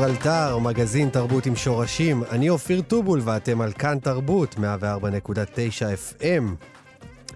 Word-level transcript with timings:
גיברלטר, 0.00 0.58
מגזין 0.58 1.08
תרבות 1.08 1.46
עם 1.46 1.56
שורשים. 1.56 2.22
אני 2.30 2.48
אופיר 2.48 2.80
טובול 2.80 3.20
ואתם 3.24 3.60
על 3.60 3.72
כאן 3.72 3.98
תרבות, 3.98 4.54
104.9 4.54 4.60
FM. 6.18 6.42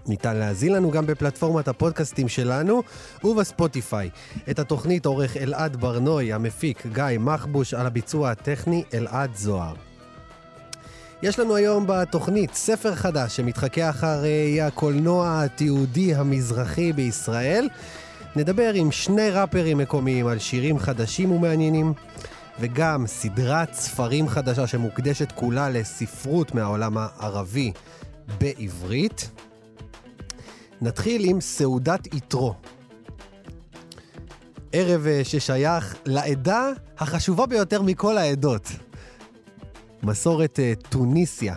ניתן 0.06 0.36
להזין 0.36 0.72
לנו 0.72 0.90
גם 0.90 1.06
בפלטפורמת 1.06 1.68
הפודקאסטים 1.68 2.28
שלנו 2.28 2.82
ובספוטיפיי. 3.24 4.10
את 4.50 4.58
התוכנית 4.58 5.06
עורך 5.06 5.36
אלעד 5.36 5.76
ברנוי, 5.76 6.32
המפיק 6.32 6.86
גיא 6.86 7.18
מחבוש, 7.20 7.74
על 7.74 7.86
הביצוע 7.86 8.30
הטכני 8.30 8.84
אלעד 8.94 9.30
זוהר. 9.34 9.74
יש 11.22 11.38
לנו 11.38 11.56
היום 11.56 11.84
בתוכנית 11.88 12.54
ספר 12.54 12.94
חדש 12.94 13.36
שמתחכה 13.36 13.90
אחרי 13.90 14.60
הקולנוע 14.60 15.42
התיעודי 15.42 16.14
המזרחי 16.14 16.92
בישראל. 16.92 17.68
נדבר 18.36 18.70
עם 18.74 18.92
שני 18.92 19.30
ראפרים 19.30 19.78
מקומיים 19.78 20.26
על 20.26 20.38
שירים 20.38 20.78
חדשים 20.78 21.32
ומעניינים, 21.32 21.92
וגם 22.60 23.06
סדרת 23.06 23.74
ספרים 23.74 24.28
חדשה 24.28 24.66
שמוקדשת 24.66 25.32
כולה 25.32 25.70
לספרות 25.70 26.54
מהעולם 26.54 26.98
הערבי 26.98 27.72
בעברית. 28.38 29.30
נתחיל 30.80 31.24
עם 31.24 31.40
סעודת 31.40 32.14
יתרו. 32.14 32.54
ערב 34.72 35.06
אה, 35.06 35.20
ששייך 35.24 35.96
לעדה 36.06 36.70
החשובה 36.98 37.46
ביותר 37.46 37.82
מכל 37.82 38.18
העדות, 38.18 38.68
מסורת 40.02 40.60
אה, 40.60 40.72
טוניסיה. 40.88 41.56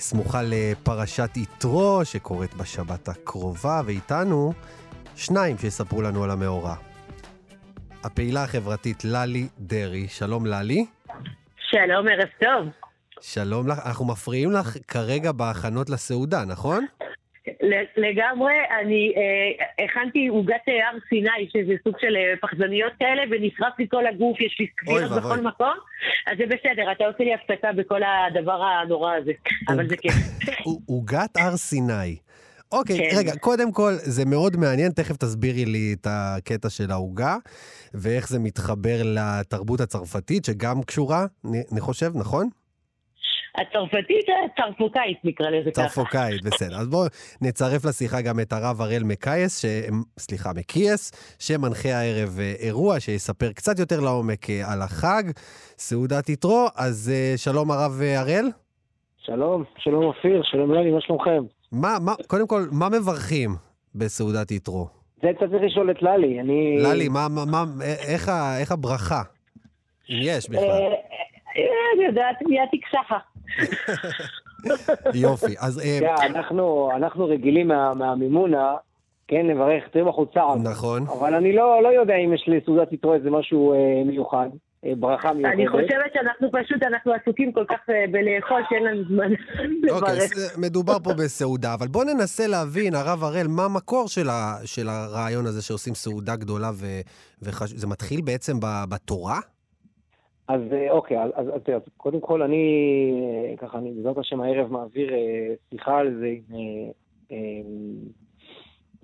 סמוכה 0.00 0.40
לפרשת 0.44 1.30
יתרו, 1.36 2.00
שקורית 2.04 2.54
בשבת 2.54 3.08
הקרובה, 3.08 3.82
ואיתנו 3.86 4.52
שניים 5.16 5.58
שיספרו 5.58 6.02
לנו 6.02 6.24
על 6.24 6.30
המאורע. 6.30 6.74
הפעילה 8.04 8.44
החברתית 8.44 9.04
ללי 9.04 9.48
דרעי, 9.58 10.08
שלום 10.08 10.46
ללי. 10.46 10.86
שלום, 11.70 12.08
ערב 12.08 12.28
טוב. 12.40 12.68
שלום 13.20 13.68
לך, 13.68 13.78
אנחנו 13.86 14.06
מפריעים 14.06 14.52
לך 14.52 14.76
כרגע 14.88 15.32
בהכנות 15.32 15.90
לסעודה, 15.90 16.44
נכון? 16.44 16.86
לגמרי, 17.96 18.54
אני 18.80 19.12
אה, 19.16 19.84
הכנתי 19.84 20.26
עוגת 20.26 20.66
הר 20.66 20.98
סיני, 21.08 21.48
שזה 21.52 21.72
סוג 21.84 21.96
של 22.00 22.16
אה, 22.16 22.34
פחזניות 22.40 22.92
כאלה, 22.98 23.22
ונשרף 23.30 23.78
לי 23.78 23.86
כל 23.90 24.06
הגוף, 24.06 24.40
יש 24.40 24.56
לי 24.60 24.66
ספירות 24.80 25.22
בכל 25.22 25.40
מקום, 25.40 25.74
אז 26.26 26.38
זה 26.38 26.44
בסדר, 26.46 26.92
אתה 26.92 27.04
עושה 27.04 27.24
לי 27.24 27.34
הפסקה 27.34 27.72
בכל 27.72 28.00
הדבר 28.02 28.62
הנורא 28.62 29.14
הזה, 29.14 29.32
אבל 29.68 29.88
זה 29.88 29.96
כיף. 29.96 30.14
עוגת 30.88 31.36
הר 31.36 31.56
סיני. 31.56 32.16
אוקיי, 32.72 33.10
כן. 33.10 33.16
רגע, 33.18 33.36
קודם 33.36 33.72
כל, 33.72 33.92
זה 33.96 34.24
מאוד 34.24 34.56
מעניין, 34.56 34.92
תכף 34.92 35.16
תסבירי 35.16 35.64
לי 35.64 35.94
את 36.00 36.06
הקטע 36.10 36.70
של 36.70 36.90
העוגה, 36.90 37.36
ואיך 37.94 38.28
זה 38.28 38.38
מתחבר 38.38 39.02
לתרבות 39.04 39.80
הצרפתית, 39.80 40.44
שגם 40.44 40.82
קשורה, 40.82 41.26
אני 41.44 41.62
אני 41.72 41.80
חושב, 41.80 42.10
נכון? 42.14 42.48
הצרפתית, 43.54 44.26
הצרפוקאית 44.44 45.18
נקרא 45.24 45.50
לזה 45.50 45.70
ככה. 45.70 45.88
צרפוקאית, 45.88 46.42
בסדר. 46.44 46.76
אז 46.76 46.88
בואו 46.88 47.06
נצרף 47.42 47.84
לשיחה 47.84 48.22
גם 48.22 48.40
את 48.40 48.52
הרב 48.52 48.80
הראל 48.80 49.02
מקייס, 49.04 49.62
ש... 49.62 49.64
סליחה, 50.18 50.50
מקייס, 50.56 51.36
שמנחה 51.38 51.88
הערב 51.88 52.38
אה, 52.40 52.52
אירוע 52.66 53.00
שיספר 53.00 53.52
קצת 53.52 53.78
יותר 53.78 54.00
לעומק 54.00 54.50
אה, 54.50 54.72
על 54.72 54.82
החג, 54.82 55.22
סעודת 55.78 56.28
יתרו. 56.28 56.66
אז 56.76 57.12
אה, 57.14 57.34
שלום 57.36 57.70
הרב 57.70 58.00
אה, 58.02 58.20
הראל. 58.20 58.46
שלום, 59.18 59.64
שלום 59.78 60.04
אופיר, 60.04 60.42
שלום 60.42 60.72
ללי, 60.74 60.90
מה 60.90 61.00
שלומכם? 61.00 61.61
מה, 61.72 61.96
מה, 62.00 62.14
קודם 62.26 62.46
כל, 62.46 62.62
מה 62.72 62.88
מברכים 62.88 63.50
בסעודת 63.94 64.50
יתרו? 64.50 64.86
זה 65.22 65.30
אתה 65.30 65.48
צריך 65.48 65.62
לשאול 65.62 65.90
את 65.90 66.02
ללי, 66.02 66.40
אני... 66.40 66.78
ללי, 66.78 67.08
מה, 67.08 67.26
מה, 67.28 67.44
מה, 67.44 67.64
איך, 68.08 68.28
ה, 68.28 68.58
איך 68.60 68.72
הברכה? 68.72 69.22
אם 70.10 70.16
יש 70.22 70.50
בכלל. 70.50 70.64
אה, 70.64 70.76
אה, 71.56 71.92
אני 71.96 72.04
יודעת, 72.04 72.36
מי 72.48 72.56
התקשחה. 72.60 73.18
יופי. 75.14 75.54
אז 75.58 75.80
אה, 75.80 76.26
אנחנו, 76.26 76.90
אנחנו 76.96 77.24
רגילים 77.24 77.68
מה, 77.68 77.94
מהמימונה, 77.94 78.74
כן, 79.28 79.46
לברך 79.46 79.88
תראה 79.88 80.04
בחוצה, 80.04 80.40
נכון. 80.62 81.02
אבל 81.18 81.34
אני 81.34 81.52
לא, 81.52 81.82
לא 81.82 81.88
יודע 81.88 82.14
אם 82.14 82.32
יש 82.32 82.44
לסעודת 82.46 82.92
יתרו 82.92 83.14
איזה 83.14 83.30
משהו 83.30 83.72
אה, 83.72 84.02
מיוחד, 84.06 84.48
ברכה 84.84 85.32
מיוחדת. 85.32 85.54
אני 85.54 85.68
חושבת 85.68 86.12
שאנחנו 86.14 86.48
פשוט, 86.52 86.82
אנחנו 86.82 87.12
עסוקים 87.12 87.52
כל 87.52 87.64
כך 87.68 87.90
אה, 87.90 88.04
בלאכול 88.10 88.62
שאין 88.68 88.84
לנו 88.84 89.04
זמן 89.04 89.32
אוקיי, 89.90 90.14
לברך. 90.14 90.32
אז, 90.32 90.54
אה, 90.56 90.60
מדובר 90.60 90.98
פה 91.04 91.10
בסעודה, 91.14 91.74
אבל 91.74 91.88
בואו 91.88 92.04
ננסה 92.04 92.46
להבין, 92.46 92.94
הרב 92.94 93.24
הראל, 93.24 93.46
מה 93.48 93.64
המקור 93.64 94.08
של, 94.08 94.28
ה, 94.28 94.56
של 94.64 94.88
הרעיון 94.88 95.46
הזה 95.46 95.62
שעושים 95.62 95.94
סעודה 95.94 96.36
גדולה, 96.36 96.70
ו, 96.74 96.86
וחש... 97.42 97.70
זה 97.70 97.86
מתחיל 97.86 98.20
בעצם 98.20 98.60
ב, 98.60 98.66
בתורה? 98.88 99.38
אז 100.48 100.60
אה, 100.72 100.90
אוקיי, 100.90 101.22
אז, 101.22 101.30
אז, 101.34 101.46
אז, 101.48 101.74
אז 101.76 101.82
קודם 101.96 102.20
כל 102.20 102.42
אני, 102.42 102.64
ככה, 103.58 103.78
אני 103.78 103.92
בעזרת 103.92 104.18
השם 104.18 104.40
הערב 104.40 104.72
מעביר 104.72 105.10
שיחה 105.70 105.98
על 105.98 106.16
זה 106.20 106.26
עם... 106.26 107.36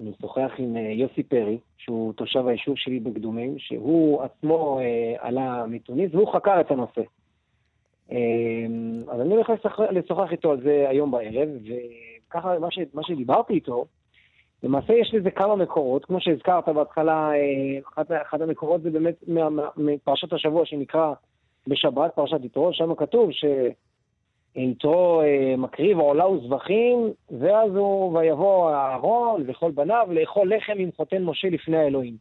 אני 0.01 0.11
משוחח 0.11 0.51
עם 0.59 0.77
אה, 0.77 0.81
יוסי 0.81 1.23
פרי, 1.23 1.59
שהוא 1.77 2.13
תושב 2.13 2.47
היישוב 2.47 2.77
שלי 2.77 3.01
בקדומים, 3.01 3.59
שהוא 3.59 4.23
עצמו 4.23 4.81
אה, 4.81 5.15
עלה 5.19 5.67
מתוניס 5.67 6.15
והוא 6.15 6.33
חקר 6.33 6.61
את 6.61 6.71
הנושא. 6.71 7.01
אה, 8.13 8.17
אז 9.09 9.21
אני 9.21 9.35
הולך 9.35 9.51
לשוחח 9.91 10.33
איתו 10.33 10.51
על 10.51 10.61
זה 10.61 10.87
היום 10.89 11.11
בערב, 11.11 11.49
וככה 12.29 12.59
מה, 12.59 12.71
ש, 12.71 12.79
מה 12.95 13.03
שדיברתי 13.03 13.53
איתו, 13.53 13.85
למעשה 14.63 14.93
יש 14.93 15.15
לזה 15.15 15.31
כמה 15.31 15.57
מקורות, 15.57 16.05
כמו 16.05 16.21
שהזכרת 16.21 16.69
בהתחלה, 16.69 17.31
אחד, 17.89 18.05
אחד 18.13 18.43
המקורות 18.43 18.83
זה 18.83 18.91
באמת 18.91 19.25
מפרשת 19.77 20.33
השבוע 20.33 20.67
שנקרא 20.67 21.13
בשבת, 21.67 22.15
פרשת 22.15 22.45
יתרו, 22.45 22.73
שם 22.73 22.95
כתוב 22.95 23.31
שיתרו 23.33 23.88
אה, 25.23 25.57
מקריב 25.59 25.99
עולה 25.99 26.29
וזבחים, 26.29 27.13
ואז 27.41 27.77
הוא, 27.77 28.19
ויבוא 28.19 28.71
אהרון 28.71 29.45
וכל 29.47 29.71
בניו 29.71 30.09
לאכול 30.11 30.55
לחם 30.55 30.73
עם 30.79 30.91
חותן 30.97 31.23
משה 31.23 31.49
לפני 31.49 31.77
האלוהים. 31.77 32.17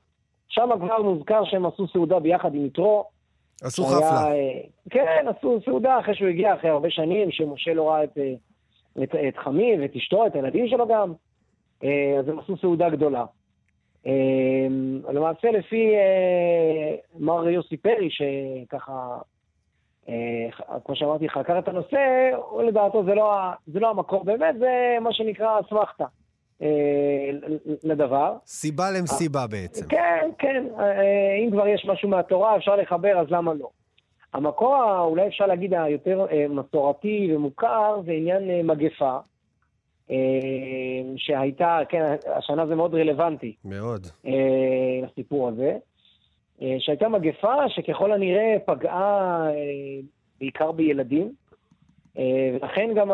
שם 0.50 0.70
כבר 0.80 1.02
מוזכר 1.02 1.46
שהם 1.46 1.66
עשו 1.66 1.88
סעודה 1.88 2.20
ביחד 2.20 2.56
עם 2.56 2.66
יתרו. 2.66 3.06
עשו 3.62 3.86
חפלה. 3.86 4.32
אה, 4.32 4.60
כן, 4.90 5.26
עשו 5.28 5.60
סעודה 5.66 6.00
אחרי 6.00 6.16
שהוא 6.16 6.28
הגיע 6.28 6.54
אחרי 6.54 6.70
הרבה 6.70 6.90
שנים, 6.90 7.32
שמשה 7.32 7.74
לא 7.74 7.90
ראה 7.90 8.04
את, 8.04 8.18
אה, 8.18 8.34
את, 9.04 9.16
את 9.16 9.38
חמי 9.38 9.76
ואת 9.80 9.96
אשתו, 9.96 10.28
את 10.28 10.36
הילדים 10.36 10.68
שלו 10.68 10.88
גם. 10.88 11.14
אה, 11.84 12.16
אז 12.20 12.30
הם 12.30 12.40
עשו 12.40 12.58
סעודה 12.58 12.90
גדולה. 12.90 13.26
אה, 14.08 14.68
למעשה 15.14 15.52
לפי 15.52 15.92
מר 17.20 17.50
יוסי 17.50 17.78
פרי, 17.78 18.10
שככה, 18.10 19.18
כמו 20.86 20.96
שאמרתי, 20.96 21.30
חקר 21.30 21.60
את 21.60 21.68
הנושא, 21.68 22.30
הוא 22.50 22.64
לדעתו 22.64 23.04
זה 23.04 23.16
לא, 23.16 23.34
זה 23.68 23.80
לא 23.80 23.90
המקור 23.90 24.24
באמת, 24.24 24.56
זה 24.60 24.98
מה 25.02 25.14
שנקרא 25.14 25.60
אסמכתה 25.60 26.06
אה, 26.62 27.30
לדבר. 27.84 28.34
סיבה 28.46 28.92
למסיבה 28.92 29.48
בעצם. 29.48 29.88
כן, 29.88 30.30
כן, 30.38 30.64
אה, 30.80 31.36
אם 31.46 31.52
כבר 31.52 31.68
יש 31.68 31.86
משהו 31.86 32.10
מהתורה, 32.10 32.58
אפשר 32.58 32.76
לחבר, 32.76 33.20
אז 33.20 33.28
למה 33.30 33.54
לא? 33.54 33.70
המקור, 34.34 35.00
אולי 35.00 35.28
אפשר 35.28 35.46
להגיד, 35.46 35.74
היותר 35.74 36.26
אה, 36.32 36.46
מסורתי 36.50 37.36
ומוכר, 37.36 38.02
זה 38.06 38.12
עניין 38.12 38.50
אה, 38.50 38.64
מגפה, 38.64 39.18
אה, 40.12 40.16
שהייתה, 41.18 41.80
כן, 41.90 42.16
השנה 42.36 42.68
זה 42.68 42.76
מאוד 42.76 42.96
רלוונטי 42.96 43.56
מאוד. 43.66 44.08
אה, 44.26 44.32
לסיפור 45.04 45.48
הזה, 45.50 45.70
אה, 45.70 45.78
שהייתה 46.80 47.10
מגפה 47.10 47.70
שככל 47.70 48.12
הנראה 48.12 48.58
פגעה 48.66 49.48
אה, 49.50 50.00
בעיקר 50.40 50.72
בילדים, 50.72 51.32
ולכן 52.54 52.90
גם 52.96 53.10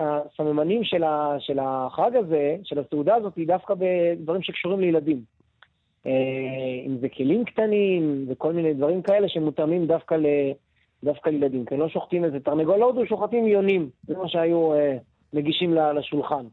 הסממנים 0.00 0.84
של 1.38 1.58
החג 1.60 2.16
הזה, 2.16 2.56
של 2.64 2.78
הסעודה 2.78 3.14
הזאת, 3.14 3.36
היא 3.36 3.46
דווקא 3.46 3.74
בדברים 3.74 4.42
שקשורים 4.42 4.80
לילדים. 4.80 5.20
אם 6.86 6.96
זה 7.00 7.08
כלים 7.08 7.44
קטנים 7.44 8.24
וכל 8.28 8.52
מיני 8.52 8.74
דברים 8.74 9.02
כאלה 9.02 9.28
שמותאמים 9.28 9.86
דווקא, 9.86 10.14
ל, 10.14 10.26
דווקא 11.04 11.30
לילדים. 11.30 11.64
כי 11.64 11.76
לא 11.76 11.88
שוחטים 11.88 12.24
איזה 12.24 12.40
תרנגול 12.40 12.82
הודו, 12.82 13.06
שוחטים 13.06 13.46
יונים. 13.46 13.90
זה 14.06 14.16
מה 14.16 14.28
שהיו 14.28 14.70
מגישים 15.32 15.74
לשולחן. 15.74 16.44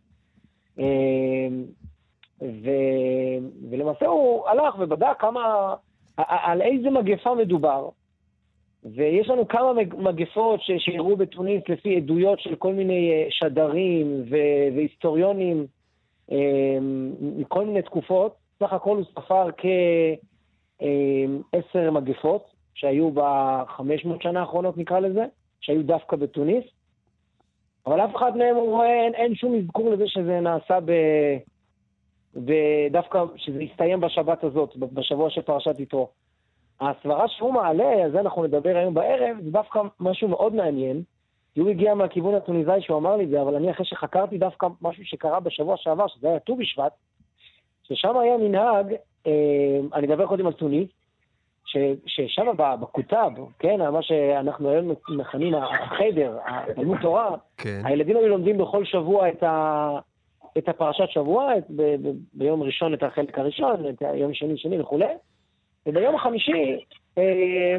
ו... 2.41 2.69
ולמעשה 3.69 4.05
הוא 4.05 4.47
הלך 4.47 4.75
ובדק 4.79 5.19
כמה, 5.19 5.75
על 6.17 6.61
איזה 6.61 6.89
מגפה 6.89 7.35
מדובר. 7.35 7.89
ויש 8.93 9.29
לנו 9.29 9.47
כמה 9.47 9.73
מגפות 9.97 10.59
שאירעו 10.61 11.17
בתוניס 11.17 11.63
לפי 11.69 11.95
עדויות 11.95 12.39
של 12.39 12.55
כל 12.55 12.73
מיני 12.73 13.11
אה, 13.11 13.27
שדרים 13.29 14.23
ו- 14.29 14.75
והיסטוריונים 14.75 15.65
אה, 16.31 16.77
מכל 17.21 17.65
מיני 17.65 17.81
תקופות. 17.81 18.35
סך 18.59 18.73
הכל 18.73 18.97
הוא 18.97 19.05
ספר 19.11 19.49
כעשר 20.81 21.85
אה, 21.85 21.91
מגפות 21.91 22.45
שהיו 22.73 23.11
בחמש 23.13 24.05
מאות 24.05 24.21
שנה 24.21 24.39
האחרונות, 24.39 24.77
נקרא 24.77 24.99
לזה, 24.99 25.25
שהיו 25.61 25.83
דווקא 25.83 26.15
בתוניס. 26.15 26.65
אבל 27.85 28.01
אף 28.01 28.15
אחד 28.15 28.37
מהם 28.37 28.55
הוא 28.55 28.69
רואה, 28.69 29.03
אין, 29.05 29.15
אין 29.15 29.35
שום 29.35 29.55
אזכור 29.55 29.89
לזה 29.89 30.03
שזה 30.07 30.39
נעשה 30.39 30.79
ב... 30.85 30.91
ודווקא 32.35 33.23
שזה 33.35 33.63
יסתיים 33.63 33.99
בשבת 33.99 34.43
הזאת, 34.43 34.77
בשבוע 34.77 35.29
של 35.29 35.41
פרשת 35.41 35.79
יתרו. 35.79 36.09
הסברה 36.81 37.27
שהוא 37.27 37.53
מעלה, 37.53 38.03
על 38.03 38.11
זה 38.11 38.19
אנחנו 38.19 38.43
נדבר 38.43 38.77
היום 38.77 38.93
בערב, 38.93 39.37
זה 39.43 39.51
דווקא 39.51 39.79
משהו 39.99 40.27
מאוד 40.27 40.55
מעניין. 40.55 41.01
כי 41.53 41.59
הוא 41.59 41.69
הגיע 41.69 41.93
מהכיוון 41.93 42.35
הטוניסאי 42.35 42.81
שהוא 42.81 42.97
אמר 42.97 43.15
לי 43.15 43.23
את 43.23 43.29
זה, 43.29 43.41
אבל 43.41 43.55
אני 43.55 43.71
אחרי 43.71 43.85
שחקרתי 43.85 44.37
דווקא 44.37 44.67
משהו 44.81 45.05
שקרה 45.05 45.39
בשבוע 45.39 45.75
שעבר, 45.77 46.07
שזה 46.07 46.29
היה 46.29 46.39
ט"ו 46.39 46.55
בשבט, 46.55 46.91
ששם 47.83 48.17
היה 48.17 48.37
מנהג, 48.37 48.93
אה, 49.27 49.79
אני 49.93 50.07
אדבר 50.07 50.27
קודם 50.27 50.47
על 50.47 50.53
טוניס, 50.53 50.89
ששם 52.05 52.45
בכותב, 52.81 53.31
כן, 53.59 53.91
מה 53.91 54.01
שאנחנו 54.01 54.69
היום 54.69 54.91
מכנים 55.09 55.55
החדר, 55.55 56.37
תלמוד 56.75 56.97
תורה, 57.01 57.35
כן. 57.57 57.81
הילדים 57.83 58.17
היו 58.17 58.27
לומדים 58.27 58.57
בכל 58.57 58.85
שבוע 58.85 59.29
את, 59.29 59.43
ה, 59.43 59.99
את 60.57 60.69
הפרשת 60.69 61.10
שבוע, 61.10 61.57
את, 61.57 61.63
ב, 61.69 61.81
ב, 61.81 62.12
ביום 62.34 62.63
ראשון 62.63 62.94
את 62.94 63.04
החלק 63.04 63.40
הראשון, 63.40 63.90
את 63.90 64.02
היום 64.02 64.34
שני, 64.34 64.57
שני 64.57 64.81
וכולי, 64.81 65.13
וביום 65.86 66.16
החמישי 66.16 66.80
אה, 67.18 67.78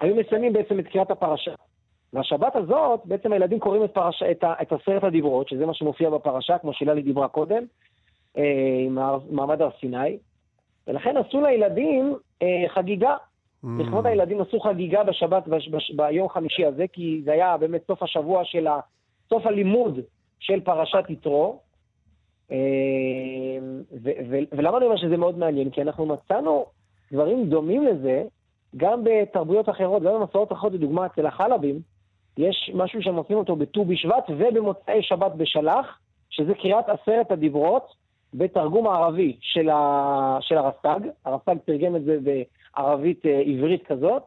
היו 0.00 0.16
מסיימים 0.16 0.52
בעצם 0.52 0.78
את 0.78 0.88
קריאת 0.88 1.10
הפרשה. 1.10 1.54
והשבת 2.12 2.56
הזאת, 2.56 3.00
בעצם 3.04 3.32
הילדים 3.32 3.58
קוראים 3.58 3.84
את, 3.84 3.90
פרש, 3.90 4.22
את, 4.22 4.44
ה, 4.44 4.54
את 4.62 4.72
עשרת 4.72 5.04
הדיברות, 5.04 5.48
שזה 5.48 5.66
מה 5.66 5.74
שמופיע 5.74 6.10
בפרשה, 6.10 6.58
כמו 6.58 6.72
שהילה 6.72 6.94
דיברה 6.94 7.28
קודם, 7.28 7.64
אה, 8.38 8.42
עם 8.86 8.98
מעמד 9.30 9.62
הר 9.62 9.70
סיני, 9.80 10.18
ולכן 10.86 11.16
עשו 11.16 11.40
לילדים 11.40 12.14
אה, 12.42 12.64
חגיגה. 12.68 13.16
Mm. 13.16 13.68
לכבוד 13.78 14.06
הילדים 14.06 14.40
עשו 14.40 14.60
חגיגה 14.60 15.04
בשבת, 15.04 15.48
בש, 15.48 15.68
בש, 15.68 15.90
ביום 15.90 16.28
חמישי 16.28 16.64
הזה, 16.64 16.84
כי 16.92 17.20
זה 17.24 17.32
היה 17.32 17.56
באמת 17.56 17.86
סוף 17.86 18.02
השבוע 18.02 18.44
של 18.44 18.66
ה... 18.66 18.80
סוף 19.28 19.46
הלימוד 19.46 20.00
של 20.40 20.60
פרשת 20.60 21.04
יתרו. 21.08 21.60
אה, 22.52 22.58
ולמה 24.52 24.78
אני 24.78 24.86
אומר 24.86 24.96
שזה 24.96 25.16
מאוד 25.16 25.38
מעניין? 25.38 25.70
כי 25.70 25.82
אנחנו 25.82 26.06
מצאנו 26.06 26.66
דברים 27.12 27.44
דומים 27.44 27.86
לזה 27.86 28.24
גם 28.76 29.04
בתרבויות 29.04 29.68
אחרות, 29.68 30.02
גם 30.02 30.20
במסורות 30.20 30.52
אחרות, 30.52 30.72
לדוגמה 30.72 31.06
אצל 31.06 31.26
החלבים, 31.26 31.80
יש 32.38 32.70
משהו 32.74 33.02
שהם 33.02 33.16
עושים 33.16 33.36
אותו 33.36 33.56
בט"ו 33.56 33.84
בשבט 33.84 34.24
ובמוצאי 34.28 35.02
שבת 35.02 35.32
בשלח, 35.32 35.98
שזה 36.30 36.54
קריאת 36.54 36.84
עשרת 36.88 37.30
הדיברות 37.30 37.94
בתרגום 38.34 38.86
הערבי 38.86 39.36
של, 39.40 39.68
ה... 39.68 40.38
של 40.40 40.58
הרס"ג. 40.58 41.00
הרס"ג 41.24 41.56
תרגם 41.64 41.96
את 41.96 42.04
זה 42.04 42.18
בערבית 42.22 43.26
אה, 43.26 43.42
עברית 43.46 43.86
כזאת, 43.86 44.22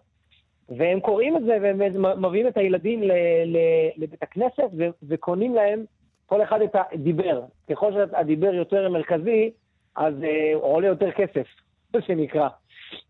והם 0.69 0.99
קוראים 0.99 1.37
את 1.37 1.43
זה 1.43 1.57
והם 1.61 1.81
מביאים 2.21 2.47
את 2.47 2.57
הילדים 2.57 3.03
ל... 3.03 3.11
ל... 3.45 3.57
לבית 3.97 4.23
הכנסת 4.23 4.69
ו... 4.77 4.87
וקונים 5.03 5.55
להם 5.55 5.85
כל 6.25 6.43
אחד 6.43 6.61
את 6.61 6.75
הדיבר. 6.75 7.41
ככל 7.71 7.91
שהדיבר 7.93 8.53
יותר 8.53 8.89
מרכזי, 8.89 9.51
אז 9.95 10.13
הוא 10.53 10.63
עולה 10.63 10.87
יותר 10.87 11.11
כסף, 11.11 11.47
מה 11.93 12.01
שנקרא. 12.01 12.47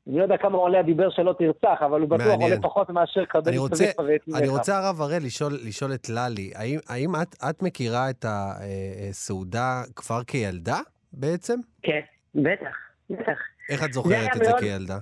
אני 0.07 0.17
לא 0.17 0.23
יודע 0.23 0.37
כמה 0.37 0.57
עולה 0.57 0.79
הדיבר 0.79 1.09
שלא 1.09 1.35
תרצח, 1.39 1.81
אבל 1.85 2.01
הוא 2.01 2.09
בטוח 2.09 2.41
עולה 2.41 2.61
פחות 2.61 2.89
מאשר 2.89 3.25
קבל 3.25 3.53
את 3.53 3.57
רוצה, 3.57 3.85
אני 4.35 4.47
רוצה, 4.47 4.77
הרב 4.77 5.01
הראל, 5.01 5.23
לשאול, 5.25 5.53
לשאול 5.67 5.93
את 5.93 6.09
ללי, 6.09 6.51
האם, 6.55 6.79
האם 6.89 7.15
את, 7.21 7.35
את 7.49 7.63
מכירה 7.63 8.09
את 8.09 8.25
הסעודה 8.27 9.81
כבר 9.95 10.23
כילדה 10.23 10.79
בעצם? 11.13 11.59
כן, 11.81 11.99
בטח, 12.35 12.75
בטח. 13.09 13.39
איך 13.69 13.83
את 13.83 13.93
זוכרת 13.93 14.35
את 14.35 14.45
זה 14.45 14.49
מאוד... 14.49 14.59
כילדה? 14.59 14.97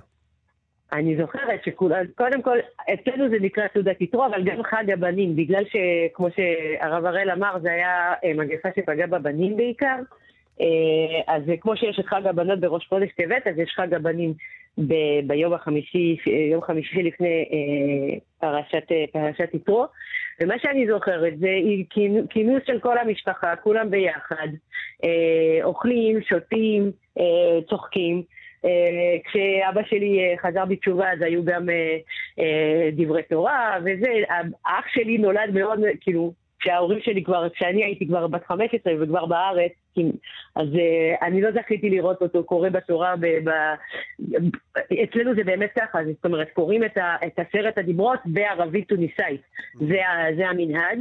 אני 0.94 1.16
זוכרת 1.16 1.64
שכולם, 1.64 2.04
קודם 2.14 2.42
כל, 2.42 2.58
אצלנו 2.94 3.28
זה 3.28 3.36
נקרא 3.40 3.64
סעודת 3.74 4.00
יתרו, 4.00 4.26
אבל 4.26 4.42
גם 4.44 4.62
חג 4.62 4.90
הבנים, 4.90 5.36
בגלל 5.36 5.64
שכמו 5.64 6.28
שהרב 6.36 7.04
הראל 7.04 7.30
אמר, 7.30 7.58
זה 7.62 7.72
היה 7.72 8.14
אה, 8.24 8.32
מגפה 8.34 8.68
שפגעה 8.76 9.06
בבנים 9.06 9.56
בעיקר. 9.56 9.96
אה, 10.60 11.34
אז 11.34 11.42
כמו 11.60 11.76
שיש 11.76 11.98
את 11.98 12.06
חג 12.06 12.26
הבנות 12.26 12.60
בראש 12.60 12.86
חודש 12.88 13.08
טבת, 13.16 13.46
אז 13.46 13.58
יש 13.58 13.72
חג 13.76 13.94
הבנים 13.94 14.34
ב- 14.78 15.20
ביום 15.26 15.52
החמישי, 15.52 16.16
יום 16.52 16.62
חמישי 16.62 17.02
לפני 17.02 17.44
אה, 17.52 18.18
פרשת, 18.40 18.88
פרשת 19.12 19.54
יתרו. 19.54 19.86
ומה 20.40 20.54
שאני 20.58 20.86
זוכרת 20.86 21.38
זה 21.38 21.48
כינוס 22.30 22.62
של 22.66 22.80
כל 22.80 22.98
המשפחה, 22.98 23.56
כולם 23.56 23.90
ביחד, 23.90 24.48
אוכלים, 25.64 26.22
שותים, 26.22 26.90
צוחקים. 27.68 28.22
Uh, 28.64 28.66
כשאבא 29.24 29.82
שלי 29.84 30.34
uh, 30.34 30.42
חזר 30.42 30.64
בתשובה 30.64 31.12
אז 31.12 31.22
היו 31.22 31.44
גם 31.44 31.68
uh, 31.68 32.42
דברי 32.96 33.22
תורה 33.22 33.78
וזה, 33.84 34.12
אח 34.66 34.84
שלי 34.88 35.18
נולד 35.18 35.50
מאוד, 35.54 35.78
כאילו, 36.00 36.32
כשההורים 36.58 37.00
שלי 37.00 37.24
כבר, 37.24 37.48
כשאני 37.48 37.84
הייתי 37.84 38.06
כבר 38.06 38.26
בת 38.26 38.46
15 38.46 38.92
וכבר 39.00 39.26
בארץ, 39.26 39.72
אז 40.56 40.68
uh, 40.68 41.22
אני 41.22 41.40
לא 41.40 41.50
זכיתי 41.52 41.90
לראות 41.90 42.22
אותו 42.22 42.44
קורא 42.44 42.68
בתורה, 42.68 43.14
ב, 43.20 43.26
ב, 43.26 43.50
אצלנו 45.04 45.34
זה 45.34 45.44
באמת 45.44 45.70
ככה, 45.78 45.98
זאת 46.04 46.24
אומרת, 46.24 46.50
קוראים 46.52 46.84
את, 46.84 46.96
ה, 46.96 47.16
את 47.26 47.38
עשרת 47.38 47.78
הדיברות 47.78 48.20
בערבית 48.24 48.88
טוניסאית, 48.88 49.40
זה, 49.74 49.98
זה 50.36 50.48
המנהג, 50.48 50.98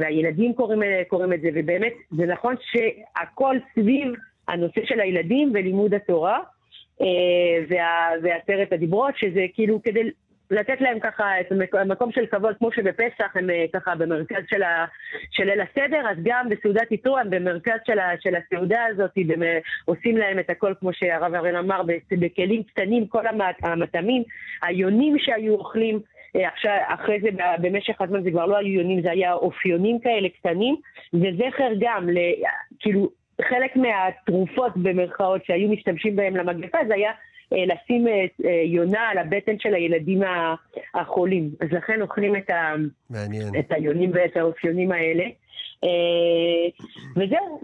והילדים 0.00 0.54
קוראים, 0.54 0.80
קוראים 1.08 1.32
את 1.32 1.40
זה, 1.40 1.48
ובאמת 1.54 1.92
זה 2.10 2.26
נכון 2.26 2.54
שהכל 2.60 3.56
סביב 3.74 4.14
הנושא 4.48 4.80
של 4.84 5.00
הילדים 5.00 5.50
ולימוד 5.54 5.94
התורה. 5.94 6.40
וה, 7.68 8.08
ועשרת 8.22 8.72
הדיברות, 8.72 9.14
שזה 9.16 9.40
כאילו 9.54 9.82
כדי 9.82 10.10
לתת 10.50 10.80
להם 10.80 10.98
ככה 11.00 11.40
את 11.40 11.46
המקום 11.72 12.12
של 12.12 12.26
כבוד, 12.26 12.56
כמו 12.58 12.72
שבפסח 12.72 13.36
הם 13.36 13.50
אה, 13.50 13.64
ככה 13.72 13.94
במרכז 13.94 14.42
של, 14.50 14.62
ה, 14.62 14.84
של 15.30 15.44
ליל 15.44 15.60
הסדר, 15.60 16.10
אז 16.10 16.16
גם 16.22 16.48
בסעודת 16.48 16.92
יתרו 16.92 17.18
הם 17.18 17.30
במרכז 17.30 17.78
של, 17.86 17.98
ה, 17.98 18.10
של 18.20 18.34
הסעודה 18.34 18.84
הזאת, 18.90 19.10
הם 19.34 19.42
אה, 19.42 19.58
עושים 19.84 20.16
להם 20.16 20.38
את 20.38 20.50
הכל, 20.50 20.74
כמו 20.80 20.92
שהרב 20.92 21.34
הראל 21.34 21.56
אמר, 21.56 21.82
בכלים 22.10 22.62
קטנים, 22.62 23.06
כל 23.06 23.24
המטעמים, 23.62 24.22
היונים 24.62 25.18
שהיו 25.18 25.54
אוכלים. 25.54 26.00
אה, 26.36 26.48
עכשיו, 26.48 26.76
אחרי 26.86 27.20
זה, 27.20 27.28
במשך 27.60 28.00
הזמן 28.00 28.22
זה 28.22 28.30
כבר 28.30 28.46
לא 28.46 28.56
היו 28.56 28.80
יונים, 28.80 29.02
זה 29.02 29.10
היה 29.10 29.32
אופיונים 29.32 30.00
כאלה 30.00 30.28
קטנים, 30.28 30.76
וזכר 31.14 31.68
גם, 31.80 32.10
ל, 32.10 32.18
כאילו, 32.78 33.10
חלק 33.42 33.76
מהתרופות 33.76 34.76
במרכאות 34.76 35.44
שהיו 35.44 35.68
משתמשים 35.68 36.16
בהם 36.16 36.36
למגפה 36.36 36.78
זה 36.88 36.94
היה 36.94 37.10
אה, 37.52 37.64
לשים 37.66 38.08
אה, 38.08 38.24
אה, 38.44 38.62
יונה 38.64 39.08
על 39.08 39.18
הבטן 39.18 39.58
של 39.58 39.74
הילדים 39.74 40.22
החולים. 40.94 41.50
אז 41.60 41.68
לכן 41.70 42.02
אוכלים 42.02 42.36
את, 42.36 42.50
ה... 42.50 42.74
את 43.58 43.72
היונים 43.72 44.10
ואת 44.14 44.36
האופיונים 44.36 44.92
האלה. 44.92 45.24
וזהו, 47.16 47.60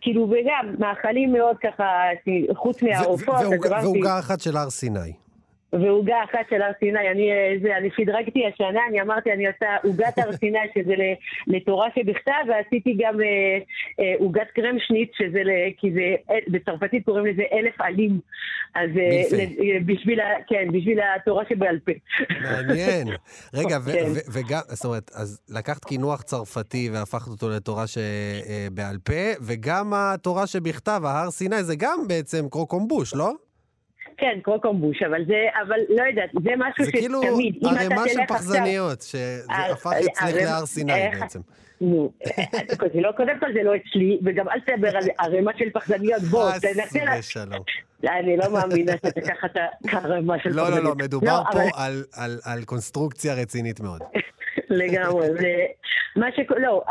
כאילו, 0.00 0.30
וגם, 0.30 0.74
מאכלים 0.78 1.32
מאוד 1.32 1.56
ככה, 1.58 2.02
חוץ 2.54 2.82
מהעופות. 2.82 3.34
ועוגה 3.82 4.18
אחת 4.18 4.40
של 4.40 4.56
הר 4.56 4.70
סיני. 4.70 5.23
ועוגה 5.80 6.16
אחת 6.24 6.46
של 6.50 6.62
הר 6.62 6.72
סיני. 6.78 7.10
אני, 7.10 7.30
אה, 7.32 7.54
זה, 7.62 7.76
אני 7.76 7.88
שדרגתי 7.96 8.42
השנה, 8.46 8.80
אני 8.88 9.00
אמרתי, 9.00 9.32
אני 9.32 9.46
עושה 9.46 9.76
עוגת 9.82 10.18
הר 10.18 10.32
סיני, 10.32 10.58
שזה 10.74 10.94
לתורה 11.46 11.88
שבכתב, 11.94 12.44
ועשיתי 12.48 12.96
גם 12.98 13.20
אה, 13.20 13.26
אה, 14.00 14.14
עוגת 14.18 14.50
קרם 14.54 14.76
שנית, 14.78 15.10
שזה, 15.18 15.40
כי 15.78 15.92
זה, 15.92 16.34
בצרפתית 16.48 17.04
קוראים 17.04 17.26
לזה 17.26 17.42
אלף 17.52 17.80
עלים. 17.80 18.20
אז 18.74 18.90
בשביל, 19.86 20.20
כן, 20.48 20.68
בשביל 20.72 21.00
התורה 21.16 21.44
שבעל 21.48 21.78
פה. 21.78 21.92
מעניין. 22.42 23.08
רגע, 23.58 23.78
כן. 23.92 24.06
וגם, 24.32 24.60
זאת 24.68 24.84
אומרת, 24.84 25.10
אז 25.14 25.40
לקחת 25.48 25.84
קינוח 25.84 26.22
צרפתי 26.22 26.90
והפכת 26.92 27.28
אותו 27.28 27.48
לתורה 27.48 27.84
שבעל 27.86 28.98
פה, 29.04 29.44
וגם 29.46 29.92
התורה 29.94 30.46
שבכתב, 30.46 31.00
ההר 31.04 31.30
סיני, 31.30 31.62
זה 31.62 31.74
גם 31.78 31.98
בעצם 32.08 32.48
קרוקומבוש, 32.50 33.14
לא? 33.14 33.32
כן, 34.16 34.38
כמו 34.42 34.60
קומבוש, 34.60 35.02
אבל 35.02 35.24
זה, 35.26 35.46
אבל 35.66 35.76
לא 35.88 36.02
יודעת, 36.02 36.30
זה 36.44 36.50
משהו 36.56 36.84
שתמיד. 36.84 36.94
זה 36.94 37.00
כאילו 37.00 37.20
ערימה 37.70 38.08
של 38.08 38.20
פחזניות, 38.28 39.02
שזה 39.02 39.44
הפך 39.48 39.92
אצלך 39.92 40.34
להר 40.34 40.66
סיני 40.66 40.92
בעצם. 41.20 41.40
נו, 41.80 42.12
לא, 42.94 43.12
קודם 43.16 43.38
כל 43.40 43.46
זה 43.54 43.62
לא 43.62 43.72
אצלי, 43.76 44.18
וגם 44.24 44.48
אל 44.48 44.60
תדבר 44.60 44.96
על 44.96 45.04
ערימה 45.18 45.52
של 45.58 45.70
פחדניות, 45.72 46.22
בוא, 46.22 46.50
תנסה... 46.50 46.98
חס 47.06 47.18
ושלום. 47.18 47.62
אני 48.04 48.36
לא 48.36 48.50
מאמינה 48.52 48.92
שאתה 48.92 49.20
ככה 49.20 49.46
את 49.46 49.56
הערימה 49.92 50.38
של 50.38 50.50
פחדניות. 50.50 50.70
לא, 50.70 50.76
לא, 50.76 50.84
לא, 50.84 50.94
מדובר 50.94 51.42
פה 51.52 51.60
על 52.44 52.64
קונסטרוקציה 52.64 53.34
רצינית 53.34 53.80
מאוד. 53.80 54.00
לגמרי, 54.70 55.26
מה 56.16 56.26
ש... 56.32 56.40
לא, 56.56 56.82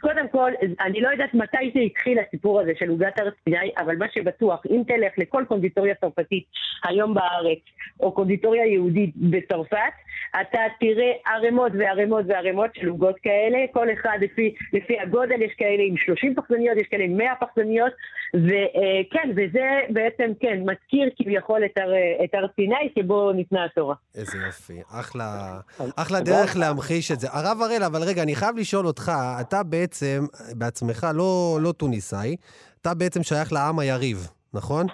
קודם 0.00 0.28
כל, 0.28 0.52
אני 0.80 1.00
לא 1.00 1.08
יודעת 1.08 1.34
מתי 1.34 1.70
זה 1.74 1.80
התחיל 1.80 2.18
הסיפור 2.18 2.60
הזה 2.60 2.72
של 2.78 2.88
עוגת 2.88 3.18
הר 3.18 3.28
סיני, 3.44 3.70
אבל 3.76 3.96
מה 3.96 4.06
שבטוח, 4.14 4.62
אם 4.70 4.82
תלך 4.86 5.12
לכל 5.18 5.44
קונדיטוריה 5.48 5.94
צרפתית 5.94 6.44
היום 6.84 7.14
בארץ, 7.14 7.58
או 8.00 8.12
קונדיטוריה 8.12 8.66
יהודית 8.66 9.16
בצרפת, 9.16 9.92
אתה 10.40 10.60
תראה 10.80 11.12
ערימות 11.26 11.72
וערימות 11.78 12.24
וערימות 12.28 12.70
של 12.74 12.88
עוגות 12.88 13.16
כאלה, 13.22 13.58
כל 13.72 13.92
אחד 13.92 14.18
לפי, 14.20 14.54
לפי 14.72 15.00
הגודל, 15.00 15.42
יש 15.42 15.52
כאלה 15.58 15.82
עם 15.88 15.96
30 15.96 16.34
פחדניות, 16.34 16.76
יש 16.78 16.86
כאלה 16.90 17.04
עם 17.04 17.16
100 17.16 17.34
פחדניות, 17.40 17.92
וכן, 18.34 19.30
וזה 19.36 19.80
בעצם, 19.88 20.32
כן, 20.40 20.60
מזכיר 20.60 21.10
כביכול 21.16 21.64
את 21.64 21.78
הר, 21.78 21.92
את 22.24 22.34
הר 22.34 22.46
סיני 22.56 22.92
שבו 22.98 23.32
ניתנה 23.32 23.64
התורה. 23.64 23.94
איזה 24.14 24.38
יופי, 24.46 24.82
אחלה, 25.00 25.58
אחלה 25.96 26.20
דרך 26.20 26.56
להמחיש 26.56 27.11
את 27.12 27.20
זה. 27.20 27.28
הרב 27.30 27.62
הראל, 27.62 27.82
אבל 27.82 28.02
רגע, 28.02 28.22
אני 28.22 28.34
חייב 28.34 28.56
לשאול 28.56 28.86
אותך, 28.86 29.12
אתה 29.40 29.62
בעצם, 29.62 30.26
בעצמך, 30.54 31.06
לא, 31.14 31.58
לא 31.60 31.72
טוניסאי, 31.72 32.36
אתה 32.80 32.94
בעצם 32.94 33.22
שייך 33.22 33.52
לעם 33.52 33.78
היריב, 33.78 34.28
נכון? 34.54 34.86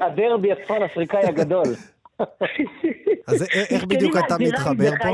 הדרבי 0.00 0.52
הצפון 0.52 0.82
אפריקאי 0.82 1.26
הגדול. 1.26 1.66
אז 3.26 3.46
איך 3.70 3.84
בדיוק 3.84 4.16
אתה 4.26 4.36
מתחבר 4.38 4.90
פה? 5.02 5.08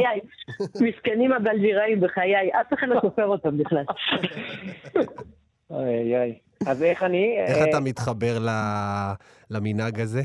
מסכנים 0.80 1.32
הבלג'יראים 1.32 2.00
בחיי, 2.00 2.50
אף 2.60 2.72
אחד 2.74 2.86
לא 2.88 3.00
סופר 3.04 3.26
אותם 3.26 3.58
בכלל. 3.58 3.84
אוי 5.70 6.16
אוי. 6.16 6.38
אז 6.66 6.82
איך 6.82 7.02
אני... 7.02 7.36
איך 7.46 7.68
אתה 7.68 7.80
מתחבר 7.80 8.38
למנהג 9.50 10.00
הזה? 10.00 10.22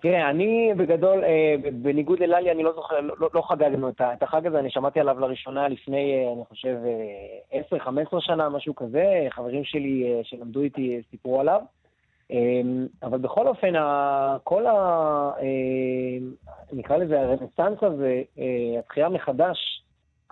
תראה, 0.00 0.30
אני 0.30 0.72
בגדול, 0.76 1.24
אה, 1.24 1.54
בניגוד 1.72 2.20
לללי, 2.20 2.50
אני 2.50 2.62
לא 2.62 2.72
זוכר, 2.72 3.00
לא, 3.00 3.28
לא 3.34 3.42
חגגנו 3.42 3.88
את 3.88 4.22
החג 4.22 4.46
הזה, 4.46 4.58
אני 4.58 4.70
שמעתי 4.70 5.00
עליו 5.00 5.20
לראשונה 5.20 5.68
לפני, 5.68 6.14
אה, 6.14 6.32
אני 6.32 6.44
חושב, 6.44 6.76
10-15 7.52 8.14
אה, 8.14 8.20
שנה, 8.20 8.48
משהו 8.48 8.74
כזה, 8.74 9.26
חברים 9.30 9.64
שלי 9.64 10.20
שלמדו 10.22 10.60
איתי 10.60 11.02
סיפרו 11.10 11.40
עליו. 11.40 11.60
אבל 13.02 13.18
בכל 13.18 13.48
אופן, 13.48 13.72
כל 14.44 14.66
ה... 14.66 15.30
נקרא 16.72 16.96
לזה 16.96 17.20
הרנסאנס 17.20 17.78
הזה, 17.82 18.22
התחייה 18.78 19.08
מחדש 19.08 19.82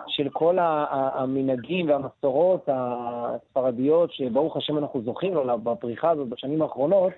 של 0.07 0.29
כל 0.29 0.57
המנהגים 0.59 1.89
והמסורות 1.89 2.69
הספרדיות, 2.71 4.13
שברוך 4.13 4.57
השם 4.57 4.77
אנחנו 4.77 5.01
זוכים 5.01 5.33
לו 5.33 5.59
בפריחה 5.59 6.09
הזאת 6.09 6.27
בשנים 6.27 6.61
האחרונות, 6.61 7.13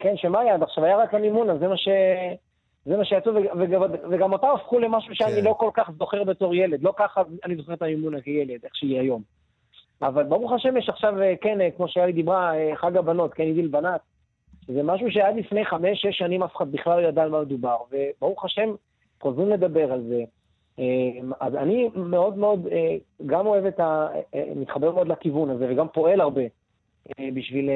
כן, 0.00 0.16
שמה 0.16 0.40
היה 0.40 0.54
עד 0.54 0.62
עכשיו? 0.62 0.84
היה 0.84 0.96
רק 0.96 1.14
המימון, 1.14 1.50
אז 1.50 1.58
זה 1.58 1.68
מה 1.68 1.76
ש... 1.76 1.88
זה 2.84 2.96
מה 2.96 3.04
שיצאו, 3.04 3.32
וגם 4.10 4.32
אותה 4.32 4.52
הפכו 4.52 4.78
למשהו 4.78 5.14
שאני 5.14 5.32
כן. 5.32 5.44
לא 5.44 5.54
כל 5.58 5.70
כך 5.74 5.90
זוכר 5.98 6.24
בתור 6.24 6.54
ילד. 6.54 6.82
לא 6.82 6.92
ככה 6.96 7.22
אני 7.44 7.56
זוכר 7.56 7.72
את 7.72 7.82
המימונה 7.82 8.20
כילד, 8.20 8.64
איך 8.64 8.76
שהיא 8.76 9.00
היום. 9.00 9.22
אבל 10.02 10.22
ברוך 10.22 10.52
השם 10.52 10.76
יש 10.76 10.88
עכשיו, 10.88 11.22
אה, 11.22 11.34
כן, 11.40 11.60
אה, 11.60 11.70
כמו 11.70 11.88
שאלי 11.88 12.12
דיברה, 12.12 12.52
חג 12.74 12.96
הבנות, 12.96 13.34
כן, 13.34 13.42
אידיל 13.42 13.66
בנת. 13.66 14.00
זה 14.66 14.82
משהו 14.82 15.10
שעד 15.10 15.36
לפני 15.36 15.64
חמש-שש 15.64 16.18
שנים 16.18 16.42
אף 16.42 16.56
אחד 16.56 16.72
בכלל 16.72 17.02
לא 17.02 17.08
ידע 17.08 17.22
על 17.22 17.30
מה 17.30 17.40
מדובר. 17.40 17.76
וברוך 17.90 18.44
השם, 18.44 18.74
חוזרים 19.20 19.48
לדבר 19.48 19.92
על 19.92 20.02
זה. 20.02 20.24
אז 21.40 21.54
אני 21.54 21.88
מאוד 21.94 22.38
מאוד, 22.38 22.68
גם 23.26 23.46
אוהב 23.46 23.66
את 23.66 23.80
ה... 23.80 24.08
מתחבר 24.56 24.92
מאוד 24.92 25.08
לכיוון 25.08 25.50
הזה, 25.50 25.66
וגם 25.70 25.88
פועל 25.88 26.20
הרבה 26.20 26.40
אה, 26.40 26.46
בשביל 27.34 27.68
אה, 27.68 27.74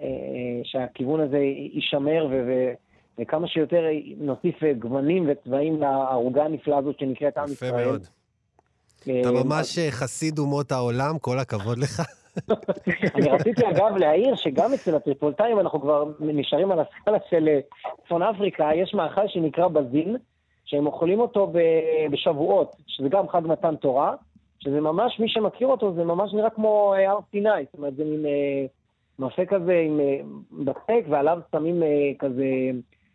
אה, 0.00 0.60
שהכיוון 0.64 1.20
הזה 1.20 1.38
יישמר 1.72 2.28
וכמה 3.18 3.48
שיותר 3.48 3.84
נוסיף 4.16 4.56
גוונים 4.78 5.26
וצבעים 5.28 5.80
לערוגה 5.80 6.44
הנפלאה 6.44 6.78
הזאת 6.78 6.98
שנקראת 6.98 7.38
עם 7.38 7.44
ישראל. 7.44 7.70
יפה 7.70 7.84
מאוד. 7.84 8.06
אתה 9.02 9.30
ממש 9.44 9.78
חסיד 9.90 10.38
אומות 10.38 10.72
העולם, 10.72 11.18
כל 11.18 11.38
הכבוד 11.38 11.78
לך. 11.78 12.02
אני 13.16 13.28
רציתי 13.28 13.62
אגב 13.68 13.96
להעיר 13.96 14.36
שגם 14.36 14.72
אצל 14.74 14.94
הטריפולטאים 14.96 15.60
אנחנו 15.60 15.80
כבר 15.80 16.04
נשארים 16.20 16.72
על 16.72 16.78
הסקאלה 16.80 17.18
של 17.30 17.48
צפון 18.04 18.22
אפריקה, 18.22 18.68
יש 18.74 18.94
מאכל 18.94 19.28
שנקרא 19.28 19.68
בזין, 19.68 20.16
שהם 20.64 20.86
אוכלים 20.86 21.20
אותו 21.20 21.52
בשבועות, 22.10 22.76
שזה 22.86 23.08
גם 23.08 23.28
חג 23.28 23.40
מתן 23.44 23.76
תורה, 23.76 24.14
שזה 24.60 24.80
ממש, 24.80 25.20
מי 25.20 25.28
שמכיר 25.28 25.68
אותו, 25.68 25.94
זה 25.94 26.04
ממש 26.04 26.34
נראה 26.34 26.50
כמו 26.50 26.94
אה, 26.94 27.10
הר 27.10 27.18
סיני, 27.30 27.48
זאת 27.64 27.74
אומרת, 27.78 27.96
זה 27.96 28.04
מין 28.04 28.26
אה, 28.26 28.66
מאפה 29.18 29.46
כזה 29.46 29.72
עם 29.86 30.00
אה, 30.00 30.20
בצק, 30.52 31.08
ועליו 31.10 31.38
שמים 31.52 31.82
אה, 31.82 31.88
כזה, 32.18 32.44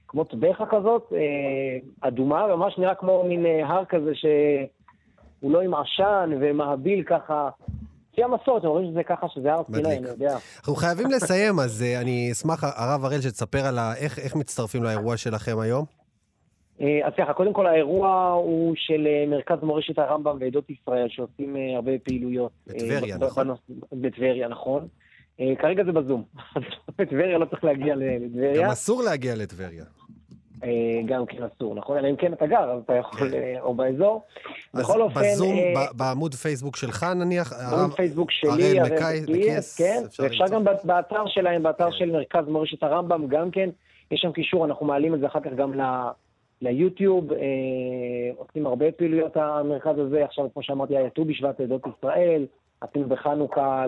כמו 0.07 0.23
טבחה 0.23 0.65
כזאת, 0.65 1.13
אה, 1.13 2.07
אדומה, 2.07 2.55
ממש 2.55 2.77
נראה 2.77 2.95
כמו 2.95 3.23
מין 3.27 3.45
אה, 3.45 3.67
הר 3.67 3.85
כזה 3.85 4.11
שהוא 4.15 5.51
לא 5.51 5.61
עם 5.61 5.73
עשן 5.73 6.29
ומהביל 6.41 7.03
ככה. 7.03 7.49
לפי 8.11 8.23
המסורת, 8.23 8.63
הם 8.63 8.69
אומרים 8.69 8.91
שזה 8.91 9.03
ככה, 9.03 9.27
שזה 9.29 9.53
הר 9.53 9.61
סיני, 9.75 9.97
אני 9.97 10.07
יודע. 10.07 10.37
אנחנו 10.59 10.75
חייבים 10.75 11.11
לסיים, 11.11 11.59
אז 11.59 11.81
uh, 11.81 12.01
אני 12.01 12.31
אשמח, 12.31 12.63
הרב 12.63 13.05
הראל, 13.05 13.21
שתספר 13.21 13.65
על 13.65 13.79
איך, 13.97 14.19
איך 14.19 14.35
מצטרפים 14.35 14.83
לאירוע 14.83 15.17
שלכם 15.17 15.59
היום. 15.59 15.85
אה, 16.81 17.07
אז 17.07 17.13
ככה, 17.17 17.33
קודם 17.33 17.53
כל 17.53 17.67
האירוע 17.67 18.29
הוא 18.29 18.73
של 18.77 19.07
אה, 19.07 19.25
מרכז 19.27 19.57
מורשת 19.63 19.99
הרמב"ם 19.99 20.37
ועדות 20.39 20.69
ישראל, 20.69 21.07
שעושים 21.09 21.55
אה, 21.57 21.75
הרבה 21.75 21.91
פעילויות. 22.03 22.51
בטבריה, 22.67 23.17
נכון? 23.17 23.47
בטבריה, 23.91 24.47
נכון. 24.47 24.87
כרגע 25.59 25.83
זה 25.83 25.91
בזום. 25.91 26.23
בטבריה 26.99 27.37
לא 27.37 27.45
צריך 27.45 27.63
להגיע 27.63 27.95
לטבריה. 27.95 28.63
גם 28.63 28.69
אסור 28.69 29.03
להגיע 29.03 29.35
לטבריה. 29.35 29.83
גם 31.05 31.25
כן 31.25 31.43
אסור, 31.43 31.75
נכון? 31.75 31.97
אלא 31.97 32.09
אם 32.09 32.15
כן 32.15 32.33
אתה 32.33 32.47
גר, 32.47 32.71
אז 32.71 32.81
אתה 32.85 32.93
יכול, 32.93 33.29
כן. 33.31 33.55
או 33.59 33.73
באזור. 33.73 34.23
בכל 34.73 35.01
אופן... 35.01 35.21
בזום, 35.21 35.55
בעמוד 35.93 36.35
פייסבוק 36.35 36.75
שלך 36.75 37.05
נניח? 37.15 37.53
בעמוד 37.71 37.93
פייסבוק 37.93 38.31
שלי, 38.31 38.79
הראל 38.79 39.21
מקייס, 39.21 39.77
כן, 39.77 40.03
ואפשר 40.19 40.45
גם 40.51 40.63
באתר 40.83 41.23
שלהם, 41.27 41.63
באתר 41.63 41.91
כן. 41.91 41.97
של 41.97 42.11
מרכז 42.11 42.47
מורשת 42.47 42.83
הרמב"ם, 42.83 43.27
גם 43.27 43.51
כן, 43.51 43.69
יש 44.11 44.19
שם 44.21 44.31
קישור, 44.31 44.65
אנחנו 44.65 44.85
מעלים 44.85 45.13
את 45.15 45.19
זה 45.19 45.27
אחר 45.27 45.39
כך 45.39 45.51
גם 45.55 45.73
ליוטיוב, 46.61 47.33
אה, 47.33 47.37
עושים 48.37 48.65
הרבה 48.65 48.91
פעילויות 48.91 49.37
המרכז 49.37 49.97
הזה, 49.97 50.25
עכשיו 50.25 50.45
כמו 50.53 50.63
שאמרתי, 50.63 50.97
היה 50.97 51.09
ט"ו 51.09 51.25
בשבט 51.25 51.61
עדות 51.61 51.81
ישראל, 51.97 52.45
עשינו 52.81 53.07
בחנוכה 53.07 53.85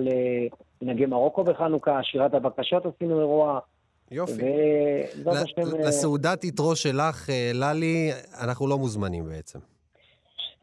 למנהגי 0.81 1.05
מרוקו 1.05 1.43
בחנוכה, 1.43 2.03
שירת 2.03 2.33
הבקשות 2.33 2.85
עשינו 2.85 3.19
אירוע. 3.19 3.59
יופי. 4.11 4.33
ו... 5.25 5.29
אה, 5.29 5.87
לסעודת 5.87 6.43
יתרו 6.43 6.75
שלך, 6.75 7.29
אה, 7.29 7.51
ללי, 7.53 8.11
אנחנו 8.41 8.67
לא 8.67 8.77
מוזמנים 8.77 9.25
בעצם. 9.25 9.59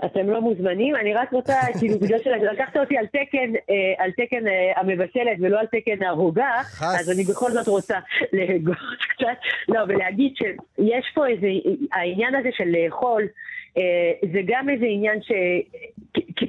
אתם 0.05 0.31
לא 0.31 0.41
מוזמנים, 0.41 0.97
אני 0.97 1.15
רק 1.15 1.33
רוצה, 1.33 1.55
כאילו, 1.79 1.99
בגלל 1.99 2.19
שלקחת 2.25 2.77
אותי 2.77 2.99
על 2.99 3.07
תקן, 3.07 3.53
אה, 3.71 4.05
על 4.05 4.11
תקן 4.11 4.47
אה, 4.47 4.73
המבשלת 4.77 5.37
ולא 5.41 5.61
על 5.61 5.67
תקן 5.67 6.03
ההוגה, 6.03 6.61
אז 6.81 7.11
אני 7.11 7.25
בכל 7.25 7.51
זאת 7.51 7.69
רוצה 7.69 7.99
להגות 8.33 8.77
קצת, 9.09 9.39
לא, 9.69 9.81
ולהגיד 9.89 10.33
שיש 10.37 11.13
פה 11.15 11.27
איזה, 11.27 11.47
העניין 11.93 12.35
הזה 12.35 12.49
של 12.53 12.65
לאכול, 12.69 13.23
אה, 13.23 13.29
זה 14.33 14.40
גם 14.47 14.69
איזה 14.69 14.85
עניין 14.88 15.23
ש... 15.23 15.33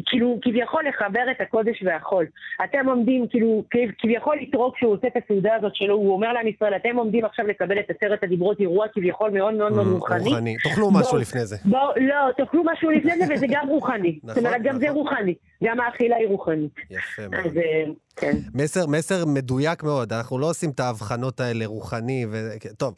כאילו, 0.06 0.40
כביכול 0.42 0.84
לחבר 0.88 1.32
את 1.32 1.42
הקודש 1.42 1.84
והחול. 1.86 2.26
אתם 2.64 2.90
עומדים, 2.90 3.28
כאילו, 3.30 3.64
כביכול 4.02 4.38
יתרוג 4.42 4.76
כשהוא 4.76 4.94
עושה 4.94 5.08
את 5.08 5.24
הסעודה 5.24 5.56
הזאת 5.56 5.76
שלו, 5.76 5.96
הוא 5.96 6.14
אומר 6.14 6.34
לעם 6.34 6.48
ישראל, 6.48 6.76
אתם 6.76 6.96
עומדים 6.96 7.26
עכשיו 7.26 7.48
לקבל 7.48 7.80
את 7.80 7.86
עשרת 7.90 8.24
הדיברות, 8.24 8.60
אירוע 8.60 8.86
כביכול 8.94 9.32
מאוד 9.32 9.54
מאוד 9.54 9.74
מאוד 9.74 9.88
רוחני. 9.88 10.24
רוחני. 10.24 10.56
תאכלו 10.64 10.92
משהו 10.92 11.18
לפני 11.18 11.46
זה. 11.46 11.56
בואו, 11.66 11.90
לא, 11.98 12.32
תאכלו 12.38 12.64
משהו 12.66 12.90
לפני 12.90 13.18
זה, 13.18 13.34
וזה 13.34 13.46
גם 13.50 13.68
רוחני. 13.68 14.20
נכון, 14.24 14.36
זאת 14.36 14.46
אומרת, 14.46 14.62
גם 14.64 14.80
זה 14.80 14.86
נכון. 14.86 14.98
רוחני. 14.98 15.34
גם 15.64 15.80
האכילה 15.80 16.16
היא 16.16 16.28
רוחנית. 16.28 16.72
יפה 16.92 17.22
מאוד. 17.32 17.46
אז 17.46 17.58
אה, 17.58 17.84
כן. 18.16 18.38
מסר, 18.54 18.88
מסר 18.88 19.26
מדויק 19.26 19.84
מאוד, 19.84 20.14
אנחנו 20.14 20.40
לא 20.40 20.50
עושים 20.50 20.70
את 20.70 20.80
ההבחנות 20.80 21.40
האלה 21.40 21.66
רוחני 21.66 22.26
ו... 22.32 22.38
טוב, 22.78 22.94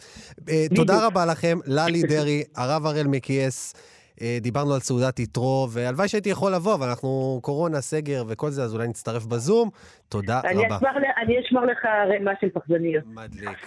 אה, 0.50 0.66
תודה 0.76 1.08
רבה 1.08 1.26
לכם, 1.26 1.58
ללי 1.66 2.02
דרעי, 2.02 2.44
הרב 2.56 2.86
הראל 2.86 3.08
מקייס. 3.08 3.74
אה, 4.21 4.39
דיברנו 4.41 4.75
על 4.75 4.81
סעודת 4.81 5.19
יתרו, 5.19 5.69
והלוואי 5.71 6.09
שהייתי 6.09 6.29
יכול 6.29 6.55
לבוא, 6.55 6.75
אבל 6.75 6.89
אנחנו 6.89 7.41
קורונה, 7.43 7.81
סגר 7.81 8.25
וכל 8.29 8.51
זה, 8.51 8.63
אז 8.63 8.75
אולי 8.75 8.89
נצטרף 8.89 9.25
בזום. 9.25 9.71
תודה 10.09 10.41
אני 10.45 10.67
רבה. 10.67 10.77
אשמח, 10.77 10.91
אני 11.23 11.41
אשמור 11.41 11.65
לך 11.65 11.85
רמה 12.21 12.33
של 12.41 12.49
פחדניות. 12.51 13.05
מדליק. 13.07 13.59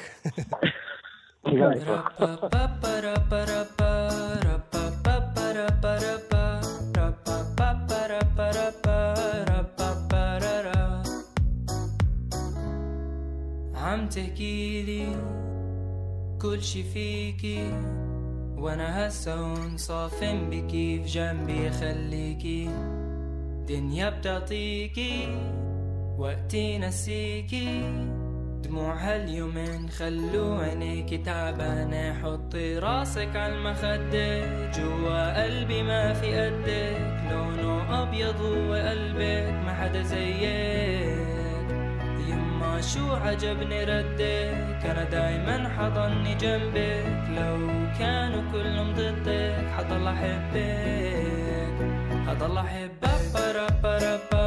عم 13.76 14.08
تحكي 14.08 14.84
لي 14.86 15.06
كل 16.42 16.62
شي 16.62 16.84
فيكي 16.84 17.72
وأنا 18.61 19.07
هسه 19.07 19.77
صافن 19.77 20.51
بكي 20.51 21.03
في 21.03 21.09
جنبي 21.09 21.71
خليكي. 21.71 22.71
دنيا 23.69 24.11
بتعطيكي 24.11 25.29
وقتي 26.19 26.79
نسيكي. 26.79 27.83
دموع 28.63 28.95
هاليومين 28.95 29.89
خلو 29.89 30.55
عينيكي 30.55 31.19
تعبانة. 31.19 32.15
حطي 32.23 32.79
راسك 32.79 33.37
عالمخدة 33.37 34.71
جوا 34.71 35.43
قلبي 35.43 35.83
ما 35.83 36.13
في 36.13 36.41
قدك. 36.41 37.21
لونه 37.31 38.03
أبيض 38.03 38.41
وقلبك 38.41 39.55
ما 39.65 39.75
حدا 39.75 40.03
زيك. 40.03 41.10
شو 42.81 43.15
عجبني 43.15 43.85
ردك؟ 43.85 44.85
أنا 44.85 45.05
دايما 45.05 45.69
حضني 45.69 46.35
جنبك. 46.35 47.29
لو 47.37 47.69
كانوا 47.99 48.53
كلهم 48.53 48.93
ضدك 48.93 49.65
حضل 49.77 50.07
أحبك. 50.07 51.75
حضل 52.29 52.59
أحبك. 52.59 53.11
رومانسي 53.57 54.40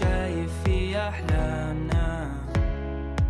شايف 0.00 0.50
في 0.64 0.96
أحلامنا. 0.98 2.30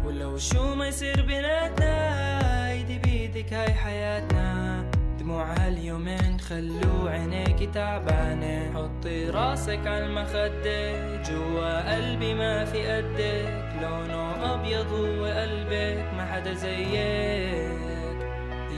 ولو 0.04 0.38
شو 0.38 0.74
ما 0.74 0.88
يصير 0.88 1.22
بيناتنا 1.22 2.70
ايدي 2.70 2.98
بيدك 2.98 3.52
هاي 3.52 3.74
حياتنا. 3.74 4.84
دموع 5.18 5.52
هاليومين 5.52 6.40
خلو 6.40 7.08
عينيكي 7.08 7.66
تعبانة. 7.66 8.72
حطي 8.74 9.30
راسك 9.30 9.86
عالمخدة 9.86 11.22
جوا 11.22 11.94
قلبي 11.94 12.34
ما 12.34 12.64
في 12.64 12.86
قدك. 12.86 13.48
لونه 13.82 14.54
أبيض 14.54 14.92
وقلبك 14.92 16.04
ما 16.16 16.24
حدا 16.32 16.54
زيك. 16.54 17.78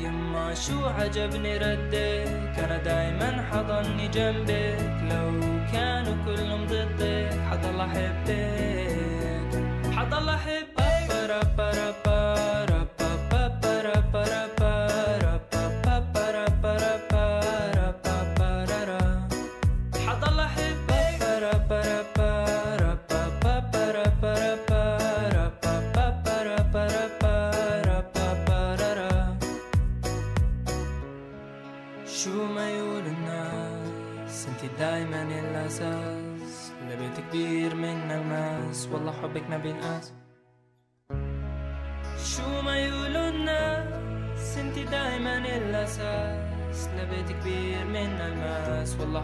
يما 0.02 0.54
شو 0.54 0.86
عجبني 0.86 1.56
ردك 1.56 2.58
أنا 2.64 2.78
دايما 2.84 3.44
حضني 3.50 4.08
جنبك. 4.08 4.78
لو 5.10 5.30
كانوا 5.72 6.14
كلهم 6.26 6.66
ضدك 6.66 7.19
حضل 7.51 7.81
احبك 7.81 9.53
حضل 9.97 10.29
احبك 10.29 10.58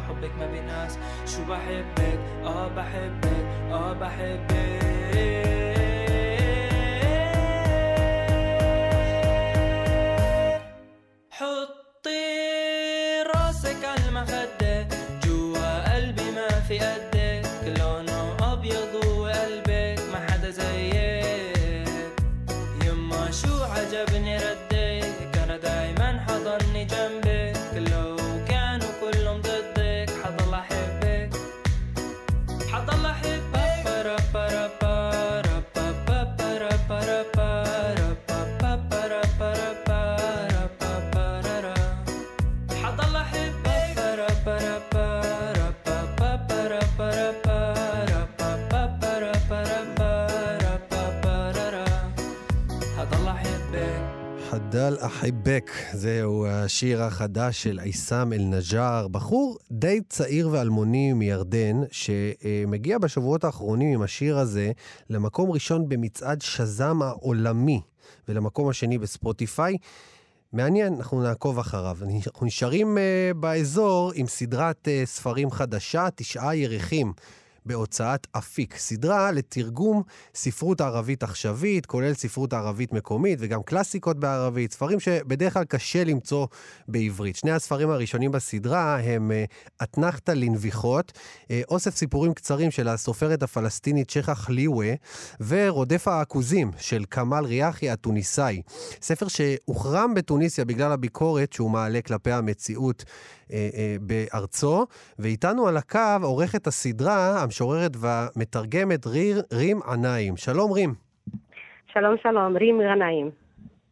حبك 0.08 0.30
ما 0.38 0.46
بينقاس 0.46 0.98
شو 1.26 1.44
بحبك؟ 1.44 2.18
آه 2.44 2.68
بحبك. 2.68 3.46
آه 3.70 3.92
بحبك. 3.92 5.65
השיר 56.76 57.02
החדש 57.02 57.62
של 57.62 57.78
עיסאם 57.78 58.32
אל-נג'אר, 58.32 59.08
בחור 59.08 59.58
די 59.70 60.00
צעיר 60.08 60.48
ואלמוני 60.52 61.12
מירדן, 61.12 61.82
שמגיע 61.90 62.98
בשבועות 62.98 63.44
האחרונים 63.44 63.94
עם 63.94 64.02
השיר 64.02 64.38
הזה 64.38 64.72
למקום 65.10 65.50
ראשון 65.50 65.88
במצעד 65.88 66.42
שזם 66.42 67.02
העולמי, 67.02 67.80
ולמקום 68.28 68.68
השני 68.68 68.98
בספוטיפיי. 68.98 69.76
מעניין, 70.52 70.94
אנחנו 70.94 71.22
נעקוב 71.22 71.58
אחריו. 71.58 71.98
אנחנו 72.26 72.46
נשארים 72.46 72.96
uh, 72.96 73.34
באזור 73.36 74.12
עם 74.14 74.26
סדרת 74.26 74.88
uh, 74.88 75.06
ספרים 75.06 75.50
חדשה, 75.50 76.08
תשעה 76.14 76.56
ירחים. 76.56 77.12
בהוצאת 77.66 78.26
אפיק, 78.32 78.76
סדרה 78.76 79.32
לתרגום 79.32 80.02
ספרות 80.34 80.80
ערבית 80.80 81.22
עכשווית, 81.22 81.86
כולל 81.86 82.14
ספרות 82.14 82.52
ערבית 82.52 82.92
מקומית 82.92 83.38
וגם 83.42 83.62
קלאסיקות 83.62 84.18
בערבית, 84.20 84.72
ספרים 84.72 85.00
שבדרך 85.00 85.54
כלל 85.54 85.64
קשה 85.64 86.04
למצוא 86.04 86.46
בעברית. 86.88 87.36
שני 87.36 87.50
הספרים 87.50 87.90
הראשונים 87.90 88.32
בסדרה 88.32 89.00
הם 89.00 89.32
אה, 89.32 89.44
אתנחתא 89.82 90.32
לנביחות, 90.32 91.12
אה, 91.50 91.62
אוסף 91.68 91.96
סיפורים 91.96 92.34
קצרים 92.34 92.70
של 92.70 92.88
הסופרת 92.88 93.42
הפלסטינית 93.42 94.10
שייח' 94.10 94.30
חליווה, 94.30 94.94
ורודף 95.40 96.08
העכוזים 96.08 96.70
של 96.78 97.04
כמאל 97.10 97.44
ריאחי 97.44 97.90
התוניסאי. 97.90 98.62
ספר 99.02 99.28
שהוחרם 99.28 100.14
בתוניסיה 100.14 100.64
בגלל 100.64 100.92
הביקורת 100.92 101.52
שהוא 101.52 101.70
מעלה 101.70 102.00
כלפי 102.02 102.32
המציאות 102.32 103.04
אה, 103.52 103.68
אה, 103.74 103.96
בארצו, 104.00 104.86
ואיתנו 105.18 105.68
על 105.68 105.76
הקו 105.76 106.22
עורכת 106.22 106.66
הסדרה, 106.66 107.42
המשוררת 107.42 107.92
והמתרגמת 108.00 109.06
ריר, 109.06 109.42
רים 109.52 109.80
עניים. 109.82 110.36
שלום 110.36 110.72
רים. 110.72 110.94
שלום 111.92 112.14
שלום, 112.22 112.56
רים 112.56 112.80
עניים. 112.80 113.30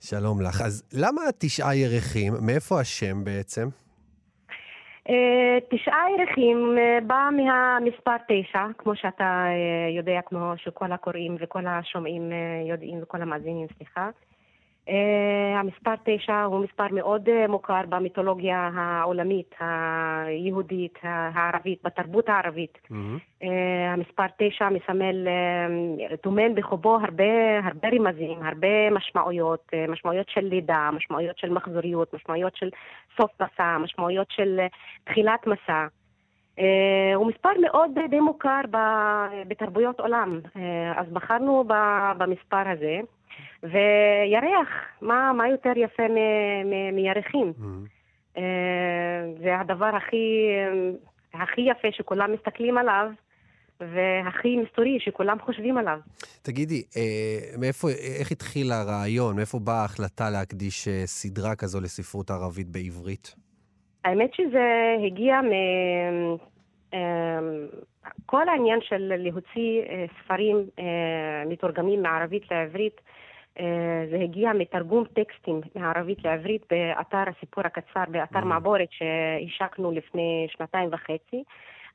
שלום 0.00 0.40
לך. 0.40 0.60
אז 0.60 0.82
למה 0.92 1.20
תשעה 1.38 1.76
ירחים? 1.76 2.32
מאיפה 2.46 2.80
השם 2.80 3.24
בעצם? 3.24 3.68
Uh, 5.08 5.12
תשעה 5.70 6.04
ירחים 6.18 6.76
בא 7.06 7.28
מהמספר 7.36 8.16
תשע, 8.28 8.66
כמו 8.78 8.96
שאתה 8.96 9.46
יודע, 9.96 10.20
כמו 10.26 10.52
שכל 10.56 10.92
הקוראים 10.92 11.36
וכל 11.40 11.66
השומעים 11.66 12.32
יודעים 12.68 13.02
וכל 13.02 13.22
המאזינים, 13.22 13.66
סליחה. 13.76 14.10
Uh, 14.88 14.92
המספר 15.56 15.94
תשע 16.04 16.42
הוא 16.42 16.64
מספר 16.64 16.86
מאוד 16.92 17.28
uh, 17.28 17.48
מוכר 17.48 17.80
במיתולוגיה 17.88 18.70
העולמית, 18.74 19.54
היהודית, 19.60 20.98
הערבית, 21.02 21.78
בתרבות 21.84 22.28
הערבית. 22.28 22.78
Mm-hmm. 22.84 23.42
Uh, 23.42 23.46
המספר 23.88 24.26
תשע 24.36 24.68
מסמל, 24.68 25.28
טומן 26.20 26.54
בחובו 26.54 26.94
הרבה, 26.94 27.58
הרבה 27.64 27.88
רמזים, 27.88 28.38
הרבה 28.42 28.90
משמעויות, 28.90 29.72
משמעויות 29.88 30.28
של 30.28 30.40
לידה, 30.40 30.90
משמעויות 30.92 31.38
של 31.38 31.52
מחזוריות, 31.52 32.14
משמעויות 32.14 32.56
של 32.56 32.70
סוף 33.16 33.30
מסע, 33.42 33.78
משמעויות 33.78 34.30
של 34.30 34.60
תחילת 35.04 35.46
מסע. 35.46 35.86
הוא 37.14 37.26
מספר 37.26 37.50
מאוד 37.62 37.90
די 38.10 38.20
מוכר 38.20 38.60
בתרבויות 39.48 40.00
עולם, 40.00 40.40
אז 40.96 41.06
בחרנו 41.12 41.64
במספר 42.18 42.68
הזה. 42.68 43.00
וירח, 43.62 44.68
מה, 45.00 45.32
מה 45.32 45.48
יותר 45.48 45.72
יפה 45.76 46.02
מ- 46.08 46.70
מ- 46.70 46.94
מירחים? 46.94 47.52
Mm-hmm. 47.58 48.40
זה 49.42 49.60
הדבר 49.60 49.90
הכי, 49.96 50.48
הכי 51.34 51.60
יפה 51.60 51.88
שכולם 51.92 52.32
מסתכלים 52.32 52.78
עליו, 52.78 53.10
והכי 53.80 54.56
מסתורי 54.56 54.98
שכולם 55.00 55.36
חושבים 55.40 55.78
עליו. 55.78 55.98
תגידי, 56.42 56.82
מאיפה, 57.60 57.88
איך 58.20 58.32
התחיל 58.32 58.72
הרעיון? 58.72 59.36
מאיפה 59.36 59.58
באה 59.58 59.82
ההחלטה 59.82 60.30
להקדיש 60.30 60.88
סדרה 61.04 61.56
כזו 61.56 61.80
לספרות 61.80 62.30
ערבית 62.30 62.68
בעברית? 62.68 63.34
האמת 64.04 64.34
שזה 64.34 64.96
הגיע 65.06 65.40
מ... 65.40 65.50
כל 68.26 68.48
העניין 68.48 68.78
של 68.82 69.12
להוציא 69.16 69.82
ספרים 70.22 70.56
מתורגמים 71.46 72.02
מערבית 72.02 72.42
לעברית, 72.50 73.00
זה 74.10 74.16
הגיע 74.22 74.52
מתרגום 74.52 75.04
טקסטים 75.04 75.60
מערבית 75.74 76.24
לעברית 76.24 76.62
באתר 76.70 77.24
הסיפור 77.36 77.64
הקצר, 77.66 78.04
באתר 78.08 78.38
mm. 78.38 78.44
מעבורת 78.44 78.88
שהשקנו 78.90 79.90
לפני 79.90 80.46
שנתיים 80.50 80.88
וחצי. 80.92 81.42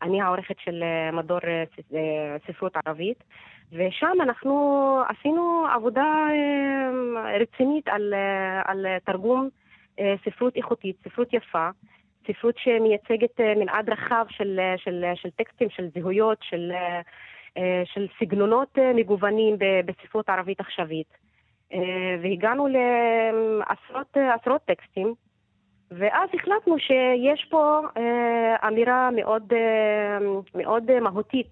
אני 0.02 0.22
העורכת 0.22 0.56
של 0.60 0.84
מדור 1.14 1.40
ספרות 2.48 2.74
ערבית, 2.86 3.24
ושם 3.72 4.18
אנחנו 4.22 4.96
עשינו 5.10 5.66
עבודה 5.76 6.28
רצינית 7.40 7.88
על, 7.88 8.14
על 8.66 8.86
תרגום 9.06 9.50
ספרות 10.26 10.56
איכותית, 10.56 10.96
ספרות 11.04 11.34
יפה. 11.34 11.70
ספרות 12.32 12.56
שמייצגת 12.58 13.40
אה, 13.40 13.56
מנעד 13.56 13.90
רחב 13.90 14.26
של, 14.30 14.60
אה, 14.60 14.78
של, 14.78 15.06
של 15.16 15.30
טקסטים, 15.30 15.70
של 15.70 15.90
זהויות, 15.94 16.38
של, 16.42 16.72
אה, 17.58 17.82
של 17.86 18.08
סגנונות 18.20 18.78
מגוונים 18.96 19.56
בספרות 19.86 20.30
ערבית 20.30 20.60
עכשווית. 20.60 21.29
והגענו 22.24 22.68
לעשרות 22.68 24.62
טקסטים, 24.66 25.14
ואז 25.92 26.30
החלטנו 26.34 26.80
שיש 26.80 27.48
פה 27.50 27.82
אמירה 28.68 29.10
מאוד, 29.12 29.54
מאוד 30.56 31.00
מהותית 31.00 31.52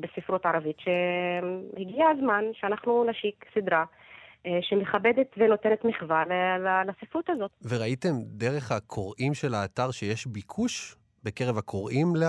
בספרות 0.00 0.46
ערבית, 0.46 0.76
שהגיע 0.78 2.08
הזמן 2.08 2.44
שאנחנו 2.52 3.04
נשיק 3.04 3.44
סדרה. 3.54 3.84
אה, 4.46 4.58
שמכבדת 4.62 5.26
ונותנת 5.36 5.84
מחווה 5.84 6.24
לספרות 6.86 7.30
הזאת. 7.30 7.50
וראיתם 7.68 8.14
דרך 8.26 8.72
הקוראים 8.72 9.34
של 9.34 9.54
האתר 9.54 9.90
שיש 9.90 10.26
ביקוש 10.26 10.96
בקרב 11.24 11.58
הקוראים 11.58 12.16
ל, 12.16 12.24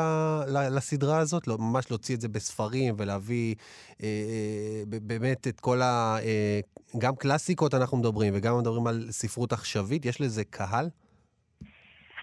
ל, 0.48 0.78
לסדרה 0.78 1.18
הזאת? 1.18 1.48
לא, 1.48 1.58
ממש 1.60 1.92
להוציא 1.92 2.16
את 2.16 2.22
זה 2.22 2.30
בספרים 2.30 2.96
ולהביא 2.98 3.56
אה, 4.04 4.08
אה, 4.08 5.00
באמת 5.02 5.48
את 5.48 5.60
כל 5.60 5.82
ה... 5.82 6.18
אה, 6.24 6.60
גם 6.98 7.16
קלאסיקות 7.16 7.74
אנחנו 7.74 7.98
מדברים 7.98 8.34
וגם 8.36 8.60
מדברים 8.60 8.88
על 8.88 9.06
ספרות 9.10 9.54
עכשווית, 9.54 10.06
יש 10.06 10.22
לזה 10.22 10.44
קהל? 10.44 10.90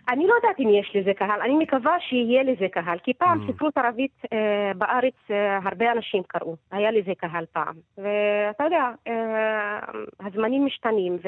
אני 0.09 0.27
לא 0.27 0.35
יודעת 0.35 0.61
אם 0.61 0.69
יש 0.81 0.93
לזה 0.95 1.15
קהל, 1.15 1.41
אני 1.41 1.55
מקווה 1.55 1.97
שיהיה 2.01 2.43
לזה 2.43 2.67
קהל, 2.73 2.99
כי 2.99 3.15
פעם 3.15 3.41
mm. 3.41 3.53
ספרות 3.53 3.79
ערבית 3.79 4.23
אה, 4.33 4.73
בארץ 4.75 5.15
אה, 5.31 5.59
הרבה 5.63 5.93
אנשים 5.93 6.23
קראו, 6.23 6.57
היה 6.71 6.91
לזה 6.91 7.13
קהל 7.19 7.45
פעם. 7.53 7.75
ואתה 7.99 8.65
יודע, 8.65 8.91
אה, 9.07 9.79
הזמנים 10.21 10.67
משתנים 10.67 11.19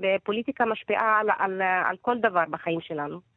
והפוליטיקה 0.00 0.64
משפיעה 0.64 1.20
על, 1.20 1.26
על, 1.38 1.62
על 1.62 1.96
כל 2.00 2.18
דבר 2.18 2.44
בחיים 2.50 2.80
שלנו. 2.80 3.31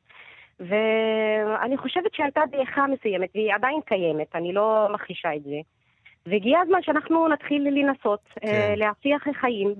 ואני 0.59 1.77
חושבת 1.77 2.13
שהייתה 2.13 2.41
דעיכה 2.51 2.85
מסוימת, 2.87 3.29
והיא 3.35 3.53
עדיין 3.53 3.79
קיימת, 3.85 4.35
אני 4.35 4.53
לא 4.53 4.87
מכחישה 4.93 5.35
את 5.35 5.43
זה. 5.43 5.59
והגיע 6.25 6.59
הזמן 6.59 6.79
שאנחנו 6.81 7.27
נתחיל 7.27 7.67
לנסות 7.69 8.19
כן. 8.39 8.47
אה, 8.47 8.73
להפיח 8.75 9.23
חיים 9.41 9.75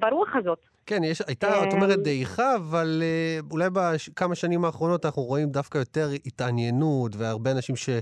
ברוח 0.00 0.36
הזאת. 0.36 0.58
כן, 0.88 1.04
יש, 1.04 1.22
הייתה, 1.26 1.68
את 1.68 1.72
אומרת, 1.72 1.98
דעיכה, 1.98 2.56
אבל 2.56 3.02
אה, 3.02 3.38
אולי 3.50 3.68
בכמה 3.72 4.34
שנים 4.34 4.64
האחרונות 4.64 5.04
אנחנו 5.04 5.22
רואים 5.22 5.48
דווקא 5.48 5.78
יותר 5.78 6.08
התעניינות, 6.26 7.16
והרבה 7.16 7.50
אנשים 7.50 7.76
ש... 7.76 7.88
אה, 7.88 7.98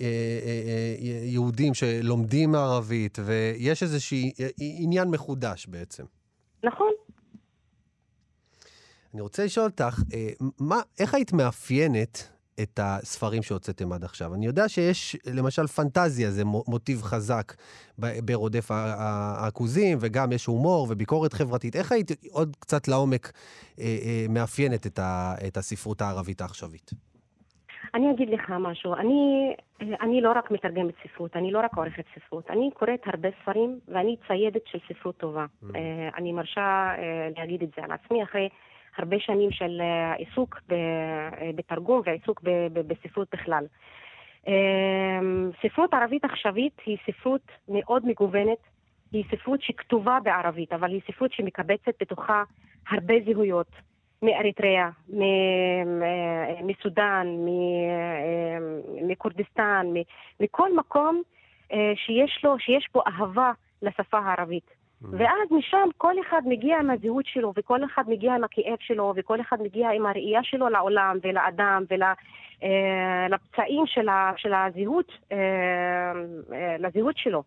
אה, 0.00 0.94
יהודים 1.24 1.74
שלומדים 1.74 2.54
ערבית, 2.54 3.18
ויש 3.24 3.82
איזשהו 3.82 4.18
עניין 4.58 5.08
מחודש 5.08 5.66
בעצם. 5.66 6.04
נכון. 6.64 6.92
אני 9.14 9.20
רוצה 9.20 9.44
לשאול 9.44 9.66
אותך, 9.66 10.02
מה, 10.60 10.80
איך 11.00 11.14
היית 11.14 11.32
מאפיינת 11.32 12.28
את 12.62 12.80
הספרים 12.82 13.42
שהוצאתם 13.42 13.92
עד 13.92 14.04
עכשיו. 14.04 14.34
אני 14.34 14.46
יודע 14.46 14.68
שיש, 14.68 15.16
למשל, 15.34 15.66
פנטזיה, 15.66 16.30
זה 16.30 16.44
מוטיב 16.44 17.02
חזק 17.02 17.52
ברודף 17.98 18.70
העכוזים, 18.70 19.98
וגם 20.00 20.32
יש 20.32 20.46
הומור 20.46 20.86
וביקורת 20.90 21.32
חברתית. 21.32 21.76
איך 21.76 21.92
היית 21.92 22.10
עוד 22.32 22.56
קצת 22.60 22.88
לעומק 22.88 23.32
אה, 23.78 23.84
אה, 23.84 24.26
מאפיינת 24.28 24.86
את, 24.86 24.98
ה, 24.98 25.34
את 25.46 25.56
הספרות 25.56 26.00
הערבית 26.00 26.40
העכשווית? 26.40 26.90
אני 27.94 28.10
אגיד 28.10 28.30
לך 28.30 28.50
משהו. 28.50 28.94
אני, 28.94 29.54
אני 29.80 30.20
לא 30.20 30.32
רק 30.36 30.50
מתרגמת 30.50 30.94
ספרות, 31.02 31.36
אני 31.36 31.52
לא 31.52 31.58
רק 31.58 31.76
עורכת 31.76 32.04
ספרות. 32.14 32.50
אני 32.50 32.70
קוראת 32.74 33.00
הרבה 33.06 33.28
ספרים, 33.42 33.78
ואני 33.88 34.16
ציידת 34.28 34.62
של 34.66 34.78
ספרות 34.88 35.16
טובה. 35.16 35.46
Mm. 35.62 35.66
אה, 35.76 36.08
אני 36.16 36.32
מרשה 36.32 36.94
אה, 36.98 37.28
להגיד 37.36 37.62
את 37.62 37.68
זה 37.76 37.84
על 37.84 37.90
עצמי 37.92 38.22
אחרי... 38.22 38.48
הרבה 38.98 39.16
שנים 39.20 39.50
של 39.50 39.80
אה, 39.80 40.14
עיסוק 40.14 40.60
אה, 40.72 41.50
בתרגום 41.54 42.02
ועיסוק 42.04 42.40
בספרות 42.72 43.28
בכלל. 43.32 43.64
אה, 44.48 45.20
ספרות 45.62 45.94
ערבית 45.94 46.24
עכשווית 46.24 46.80
היא 46.86 46.96
ספרות 47.06 47.42
מאוד 47.68 48.06
מגוונת, 48.06 48.58
היא 49.12 49.24
ספרות 49.30 49.62
שכתובה 49.62 50.18
בערבית, 50.22 50.72
אבל 50.72 50.90
היא 50.90 51.00
ספרות 51.06 51.32
שמקבצת 51.32 51.92
בתוכה 52.00 52.42
הרבה 52.88 53.14
זהויות, 53.24 53.70
מאריתריאה, 54.22 54.90
מסודאן, 56.62 57.26
מכורדיסטן, 59.02 59.86
מכל 60.40 60.76
מקום 60.76 61.22
שיש 61.94 62.40
לו, 62.44 62.58
שיש 62.58 62.88
בו 62.94 63.02
אהבה 63.06 63.52
לשפה 63.82 64.18
הערבית. 64.18 64.79
Mm. 65.02 65.06
ואז 65.12 65.50
משם 65.50 65.88
כל 65.96 66.14
אחד 66.20 66.42
מגיע 66.46 66.78
עם 66.78 66.90
הזהות 66.90 67.26
שלו, 67.26 67.52
וכל 67.56 67.84
אחד 67.84 68.02
מגיע 68.08 68.34
עם 68.34 68.44
הכאב 68.44 68.76
שלו, 68.80 69.12
וכל 69.16 69.40
אחד 69.40 69.62
מגיע 69.62 69.90
עם 69.90 70.06
הראייה 70.06 70.42
שלו 70.42 70.68
לעולם 70.68 71.18
ולאדם 71.22 71.84
ולפצעים 71.90 73.80
אה, 73.80 73.86
של, 73.86 74.08
של 74.36 74.54
הזהות, 74.54 75.12
אה, 75.32 75.36
אה, 76.52 76.76
לזהות 76.78 77.16
שלו. 77.16 77.42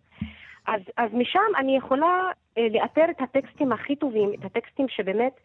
אז, 0.67 0.81
אז 0.97 1.13
משם 1.13 1.39
אני 1.57 1.77
יכולה 1.77 2.29
לאתר 2.57 3.05
את 3.09 3.21
הטקסטים 3.21 3.71
הכי 3.71 3.95
טובים, 3.95 4.33
את 4.33 4.45
הטקסטים 4.45 4.87
שבאמת 4.89 5.39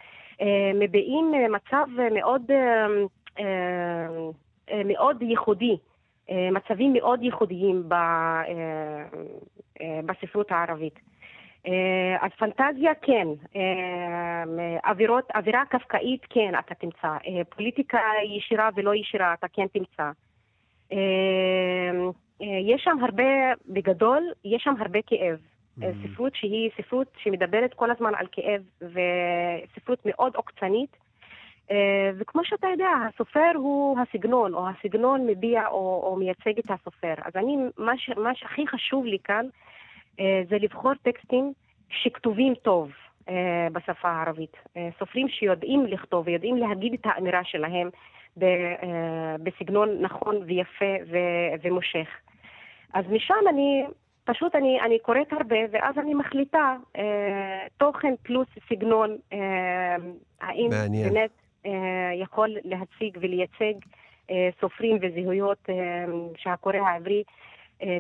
מביעים 0.75 1.33
מצב 1.51 1.87
מאוד, 2.15 2.43
מאוד 4.85 5.23
ייחודי, 5.23 5.77
מצבים 6.53 6.93
מאוד 6.93 7.23
ייחודיים 7.23 7.89
בספרות 10.07 10.53
הערבית. 10.53 10.99
אה, 11.67 12.17
אז 12.21 12.31
פנטזיה 12.39 12.95
כן, 13.03 13.29
אה, 13.57 14.91
אווירות, 14.91 15.29
אווירה 15.35 15.65
קפקאית 15.65 16.27
כן 16.31 16.53
אתה 16.59 16.75
תמצא, 16.75 17.09
אה, 17.27 17.45
פוליטיקה 17.49 18.01
ישירה 18.25 18.69
ולא 18.75 18.95
ישירה 18.95 19.35
אתה 19.35 19.47
כן 19.49 19.67
תמצא. 19.67 20.11
יש 22.41 22.83
שם 22.85 22.97
הרבה, 23.05 23.53
בגדול, 23.69 24.23
יש 24.45 24.63
שם 24.63 24.75
הרבה 24.79 24.99
כאב. 25.07 25.39
Mm-hmm. 25.39 25.85
ספרות 26.03 26.35
שהיא 26.35 26.71
ספרות 26.77 27.09
שמדברת 27.19 27.75
כל 27.75 27.91
הזמן 27.91 28.13
על 28.15 28.27
כאב, 28.33 28.63
וספרות 28.81 29.99
מאוד 30.05 30.35
עוקצנית. 30.37 30.97
וכמו 32.19 32.45
שאתה 32.45 32.67
יודע, 32.67 32.89
הסופר 33.09 33.53
הוא 33.55 33.99
הסגנון, 34.01 34.55
או 34.55 34.69
הסגנון 34.69 35.27
מביע 35.27 35.67
או, 35.67 36.03
או 36.05 36.17
מייצג 36.17 36.59
את 36.59 36.71
הסופר. 36.71 37.15
אז 37.25 37.33
אני, 37.37 37.57
מה, 37.79 37.99
ש, 37.99 38.11
מה 38.17 38.35
שהכי 38.35 38.67
חשוב 38.67 39.05
לי 39.05 39.19
כאן, 39.25 39.47
אה, 39.47 39.51
זה 40.49 40.57
לבחור 40.61 40.93
טקסטים 41.03 41.53
שכתובים 41.91 42.55
טוב 42.55 42.91
אה, 43.29 43.69
בשפה 43.73 44.09
הערבית. 44.09 44.57
אה, 44.77 44.89
סופרים 44.99 45.29
שיודעים 45.29 45.87
לכתוב 45.87 46.27
ויודעים 46.27 46.57
להגיד 46.57 46.93
את 46.93 47.01
האמירה 47.05 47.45
שלהם 47.45 47.91
בסגנון 49.43 49.89
נכון 50.01 50.37
ויפה 50.47 50.95
ומושך. 51.63 52.09
אז 52.95 53.05
משם 53.11 53.35
אני, 53.49 53.85
פשוט 54.25 54.55
אני, 54.55 54.81
אני 54.81 54.99
קוראת 54.99 55.33
הרבה, 55.33 55.57
ואז 55.71 55.99
אני 55.99 56.15
מחליטה 56.15 56.77
אה, 56.97 57.67
תוכן 57.77 58.15
פלוס 58.23 58.49
סגנון, 58.69 59.17
אה, 59.33 59.97
האם 60.41 60.69
מעניין. 60.71 61.09
באמת 61.09 61.31
אה, 61.67 62.11
יכול 62.15 62.57
להציג 62.65 63.19
ולייצג 63.21 63.75
אה, 64.31 64.49
סופרים 64.61 64.99
וזהויות 65.03 65.59
אה, 65.69 65.75
שהקורא 66.37 66.77
העברי 66.77 67.23
אה, 67.29 67.48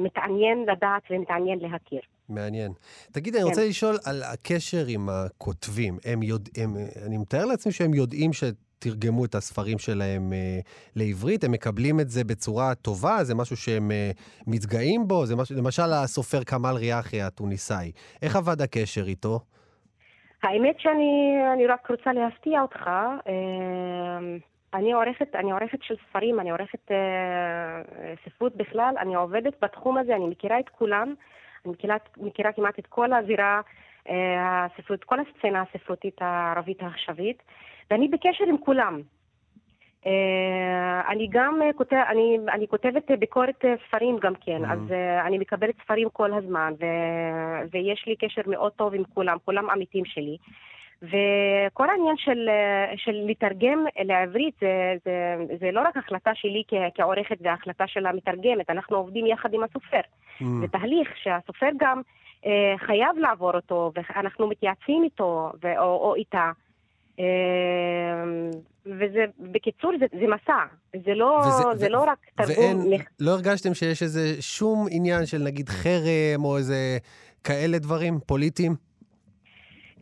מתעניין 0.00 0.66
לדעת 0.72 1.02
ומתעניין 1.10 1.58
להכיר. 1.58 2.00
מעניין. 2.28 2.72
תגיד, 3.12 3.34
כן. 3.34 3.40
אני 3.40 3.48
רוצה 3.48 3.68
לשאול 3.68 3.96
על 4.06 4.22
הקשר 4.22 4.84
עם 4.88 5.08
הכותבים. 5.08 5.98
הם 6.04 6.22
יודעים, 6.22 6.76
אני 7.06 7.18
מתאר 7.18 7.44
לעצמי 7.44 7.72
שהם 7.72 7.94
יודעים 7.94 8.30
שתרגמו 8.32 9.24
את 9.24 9.34
הספרים 9.34 9.78
שלהם 9.78 10.32
אה, 10.32 10.58
לעברית, 10.96 11.44
הם 11.44 11.52
מקבלים 11.52 12.00
את 12.00 12.10
זה 12.10 12.24
בצורה 12.24 12.74
טובה, 12.74 13.24
זה 13.24 13.34
משהו 13.34 13.56
שהם 13.56 13.90
אה, 13.90 14.10
מתגאים 14.46 15.08
בו, 15.08 15.26
זה 15.26 15.36
משהו, 15.36 15.56
למשל 15.56 15.92
הסופר 15.92 16.44
כמאל 16.44 16.74
ריאחי 16.74 17.22
התוניסאי. 17.22 17.92
איך 18.22 18.36
עבד 18.36 18.62
הקשר 18.62 19.06
איתו? 19.06 19.40
האמת 20.42 20.80
שאני 20.80 21.66
רק 21.68 21.90
רוצה 21.90 22.12
להפתיע 22.12 22.62
אותך. 22.62 22.90
אני 24.74 24.92
עורכת, 24.92 25.34
אני 25.34 25.52
עורכת 25.52 25.82
של 25.82 25.94
ספרים, 26.08 26.40
אני 26.40 26.50
עורכת 26.50 26.90
אה, 26.90 27.82
ספרות 28.24 28.56
בכלל, 28.56 28.94
אני 28.98 29.14
עובדת 29.14 29.54
בתחום 29.62 29.98
הזה, 29.98 30.16
אני 30.16 30.26
מכירה 30.26 30.60
את 30.60 30.68
כולם, 30.68 31.14
אני 31.64 31.72
מכירה, 31.72 31.96
מכירה 32.16 32.52
כמעט 32.52 32.78
את 32.78 32.86
כל 32.86 33.12
הזירה 33.12 33.60
אה, 34.08 34.64
הספרות, 34.64 35.04
כל 35.04 35.16
הסצנה 35.20 35.62
הספרותית 35.62 36.22
הערבית 36.22 36.82
העכשווית, 36.82 37.42
ואני 37.90 38.08
בקשר 38.08 38.44
עם 38.48 38.58
כולם. 38.58 39.00
אה, 40.06 41.00
אני 41.08 41.28
גם 41.30 41.62
אה, 41.62 41.72
כותב, 41.72 41.96
אני, 42.08 42.38
אני 42.52 42.68
כותבת 42.68 43.10
ביקורת 43.18 43.64
ספרים 43.88 44.18
גם 44.18 44.34
כן, 44.34 44.64
mm-hmm. 44.64 44.72
אז 44.72 44.78
uh, 44.88 45.26
אני 45.26 45.38
מקבלת 45.38 45.74
ספרים 45.84 46.08
כל 46.12 46.32
הזמן, 46.32 46.72
ו, 46.80 46.84
ויש 47.72 48.04
לי 48.06 48.16
קשר 48.16 48.42
מאוד 48.46 48.72
טוב 48.72 48.94
עם 48.94 49.04
כולם, 49.14 49.36
כולם 49.44 49.70
עמיתים 49.70 50.04
שלי. 50.04 50.36
וכל 51.02 51.90
העניין 51.90 52.16
של, 52.16 52.48
של 52.96 53.12
לתרגם 53.26 53.84
לעברית 54.04 54.54
זה, 54.60 54.94
זה, 55.04 55.36
זה 55.60 55.70
לא 55.72 55.80
רק 55.80 55.96
החלטה 55.96 56.30
שלי 56.34 56.62
כעורכת 56.94 57.36
והחלטה 57.40 57.84
של 57.86 58.06
המתרגמת, 58.06 58.70
אנחנו 58.70 58.96
עובדים 58.96 59.26
יחד 59.26 59.54
עם 59.54 59.62
הסופר. 59.62 60.00
Mm. 60.00 60.44
זה 60.60 60.68
תהליך 60.68 61.08
שהסופר 61.22 61.68
גם 61.76 62.02
אה, 62.46 62.74
חייב 62.86 63.18
לעבור 63.18 63.54
אותו, 63.54 63.92
ואנחנו 63.94 64.48
מתייעצים 64.48 65.02
איתו 65.04 65.52
ו, 65.62 65.78
או, 65.78 65.84
או 65.84 66.14
איתה. 66.14 66.50
אה, 67.20 67.24
וזה, 68.86 69.24
בקיצור, 69.38 69.92
זה, 70.00 70.06
זה 70.12 70.26
מסע, 70.26 70.64
זה 71.04 71.14
לא, 71.14 71.40
וזה, 71.46 71.78
זה 71.78 71.86
ו, 71.86 71.92
לא 71.92 72.04
רק 72.06 72.18
תרגום. 72.36 72.56
ואין, 72.56 72.94
מח... 72.94 73.02
לא 73.20 73.30
הרגשתם 73.30 73.74
שיש 73.74 74.02
איזה 74.02 74.42
שום 74.42 74.86
עניין 74.90 75.26
של 75.26 75.38
נגיד 75.38 75.68
חרם 75.68 76.44
או 76.44 76.56
איזה 76.56 76.98
כאלה 77.44 77.78
דברים 77.78 78.18
פוליטיים? 78.26 78.87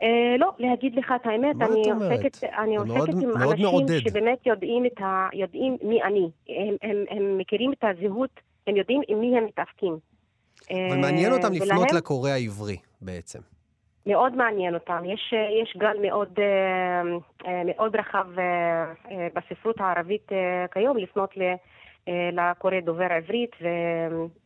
אה, 0.03 0.37
לא, 0.39 0.53
להגיד 0.59 0.95
לך 0.95 1.13
את 1.17 1.27
האמת, 1.27 1.57
אני 1.61 1.91
עוסקת, 1.91 2.45
אני 2.45 2.77
עוסקת 2.77 2.97
מאוד, 2.97 3.23
עם 3.23 3.29
מאוד 3.39 3.51
אנשים 3.51 3.67
מעודד. 3.67 3.99
שבאמת 3.99 4.47
יודעים, 4.47 4.85
ה, 5.01 5.29
יודעים 5.33 5.77
מי 5.83 6.03
אני. 6.03 6.31
הם, 6.49 6.77
הם, 6.83 7.05
הם 7.11 7.39
מכירים 7.39 7.73
את 7.73 7.85
הזהות, 7.85 8.41
הם 8.67 8.77
יודעים 8.77 9.01
עם 9.09 9.21
מי 9.21 9.39
הם 9.39 9.45
מתעסקים. 9.45 9.99
אבל 10.71 10.97
מעניין 11.01 11.33
אותם 11.33 11.49
ולהם, 11.49 11.63
לפנות 11.63 11.93
לקורא 11.93 12.31
העברי 12.31 12.77
בעצם. 13.01 13.39
מאוד 14.07 14.37
מעניין 14.37 14.75
אותם. 14.75 15.03
יש, 15.05 15.35
יש 15.63 15.77
גל 15.77 15.97
מאוד, 16.03 16.39
אה, 16.39 17.03
אה, 17.47 17.63
מאוד 17.65 17.97
רחב 17.97 18.27
בספרות 19.35 19.81
הערבית 19.81 20.29
כיום 20.73 20.97
לפנות 20.97 21.37
ל... 21.37 21.43
לקורא 22.33 22.81
דובר 22.81 23.13
עברית 23.13 23.51
ו, 23.63 23.67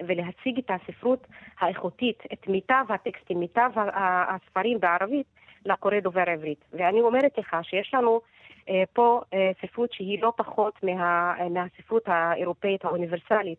ולהציג 0.07 0.59
את 0.59 0.71
הספרות 0.71 1.27
האיכותית, 1.61 2.23
את 2.33 2.49
מיטב 2.49 2.85
הטקסטים, 2.89 3.41
מיטב 3.41 3.71
הספרים 3.95 4.81
בערבית 4.81 5.27
לקורא 5.66 6.01
דובר 6.01 6.25
עברית. 6.27 6.64
ואני 6.73 7.01
אומרת 7.01 7.38
לך 7.38 7.57
שיש 7.62 7.94
לנו 7.94 8.20
אה, 8.68 8.83
פה 8.92 9.20
אה, 9.35 9.51
ספרות 9.62 9.92
שהיא 9.92 10.23
לא 10.23 10.33
פחות 10.37 10.75
מה, 10.83 11.35
מהספרות 11.51 12.03
האירופאית 12.07 12.85
האוניברסלית 12.85 13.59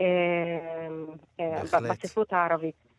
אה, 0.00 0.06
אה, 1.40 1.62
בספרות 1.90 2.32
הערבית. 2.32 2.89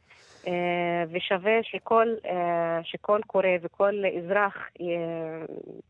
אה, 0.47 1.03
ושווה 1.11 1.51
שכל, 1.63 2.07
אה, 2.25 2.79
שכל 2.83 3.19
קורא 3.27 3.47
וכל 3.63 3.93
אזרח 4.17 4.53
אה, 4.81 4.85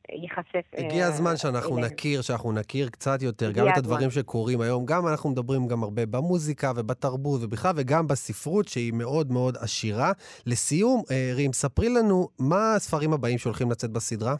ייחשף 0.09 0.65
הגיע 0.77 1.07
הזמן 1.07 1.37
שאנחנו 1.37 1.77
אליהם. 1.77 1.93
נכיר, 1.93 2.21
שאנחנו 2.21 2.51
נכיר 2.51 2.89
קצת 2.89 3.21
יותר, 3.21 3.51
גם 3.51 3.67
את 3.69 3.77
הדברים 3.77 4.07
הזמן. 4.07 4.21
שקורים 4.21 4.61
היום. 4.61 4.85
גם 4.85 5.07
אנחנו 5.07 5.29
מדברים 5.29 5.67
גם 5.67 5.83
הרבה 5.83 6.05
במוזיקה 6.05 6.71
ובתרבות 6.75 7.43
ובכלל, 7.43 7.73
וגם 7.75 8.07
בספרות, 8.07 8.67
שהיא 8.67 8.93
מאוד 8.93 9.31
מאוד 9.31 9.57
עשירה. 9.59 10.11
לסיום, 10.45 11.03
רים, 11.35 11.53
ספרי 11.53 11.89
לנו 11.89 12.27
מה 12.39 12.75
הספרים 12.75 13.13
הבאים 13.13 13.37
שהולכים 13.37 13.71
לצאת 13.71 13.91
בסדרה? 13.91 14.35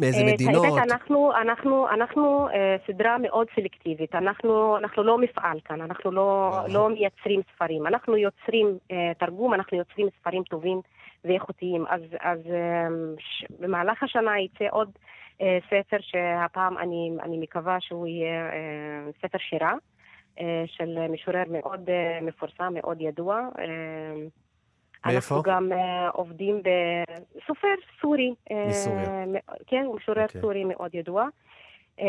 מאיזה 0.00 0.20
אה, 0.20 0.32
מדינות? 0.32 0.64
האמת, 0.64 0.90
אנחנו, 0.90 1.32
אנחנו, 1.40 1.88
אנחנו 1.88 2.48
אה, 2.48 2.76
סדרה 2.86 3.18
מאוד 3.18 3.46
סלקטיבית. 3.54 4.14
אנחנו, 4.14 4.76
אנחנו 4.78 5.02
לא 5.02 5.18
מפעל 5.18 5.60
כאן, 5.64 5.80
אנחנו 5.80 6.10
לא, 6.10 6.60
לא 6.68 6.88
מייצרים 6.88 7.40
ספרים. 7.54 7.86
אנחנו 7.86 8.16
יוצרים 8.16 8.78
אה, 8.90 9.12
תרגום, 9.18 9.54
אנחנו 9.54 9.78
יוצרים 9.78 10.08
ספרים 10.20 10.42
טובים 10.42 10.80
ואיכותיים. 11.24 11.84
אז, 11.88 12.02
אז 12.20 12.38
ש, 13.18 13.44
במהלך 13.60 14.02
השנה 14.02 14.40
יצא 14.40 14.64
עוד 14.70 14.90
ספר 15.40 15.96
שהפעם 16.00 16.78
אני, 16.78 17.10
אני 17.22 17.38
מקווה 17.38 17.76
שהוא 17.80 18.06
יהיה 18.06 18.50
ספר 19.22 19.38
שירה. 19.38 19.72
של 20.66 21.08
משורר 21.08 21.42
מאוד 21.48 21.90
מפורסם, 22.22 22.72
מאוד 22.74 23.00
ידוע. 23.00 23.40
מאיפה? 25.06 25.34
אנחנו 25.34 25.42
גם 25.42 25.72
uh, 25.72 26.10
עובדים 26.12 26.62
בסופר 27.36 27.68
סורי. 28.00 28.34
אה, 28.50 28.66
מסוריה. 28.68 29.04
Uh, 29.04 29.52
כן, 29.66 29.84
הוא 29.86 29.96
משורר 29.96 30.18
okay. 30.18 30.24
אוקיי. 30.24 30.40
סורי 30.40 30.64
מאוד 30.64 30.94
ידוע. 30.94 31.26
Uh, 31.98 32.02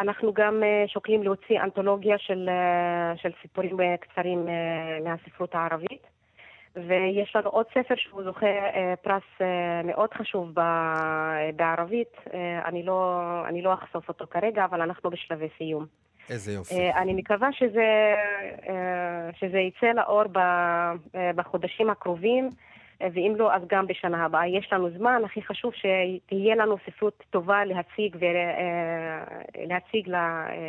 אנחנו 0.00 0.32
גם 0.32 0.62
uh, 0.62 0.90
שוקלים 0.92 1.22
להוציא 1.22 1.60
אנתולוגיה 1.60 2.18
של, 2.18 2.48
uh, 2.48 3.22
של 3.22 3.30
סיפורים 3.42 3.76
קצרים 4.00 4.46
uh, 4.46 5.04
מהספרות 5.04 5.54
הערבית. 5.54 6.06
ויש 6.76 7.36
לנו 7.36 7.50
עוד 7.50 7.66
ספר 7.68 7.94
שהוא 7.96 8.22
זוכה 8.24 8.46
uh, 8.46 8.96
פרס 9.02 9.22
uh, 9.38 9.86
מאוד 9.86 10.14
חשוב 10.14 10.50
ב, 10.54 10.58
uh, 10.58 11.56
בערבית. 11.56 12.12
Uh, 12.24 12.30
אני, 12.64 12.82
לא, 12.82 13.22
אני 13.48 13.62
לא 13.62 13.74
אחשוף 13.74 14.08
אותו 14.08 14.26
כרגע, 14.30 14.64
אבל 14.64 14.82
אנחנו 14.82 15.10
בשלבי 15.10 15.48
סיום. 15.58 15.86
איזה 16.30 16.52
יופי. 16.52 16.74
אה, 16.74 17.02
אני 17.02 17.12
מקווה 17.12 17.48
שזה, 17.52 18.14
אה, 18.68 19.30
שזה 19.38 19.58
יצא 19.58 19.86
לאור 19.86 20.22
אה, 20.36 20.92
בחודשים 21.34 21.90
הקרובים, 21.90 22.50
ואם 23.00 23.34
לא, 23.36 23.54
אז 23.54 23.62
גם 23.66 23.86
בשנה 23.86 24.24
הבאה. 24.24 24.48
יש 24.48 24.68
לנו 24.72 24.90
זמן, 24.98 25.22
הכי 25.24 25.42
חשוב 25.42 25.72
שתהיה 25.74 26.56
לנו 26.56 26.76
ספרות 26.86 27.22
טובה 27.30 27.64
להציג, 27.64 28.16
ולהציג 29.56 30.08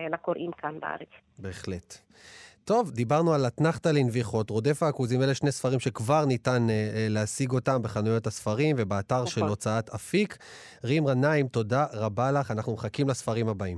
לקוראים 0.09 0.51
כאן 0.51 0.79
בארץ. 0.79 1.09
בהחלט. 1.39 2.09
טוב, 2.69 2.91
דיברנו 2.91 3.33
על 3.33 3.47
אתנחתא 3.47 3.89
לנביחות, 3.89 4.49
רודף 4.49 4.83
העכוזים, 4.83 5.21
אלה 5.21 5.33
שני 5.33 5.51
ספרים 5.51 5.79
שכבר 5.79 6.25
ניתן 6.25 6.69
אה, 6.69 7.07
להשיג 7.09 7.51
אותם 7.51 7.81
בחנויות 7.81 8.27
הספרים 8.27 8.75
ובאתר 8.79 9.15
נכון. 9.15 9.27
של 9.27 9.41
הוצאת 9.41 9.89
אפיק. 9.89 10.37
רים 10.83 11.07
רנאים, 11.07 11.47
תודה 11.47 11.85
רבה 11.93 12.31
לך, 12.31 12.51
אנחנו 12.51 12.73
מחכים 12.73 13.09
לספרים 13.09 13.49
הבאים. 13.49 13.77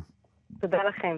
תודה 0.61 0.77
לכם. 0.83 1.17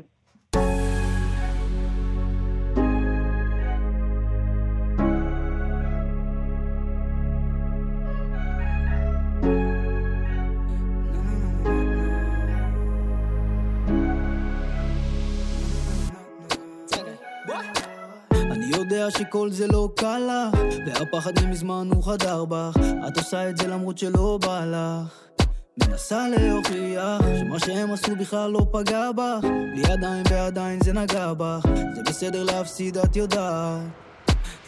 שכל 19.18 19.52
זה 19.52 19.68
לא 19.68 19.90
קל 19.96 20.20
לך, 20.20 20.60
והפחד 20.86 21.32
ממזמן 21.44 21.88
הוא 21.94 22.04
חדר 22.04 22.46
בך. 22.46 22.78
את 23.08 23.18
עושה 23.18 23.50
את 23.50 23.58
זה 23.58 23.68
למרות 23.68 23.98
שלא 23.98 24.40
בא 24.42 24.66
לך. 24.66 25.33
מנסה 25.78 26.28
להוכיח 26.30 27.22
שמה 27.40 27.60
שהם 27.60 27.92
עשו 27.92 28.16
בכלל 28.16 28.52
לא 28.52 28.66
פגע 28.72 29.12
בך. 29.12 29.48
בלי 29.74 29.94
ידיים 29.94 30.24
ועדיין 30.30 30.80
זה 30.84 30.94
נגע 30.94 31.34
בך. 31.34 31.66
זה 31.96 32.02
בסדר 32.06 32.44
להפסיד 32.44 32.98
את 32.98 33.16
יודעת. 33.16 33.82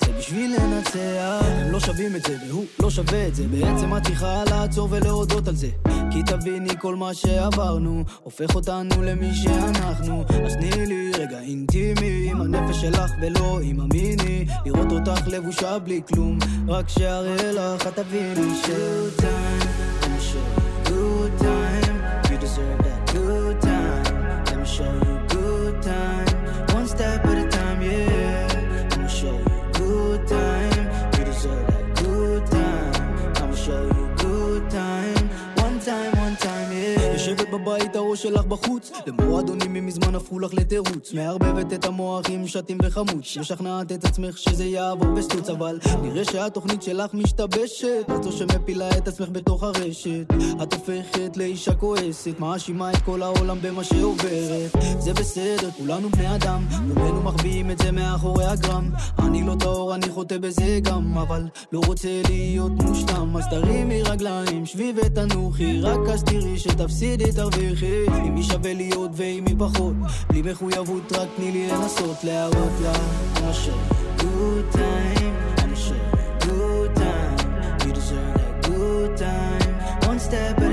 זה 0.01 0.11
בשביל 0.17 0.55
לנצח. 0.55 1.45
הם 1.45 1.71
לא 1.71 1.79
שווים 1.79 2.15
את 2.15 2.25
זה 2.25 2.37
והוא 2.47 2.65
לא 2.79 2.89
שווה 2.89 3.27
את 3.27 3.35
זה. 3.35 3.47
בעצם 3.47 3.97
את 3.97 4.03
צריכה 4.03 4.43
לעצור 4.49 4.87
ולהודות 4.91 5.47
על 5.47 5.55
זה. 5.55 5.69
כי 6.11 6.23
תביני 6.23 6.73
כל 6.79 6.95
מה 6.95 7.13
שעברנו 7.13 8.03
הופך 8.23 8.55
אותנו 8.55 9.03
למי 9.03 9.35
שאנחנו. 9.35 10.23
אז 10.45 10.53
תני 10.53 10.85
לי 10.85 11.11
רגע 11.17 11.39
אינטימי 11.39 12.27
עם 12.31 12.41
הנפש 12.41 12.81
שלך 12.81 13.11
ולא 13.21 13.59
עם 13.63 13.79
המיני. 13.79 14.45
לראות 14.65 14.91
אותך 14.91 15.27
לבושה 15.27 15.79
בלי 15.79 16.01
כלום. 16.07 16.37
רק 16.67 16.89
שאראה 16.89 17.51
לך 17.51 17.87
את 17.87 17.95
תביני 17.95 18.55
ש... 18.55 18.69
בבית, 37.57 37.95
הראש 37.95 38.23
שלך 38.23 38.45
בחוץ. 38.45 38.91
למועדונים 39.07 39.73
ממזמן 39.73 40.15
הפכו 40.15 40.39
לך 40.39 40.53
לתירוץ. 40.53 41.13
מערבבת 41.13 41.73
את 41.73 41.85
המוח 41.85 42.25
עם 42.29 42.47
שתים 42.47 42.77
וחמוץ. 42.83 43.37
משכנעת 43.37 43.91
את 43.91 44.05
עצמך 44.05 44.37
שזה 44.37 44.65
יעבור 44.65 45.07
בסטוץ, 45.07 45.49
אבל 45.49 45.79
נראה 46.01 46.25
שהתוכנית 46.25 46.81
שלך 46.81 47.13
משתבשת. 47.13 48.05
את 48.15 48.23
זו 48.23 48.31
שמפילה 48.31 48.89
את 48.89 49.07
עצמך 49.07 49.29
בתוך 49.31 49.63
הרשת. 49.63 50.25
את 50.63 50.73
הופכת 50.73 51.37
לאישה 51.37 51.75
כועסת, 51.75 52.39
מאשימה 52.39 52.91
את 52.91 52.97
כל 53.05 53.21
העולם 53.23 53.57
במה 53.61 53.83
שעוברת. 53.83 54.71
זה 54.99 55.13
בסדר, 55.13 55.69
כולנו 55.77 56.09
בני 56.09 56.35
אדם. 56.35 56.65
רובנו 56.89 57.21
מחביאים 57.21 57.71
את 57.71 57.77
זה 57.77 57.91
מאחורי 57.91 58.45
הגרם. 58.45 58.89
אני 59.19 59.43
לא 59.43 59.55
טהור, 59.59 59.95
אני 59.95 60.09
חוטא 60.09 60.37
בזה 60.37 60.79
גם, 60.83 61.17
אבל 61.17 61.43
לא 61.71 61.81
רוצה 61.87 62.21
להיות 62.29 62.71
מושלם. 62.71 63.37
אז 63.37 63.43
תרימי 63.49 64.01
רגליים, 64.01 64.65
שבי 64.65 64.93
ותנוחי, 64.95 65.81
רק 65.81 66.09
אז 66.13 66.23
תראי 66.23 66.59
שתפסידי 66.59 67.31
תרוויחי. 67.49 68.05
אם 68.27 68.35
מי 68.35 68.43
שווה 68.43 68.73
להיות 68.73 69.11
ועם 69.13 69.43
מי 69.43 69.55
פחות, 69.57 69.93
בלי 70.29 70.41
מחויבות 70.41 71.11
רק 71.11 71.27
תני 71.35 71.51
לי 71.51 71.67
לנסות 71.67 72.23
להראות 72.23 72.71
לה. 72.83 72.93
Show 73.63 73.79
you 74.19 74.21
good 74.21 74.65
time, 74.73 75.35
show 75.85 76.01
you 76.43 76.47
good 76.47 76.91
time. 76.95 77.47
You 77.85 77.91
deserve 77.93 78.33
that 78.39 78.55
good 78.67 79.11
time, 79.17 79.73
one 80.09 80.19
step 80.19 80.64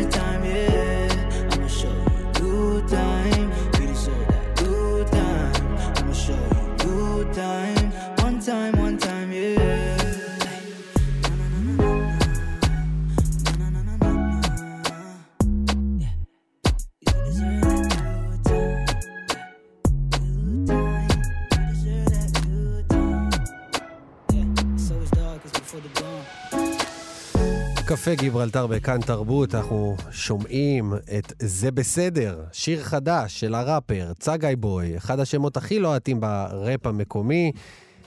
קפה 28.03 28.15
גיברלטר 28.15 28.67
בכאן 28.67 29.01
תרבות, 29.01 29.55
אנחנו 29.55 29.97
שומעים 30.11 30.93
את 31.19 31.33
זה 31.38 31.71
בסדר, 31.71 32.41
שיר 32.53 32.83
חדש 32.83 33.41
של 33.41 33.55
הראפר 33.55 34.12
צגאי 34.19 34.57
בוי, 34.57 34.97
אחד 34.97 35.21
השמות 35.21 35.57
הכי 35.57 35.79
לוהטים 35.79 36.21
בראפ 36.21 36.87
המקומי. 36.87 37.53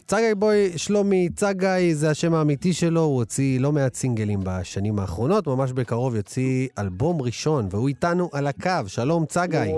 צגאי 0.07 0.35
בוי, 0.35 0.77
שלומי 0.77 1.29
צגאי 1.35 1.95
זה 1.95 2.09
השם 2.09 2.33
האמיתי 2.33 2.73
שלו, 2.73 3.01
הוא 3.01 3.15
הוציא 3.15 3.59
לא 3.59 3.71
מעט 3.71 3.93
סינגלים 3.93 4.39
בשנים 4.43 4.99
האחרונות, 4.99 5.47
ממש 5.47 5.71
בקרוב 5.71 6.15
יוציא 6.15 6.67
אלבום 6.79 7.21
ראשון, 7.21 7.67
והוא 7.71 7.87
איתנו 7.87 8.29
על 8.33 8.47
הקו. 8.47 8.87
שלום 8.87 9.25
צגאי, 9.25 9.71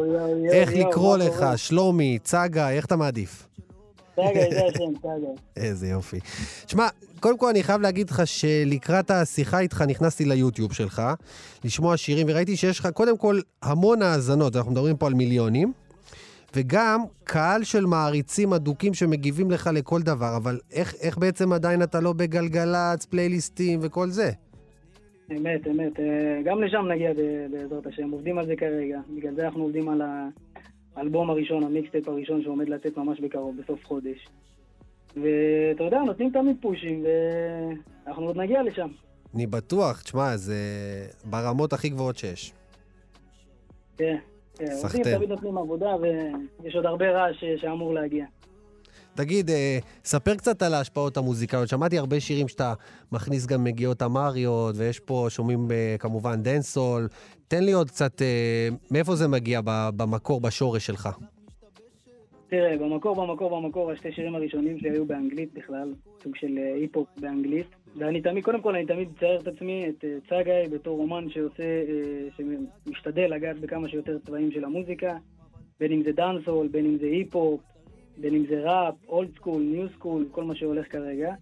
איך 0.51 0.69
לקרוא 0.73 1.17
לך, 1.17 1.45
שלומי, 1.55 2.17
צגאי, 2.23 2.75
איך 2.75 2.85
אתה 2.85 2.95
מעדיף? 2.95 3.47
איזה 5.55 5.87
יופי. 5.87 6.19
שמע, 6.67 6.87
קודם 7.19 7.37
כל 7.37 7.49
אני 7.49 7.63
חייב 7.63 7.81
להגיד 7.81 8.09
לך 8.09 8.21
שלקראת 8.27 9.11
השיחה 9.11 9.59
איתך 9.59 9.83
נכנסתי 9.87 10.25
ליוטיוב 10.25 10.73
שלך, 10.73 11.01
לשמוע 11.65 11.97
שירים, 11.97 12.27
וראיתי 12.29 12.55
שיש 12.55 12.79
לך 12.79 12.87
קודם 12.87 13.17
כל 13.17 13.39
המון 13.63 14.01
האזנות, 14.01 14.55
אנחנו 14.55 14.71
מדברים 14.71 14.97
פה 14.97 15.07
על 15.07 15.13
מיליונים, 15.13 15.73
וגם 16.55 16.99
קהל 17.23 17.63
של 17.63 17.85
מעריצים 17.85 18.53
אדוקים 18.53 18.93
שמגיבים 18.93 19.51
לך 19.51 19.69
לכל 19.73 20.01
דבר, 20.01 20.37
אבל 20.37 20.59
איך, 20.71 20.95
איך 21.01 21.17
בעצם 21.17 21.53
עדיין 21.53 21.83
אתה 21.83 21.99
לא 21.99 22.13
בגלגלצ, 22.13 23.05
פלייליסטים 23.05 23.79
וכל 23.83 24.09
זה? 24.09 24.31
אמת, 25.31 25.67
אמת. 25.67 25.99
אה, 25.99 26.41
גם 26.45 26.63
לשם 26.63 26.85
נגיע 26.91 27.11
בעזרת 27.51 27.87
השם, 27.87 28.11
עובדים 28.11 28.37
על 28.37 28.45
זה 28.45 28.55
כרגע. 28.55 28.99
בגלל 29.17 29.35
זה 29.35 29.45
אנחנו 29.45 29.63
עובדים 29.63 29.89
על 29.89 30.01
האלבום 30.97 31.29
הראשון, 31.29 31.63
ה 31.63 31.69
mixtape 31.69 32.07
הראשון 32.07 32.43
שעומד 32.43 32.69
לצאת 32.69 32.97
ממש 32.97 33.19
בקרוב, 33.19 33.55
בסוף 33.61 33.85
חודש. 33.85 34.27
ואתה 35.15 35.83
יודע, 35.83 35.99
נותנים 35.99 36.29
תמיד 36.33 36.55
push-ים, 36.61 37.05
ואנחנו 38.05 38.25
עוד 38.25 38.37
נגיע 38.37 38.63
לשם. 38.63 38.87
אני 39.35 39.47
בטוח, 39.47 40.01
תשמע, 40.01 40.37
זה 40.37 40.55
ברמות 41.25 41.73
הכי 41.73 41.89
גבוהות 41.89 42.17
שיש. 42.17 42.53
כן, 43.97 44.17
כן. 44.55 44.65
סחתיין. 44.75 45.17
תמיד 45.17 45.29
נותנים 45.29 45.57
עבודה, 45.57 45.95
ויש 46.01 46.75
עוד 46.75 46.85
הרבה 46.85 47.11
רעש 47.11 47.43
שאמור 47.57 47.93
להגיע. 47.93 48.25
תגיד, 49.17 49.49
אה, 49.49 49.77
ספר 50.03 50.35
קצת 50.35 50.61
על 50.61 50.73
ההשפעות 50.73 51.17
המוזיקליות. 51.17 51.67
שמעתי 51.67 51.97
הרבה 51.97 52.19
שירים 52.19 52.47
שאתה 52.47 52.73
מכניס 53.11 53.45
גם 53.45 53.63
מגיעות 53.63 54.01
אמריות, 54.03 54.75
ויש 54.77 54.99
פה, 54.99 55.25
שומעים 55.29 55.71
אה, 55.71 55.95
כמובן 55.99 56.43
dancehall. 56.43 57.07
תן 57.47 57.63
לי 57.63 57.71
עוד 57.71 57.87
קצת, 57.87 58.21
אה, 58.21 58.67
מאיפה 58.91 59.15
זה 59.15 59.27
מגיע 59.27 59.61
במקור, 59.97 60.41
בשורש 60.41 60.85
שלך? 60.85 61.09
תראה, 62.49 62.77
במקור, 62.77 63.15
במקור, 63.15 63.61
במקור, 63.61 63.91
השתי 63.91 64.11
שירים 64.11 64.35
הראשונים 64.35 64.79
שלי 64.79 64.89
היו 64.89 65.05
באנגלית 65.05 65.53
בכלל, 65.53 65.93
סוג 66.23 66.35
של 66.35 66.57
היפ-הופ 66.75 67.07
באנגלית. 67.19 67.67
ואני 67.95 68.21
תמיד, 68.21 68.43
קודם 68.43 68.61
כל, 68.61 68.75
אני 68.75 68.85
תמיד 68.85 69.09
מצייר 69.11 69.39
את 69.39 69.47
עצמי, 69.47 69.85
את 69.89 70.05
צגאי, 70.29 70.67
בתור 70.71 70.99
אומן 70.99 71.29
שעושה, 71.29 71.63
שמשתדל 72.37 73.27
לגעת 73.35 73.59
בכמה 73.59 73.89
שיותר 73.89 74.17
צבעים 74.25 74.51
של 74.51 74.63
המוזיקה, 74.65 75.17
בין 75.79 75.91
אם 75.91 76.03
זה 76.03 76.11
dancehall, 76.11 76.67
בין 76.67 76.85
אם 76.85 76.97
זה 76.97 77.05
היפ-הופ, 77.05 77.61
בין 78.17 78.35
אם 78.35 78.45
זה 78.49 78.61
ראפ, 78.63 78.93
old 79.07 79.29
school, 79.35 79.61
new 79.61 79.87
school, 79.95 80.25
כל 80.31 80.43
מה 80.43 80.55
שהולך 80.55 80.91
כרגע. 80.91 81.33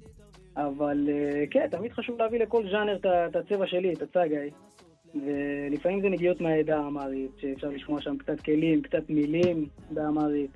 אבל 0.57 1.09
אה, 1.09 1.43
כן, 1.51 1.67
תמיד 1.71 1.91
חשוב 1.91 2.17
להביא 2.19 2.39
לכל 2.39 2.63
ז'אנר 2.71 2.97
את 3.29 3.35
הצבע 3.35 3.67
שלי, 3.67 3.93
את 3.93 4.01
הצגאי. 4.01 4.49
ולפעמים 5.15 6.01
זה 6.01 6.09
נגיעות 6.09 6.41
מהעדה 6.41 6.77
האמרית, 6.79 7.31
שאפשר 7.41 7.67
לשמוע 7.69 8.01
שם 8.01 8.17
קצת 8.17 8.39
כלים, 8.39 8.81
קצת 8.81 9.09
מילים 9.09 9.67
באמרית. 9.91 10.51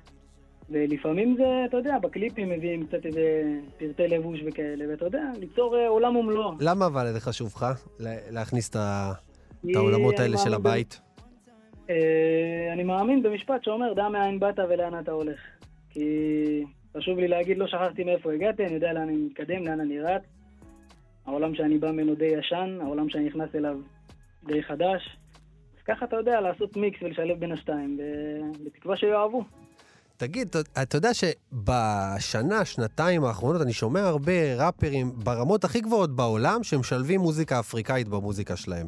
ולפעמים 0.70 1.34
זה, 1.38 1.44
אתה 1.68 1.76
יודע, 1.76 1.98
בקליפים 1.98 2.48
מביאים 2.48 2.86
קצת 2.86 3.06
איזה 3.06 3.42
פרטי 3.78 4.08
לבוש 4.08 4.40
וכאלה, 4.46 4.84
ואתה 4.90 5.04
יודע, 5.04 5.22
ליצור 5.38 5.76
אה, 5.76 5.88
עולם 5.88 6.16
ומלואו. 6.16 6.52
למה 6.60 6.86
אבל 6.86 7.12
זה 7.12 7.20
חשוב 7.20 7.52
לך 7.56 7.66
לה- 7.98 8.30
להכניס 8.30 8.70
את 8.70 8.76
את 9.70 9.76
העולמות 9.76 10.18
האלה 10.18 10.38
של 10.38 10.54
הבית? 10.54 11.00
אה, 11.90 11.96
אני 12.72 12.82
מאמין 12.84 13.22
במשפט 13.22 13.64
שאומר, 13.64 13.92
דע 13.92 14.08
מאין 14.08 14.40
באת 14.40 14.58
ולאן 14.68 14.98
אתה 15.00 15.12
הולך. 15.12 15.38
כי 15.90 16.64
חשוב 16.96 17.18
לי 17.18 17.28
להגיד, 17.28 17.58
לא 17.58 17.66
שכחתי 17.66 18.04
מאיפה 18.04 18.32
הגעתי, 18.32 18.64
אני 18.66 18.74
יודע 18.74 18.92
לאן 18.92 19.02
אני 19.02 19.16
מתקדם, 19.16 19.64
לאן 19.66 19.80
אני 19.80 20.00
רץ. 20.00 20.22
העולם 21.26 21.54
שאני 21.54 21.78
בא 21.78 21.90
ממנו 21.90 22.14
די 22.14 22.24
ישן, 22.38 22.78
העולם 22.80 23.08
שאני 23.08 23.24
נכנס 23.24 23.48
אליו 23.54 23.76
די 24.46 24.62
חדש. 24.62 25.16
אז 25.78 25.82
ככה 25.86 26.04
אתה 26.04 26.16
יודע, 26.16 26.40
לעשות 26.40 26.76
מיקס 26.76 27.02
ולשלב 27.02 27.40
בין 27.40 27.52
השתיים, 27.52 27.98
בתקווה 28.64 28.96
שיאהבו. 28.96 29.44
תגיד, 30.16 30.48
אתה- 30.48 30.82
אתה 30.82 30.96
יודע 30.96 31.10
שבשנה, 31.14 32.64
שנתיים 32.64 33.24
האחרונות 33.24 33.62
אני 33.62 33.72
שומע 33.72 34.00
הרבה 34.00 34.32
ראפרים 34.66 35.12
ברמות 35.24 35.64
הכי 35.64 35.80
גבוהות 35.80 36.16
בעולם 36.16 36.62
שמשלבים 36.62 37.20
מוזיקה 37.20 37.60
אפריקאית 37.60 38.08
במוזיקה 38.08 38.56
שלהם. 38.56 38.86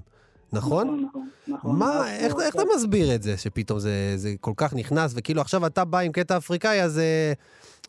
נכון? 0.52 1.04
נכון, 1.06 1.28
נכון. 1.48 1.76
מה, 1.78 1.86
נכון. 1.86 2.06
איך, 2.06 2.34
איך 2.46 2.54
אתה 2.54 2.62
מסביר 2.76 3.14
את 3.14 3.22
זה, 3.22 3.36
שפתאום 3.36 3.78
זה, 3.78 4.12
זה 4.16 4.28
כל 4.40 4.52
כך 4.56 4.74
נכנס, 4.74 5.12
וכאילו 5.16 5.40
עכשיו 5.40 5.66
אתה 5.66 5.84
בא 5.84 5.98
עם 5.98 6.12
קטע 6.12 6.36
אפריקאי, 6.36 6.82
אז 6.82 6.92
זה, 6.92 7.32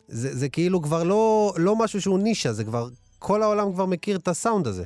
זה, 0.08 0.36
זה 0.36 0.48
כאילו 0.48 0.82
כבר 0.82 1.02
לא, 1.04 1.52
לא 1.56 1.76
משהו 1.76 2.00
שהוא 2.00 2.18
נישה, 2.18 2.52
זה 2.52 2.64
כבר, 2.64 2.88
כל 3.18 3.42
העולם 3.42 3.72
כבר 3.72 3.86
מכיר 3.86 4.16
את 4.16 4.28
הסאונד 4.28 4.66
הזה. 4.66 4.84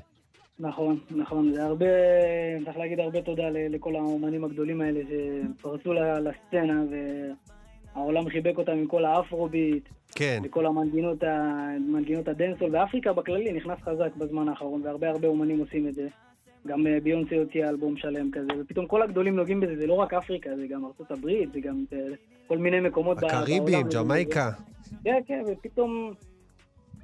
נכון, 0.60 0.98
נכון. 1.10 1.52
זה 1.54 1.64
הרבה, 1.64 1.86
צריך 2.64 2.76
להגיד 2.76 3.00
הרבה 3.00 3.22
תודה 3.22 3.42
לכל 3.70 3.96
האומנים 3.96 4.44
הגדולים 4.44 4.80
האלה 4.80 5.00
שפרצו 5.58 5.92
לסצנה, 5.92 6.82
והעולם 7.94 8.28
חיבק 8.28 8.58
אותם 8.58 8.72
עם 8.72 8.86
כל 8.86 9.04
ה 9.04 9.13
Afrobeat, 9.13 9.88
כן. 10.14 10.40
וכל 10.44 10.66
המנגינות, 10.66 11.22
ה- 11.22 11.76
מנגינות 11.88 12.28
ה 12.28 12.33
dancehall, 12.33 12.76
ואפריקה 12.76 13.12
בכללי 13.12 13.52
נכנס 13.52 13.78
חזק 13.82 14.16
בזמן 14.16 14.48
האחרון, 14.48 14.82
והרבה 14.84 15.08
הרבה 15.10 15.28
אומנים 15.28 15.58
עושים 15.58 15.88
את 15.88 15.94
זה. 15.94 16.06
גם 16.68 16.86
אה, 16.86 16.98
ביונסי 17.02 17.36
הוציאה 17.36 17.68
אלבום 17.68 17.96
שלם 17.96 18.30
כזה, 18.30 18.48
ופתאום 18.60 18.86
כל 18.86 19.02
הגדולים 19.02 19.36
נוגעים 19.36 19.60
בזה, 19.60 19.76
זה 19.76 19.86
לא 19.86 19.94
רק 19.94 20.14
אפריקה, 20.14 20.50
זה 20.56 20.66
גם 20.66 20.84
ארצות 20.84 21.10
הברית, 21.10 21.52
זה 21.52 21.60
גם 21.60 21.84
אה, 21.92 21.98
כל 22.46 22.58
מיני 22.58 22.80
מקומות 22.80 23.20
בעולם. 23.20 23.36
הקריבים, 23.36 23.86
ג'מייקה. 23.94 24.50
כן, 25.04 25.20
כן, 25.26 25.42
ופתאום 25.46 26.12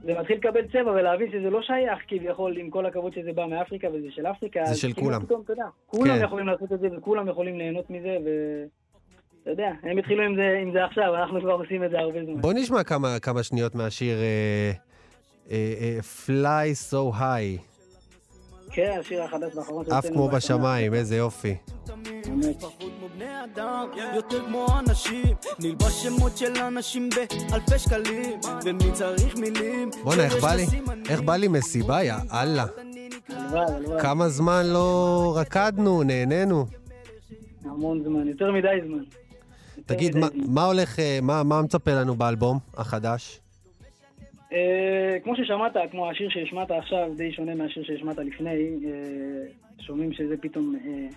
זה 0.05 0.12
מתחיל 0.20 0.37
לקבל 0.37 0.61
צבע 0.72 0.90
ולהבין 0.90 1.31
שזה 1.33 1.50
לא 1.50 1.62
שייך 1.62 1.98
כביכול, 2.09 2.57
עם 2.57 2.70
כל 2.70 2.87
הכבוד 2.87 3.12
שזה 3.12 3.33
בא 3.33 3.46
מאפריקה 3.46 3.88
וזה 3.88 4.07
של 4.11 4.27
אפריקה. 4.27 4.64
זה 4.64 4.74
של 4.74 4.92
כאילו 4.92 5.07
כולם. 5.07 5.20
פתאום, 5.20 5.40
אתה 5.44 5.53
יודע, 5.53 5.66
כולם 5.87 6.18
כן. 6.18 6.24
יכולים 6.24 6.46
לעשות 6.46 6.72
את 6.72 6.81
זה 6.81 6.88
וכולם 6.96 7.29
יכולים 7.29 7.59
ליהנות 7.59 7.90
מזה, 7.90 8.16
ואתה 8.24 9.50
יודע, 9.50 9.70
הם 9.83 9.98
התחילו 9.98 10.22
עם 10.22 10.37
זה, 10.37 10.59
עם 10.62 10.72
זה 10.72 10.85
עכשיו, 10.85 11.14
אנחנו 11.16 11.40
כבר 11.40 11.53
עושים 11.53 11.85
את 11.85 11.90
זה 11.90 11.98
הרבה 11.98 12.24
זמן. 12.24 12.40
בוא 12.40 12.53
נשמע 12.53 12.85
כמה, 12.85 13.18
כמה 13.22 13.42
שניות 13.42 13.74
מהשיר 13.74 14.16
אה, 14.18 14.72
אה, 15.50 15.74
אה, 15.81 15.98
Fly 16.27 16.90
So 16.90 17.14
High, 17.20 17.73
כן, 18.74 18.96
השיר 19.00 19.22
החדש 19.22 19.54
והאחרון 19.54 19.84
שהוצאנו 19.84 20.14
כמו. 20.14 20.28
בשמיים, 20.28 20.94
איזה 20.94 21.16
יופי. 21.16 21.54
באמת. 22.04 22.60
פחות 22.60 22.92
כמו 22.98 23.08
בני 23.16 23.44
אדם, 23.44 23.87
יותר 24.14 24.46
כמו 24.46 24.66
אנשים, 24.79 25.37
נלבש 25.58 26.02
שמות 26.02 26.37
של 26.37 26.56
אנשים 26.56 27.08
באלפי 27.50 27.79
שקלים, 27.79 28.40
ומי 28.64 28.92
צריך 28.92 29.37
מילים? 29.37 29.90
בואנה, 30.04 30.25
איך 30.25 30.42
בא 30.42 30.54
לי. 30.54 30.66
איך 31.08 31.20
בא 31.20 31.37
לי 31.37 31.48
מסיבה, 31.48 32.02
יא 32.02 32.14
אללה. 32.33 32.66
כמה 34.00 34.29
זמן 34.29 34.66
לא 34.66 35.33
רקדנו, 35.37 36.02
נהנינו. 36.02 36.66
המון 37.64 38.04
זמן, 38.04 38.29
יותר 38.29 38.52
מדי 38.52 38.68
זמן. 38.87 39.02
תגיד, 39.87 40.16
מה, 40.48 40.64
הולך, 40.64 40.98
אה, 40.98 41.18
מה, 41.22 41.42
מה 41.42 41.62
מצפה 41.62 41.90
לנו 41.90 42.14
באלבום 42.14 42.58
החדש? 42.77 43.40
אה, 44.55 45.19
כמו 45.25 45.37
ששמעת, 45.37 45.73
כמו 45.90 46.11
השיר 46.11 46.29
שהשמעת 46.31 46.71
עכשיו, 46.71 47.11
די 47.17 47.33
שונה 47.33 47.55
מהשיר 47.55 47.85
שהשמעת 47.85 48.19
לפני, 48.19 48.77
אה, 48.85 48.92
שומעים 49.79 50.13
שזה 50.13 50.35
פתאום 50.40 50.77
אה, 50.85 51.09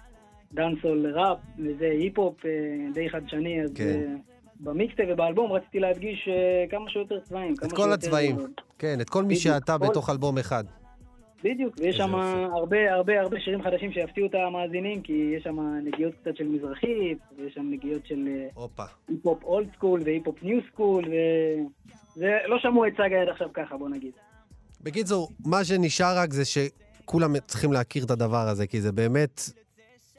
דאנסהול, 0.54 1.14
ראפ, 1.14 1.38
וזה 1.60 1.86
היפ-הופ 1.86 2.46
אה, 2.46 2.52
די 2.94 3.10
חדשני, 3.10 3.62
אז 3.62 3.74
כן. 3.74 3.84
אה, 3.84 4.16
במיקסטייפ 4.60 5.02
ובאלבום 5.10 5.52
רציתי 5.52 5.80
להדגיש 5.80 6.28
אה, 6.32 6.66
כמה 6.70 6.90
שיותר 6.90 7.20
צבעים. 7.20 7.54
את 7.66 7.72
כל 7.72 7.94
הצבעים, 7.94 8.36
כן, 8.80 9.02
את 9.02 9.10
כל 9.10 9.24
מי 9.24 9.36
שאתה 9.36 9.78
בתוך 9.78 10.10
אלבום 10.10 10.38
אחד. 10.38 10.64
בדיוק, 11.44 11.76
ויש 11.80 11.98
שם 11.98 12.16
הרבה 12.56 12.94
הרבה 12.94 13.22
הרבה 13.22 13.40
שירים 13.40 13.62
חדשים 13.62 13.92
שיפתיעו 13.92 14.28
את 14.28 14.36
המאזינים, 14.36 15.02
כי 15.02 15.34
יש 15.38 15.44
שם 15.44 15.60
נגיעות 15.84 16.14
קצת 16.16 16.36
של 16.36 16.48
מזרחית, 16.48 17.18
ויש 17.38 17.54
שם 17.54 17.70
נגיעות 17.72 18.06
של 18.06 18.28
היפ-הופ 19.08 19.44
old 19.44 19.68
school 19.76 20.02
והיפ-הופ 20.06 20.44
new 20.44 20.60
school, 20.72 21.04
וזה 22.18 22.38
לא 22.48 22.60
שמעו 22.60 22.88
את 22.88 22.94
צגאי 22.98 23.22
עד 23.22 23.30
עכשיו 23.30 23.48
ככה, 23.54 23.78
בוא 23.78 23.90
נגיד. 23.90 24.12
בקיצור, 24.82 25.30
מה 25.46 25.64
שנשאר 25.64 26.18
רק 26.18 26.34
זה 26.34 26.44
שכולם 26.46 27.40
צריכים 27.40 27.74
להכיר 27.74 28.04
את 28.04 28.12
הדבר 28.12 28.48
הזה, 28.48 28.68
כי 28.68 28.82
זה 28.82 28.92
באמת 28.92 29.42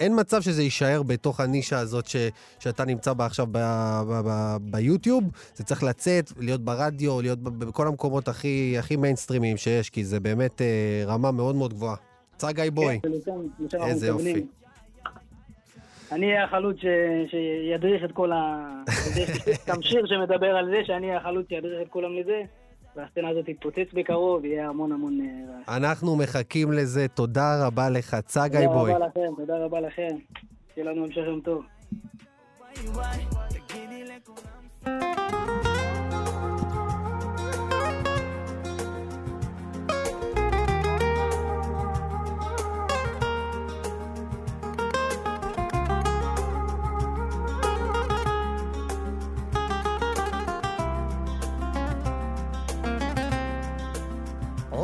אין 0.01 0.21
מצב 0.21 0.43
שזה 0.43 0.63
יישאר 0.63 1.03
בתוך 1.03 1.41
הנישה 1.41 1.79
הזאת 1.79 2.07
ש, 2.07 2.17
שאתה 2.59 2.85
נמצא 2.85 3.13
בה 3.13 3.27
עכשיו 3.27 3.47
ב, 3.47 3.59
ב, 4.09 4.21
ב, 4.27 4.57
ביוטיוב. 4.61 5.25
זה 5.55 5.65
צריך 5.65 5.83
לצאת, 5.83 6.33
להיות 6.39 6.61
ברדיו, 6.61 7.21
להיות 7.21 7.39
בכל 7.43 7.87
המקומות 7.87 8.29
הכי, 8.29 8.77
הכי 8.79 8.97
מיינסטרימיים 8.97 9.57
שיש, 9.57 9.91
כי 9.91 10.05
זה 10.05 10.21
באמת 10.21 10.63
אה, 10.63 11.03
רמה 11.07 11.31
מאוד 11.31 11.57
מאוד 11.57 11.75
גבוהה. 11.75 11.97
צגאי 12.37 12.71
boy. 12.71 13.01
כן, 13.71 13.83
איזה 13.83 14.07
יופי. 14.07 14.47
אני 16.13 16.27
אהיה 16.27 16.45
החלוץ 16.45 16.77
שידריך 17.31 18.05
את 18.05 18.13
כל 18.13 18.33
ה... 18.33 18.69
גם 19.69 19.83
שיר 19.83 20.07
שמדבר 20.07 20.57
על 20.57 20.71
זה, 20.71 20.85
שאני 20.85 21.07
אהיה 21.07 21.19
החלוץ 21.19 21.49
שידריך 21.49 21.83
את 21.83 21.89
כולם 21.89 22.17
לזה. 22.17 22.43
והסצנה 22.97 23.29
הזאת 23.29 23.47
תתפוצץ 23.47 23.93
בקרוב, 23.95 24.45
יהיה 24.45 24.69
המון 24.69 24.93
המון 24.93 25.21
אה, 25.21 25.27
רעש. 25.53 25.77
אנחנו 25.79 26.17
מחכים 26.17 26.73
לזה, 26.73 27.09
תודה 27.09 27.67
רבה 27.67 27.91
לך, 27.91 28.17
צגאי 28.27 28.67
בוי. 28.69 28.93
תודה 28.93 29.07
רבה 29.07 29.07
לכם, 29.07 29.35
תודה 29.37 29.65
רבה 29.65 29.81
לכם. 29.81 30.17
שיהיה 30.75 30.91
לנו 30.91 31.05
המשך 31.05 31.23
יום 31.27 31.41
טוב. 31.41 31.65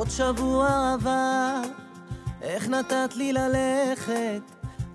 עוד 0.04 0.10
שבוע 0.10 0.94
עבר, 0.94 1.60
איך 2.42 2.68
נתת 2.68 3.16
לי 3.16 3.32
ללכת? 3.32 4.40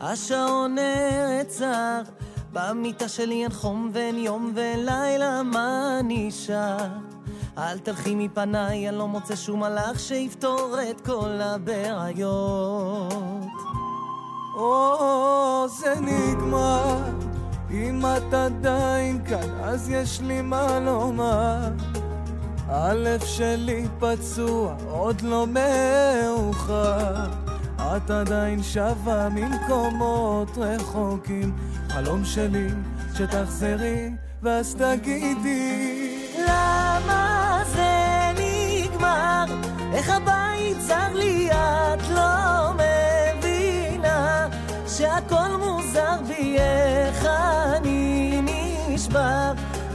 השעון 0.01 0.76
נעצר, 0.76 2.01
במיטה 2.53 3.07
שלי 3.07 3.43
אין 3.43 3.51
חום 3.51 3.89
ואין 3.93 4.18
יום 4.18 4.51
ולילה, 4.55 5.43
מה 5.43 5.99
נשאר? 6.03 6.88
אל 7.57 7.80
תלכי 7.80 8.16
מפניי, 8.16 8.89
אני 8.89 8.97
לא 8.97 9.07
מוצא 9.07 9.36
שום 9.36 9.60
מלאך 9.60 9.99
שיפתור 9.99 10.76
את 10.91 11.01
כל 11.01 11.41
הבעיות. 11.41 13.14
או, 14.55 15.66
זה 15.68 15.93
נגמר, 16.01 16.95
אם 17.72 18.01
את 18.05 18.34
עדיין 18.34 19.26
כאן, 19.26 19.49
אז 19.64 19.89
יש 19.89 20.22
לי 20.22 20.41
מה 20.41 20.80
לומר. 20.80 21.70
הלב 22.72 23.26
שלי 23.26 23.88
פצוע, 23.99 24.76
עוד 24.89 25.22
לא 25.22 25.47
מאוחר. 25.47 27.26
את 27.80 28.09
עדיין 28.09 28.63
שבה 28.63 29.30
ממקומות 29.32 30.57
רחוקים. 30.57 31.55
חלום 31.89 32.26
שלי 32.26 32.67
שתחזרי, 33.17 34.09
ואז 34.43 34.76
תגידי 34.76 36.17
למה 36.47 37.61
זה 37.76 38.32
נגמר? 38.38 39.45
איך 39.93 40.09
הבית 40.09 40.78
צר 40.88 41.13
לי, 41.13 41.51
את 41.51 42.09
לא 42.09 42.72
מבינה 42.74 44.47
שהכל 44.88 45.49
מוזר 45.59 46.17
בי, 46.28 46.57
איך 46.59 47.26
אני 47.26 48.41
נשבר 48.89 49.51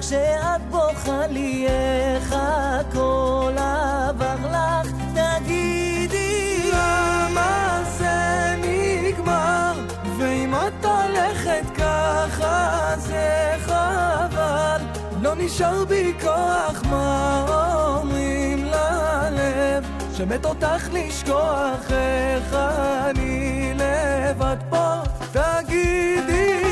כשאת 0.07 0.61
בוכה 0.71 1.27
לי 1.27 1.67
איך 1.69 2.35
הכל 2.39 3.53
עבר 3.57 4.37
לך, 4.53 4.93
תגידי 5.15 6.71
למה 6.73 7.83
זה 7.99 8.55
נגמר, 8.63 9.73
ואם 10.19 10.55
את 10.55 10.85
הולכת 10.85 11.71
ככה 11.77 12.95
זה 12.97 13.55
חבל, 13.61 14.81
לא 15.23 15.35
נשאר 15.35 15.85
בי 15.85 16.13
כוח, 16.21 16.83
מה 16.91 17.47
אומרים 17.49 18.65
ללב, 18.65 19.85
שמת 20.17 20.45
אותך 20.45 20.89
לשכוח 20.93 21.91
איך 21.91 22.55
אני 22.55 23.73
לבד 23.75 24.57
פה, 24.71 24.95
תגידי 25.33 26.64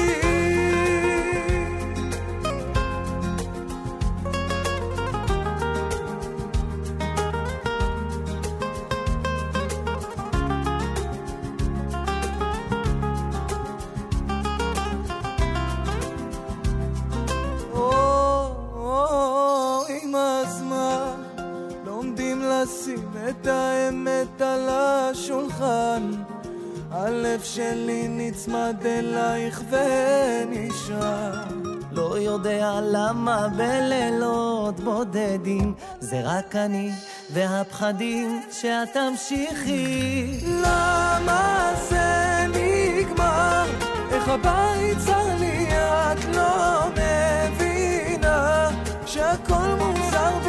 שלי 27.55 28.09
נצמד 28.09 28.77
אלייך 28.87 29.63
ונשאר 29.71 31.45
לא 31.93 32.19
יודע 32.19 32.81
למה 32.83 33.49
בלילות 33.57 34.81
בודדים 34.81 35.75
זה 36.01 36.21
רק 36.25 36.57
אני 36.57 36.91
והפחדים 37.31 38.43
שאת 38.53 38.89
תמשיכי 38.93 40.39
למה 40.63 41.73
זה 41.89 42.47
נגמר? 42.49 43.65
איך 44.11 44.29
הבית 44.29 44.99
צר 44.99 45.37
לי 45.41 45.67
את 45.73 46.37
לא 46.37 46.89
מבינה 46.91 48.71
שהכל 49.07 49.69
מוזר 49.79 50.42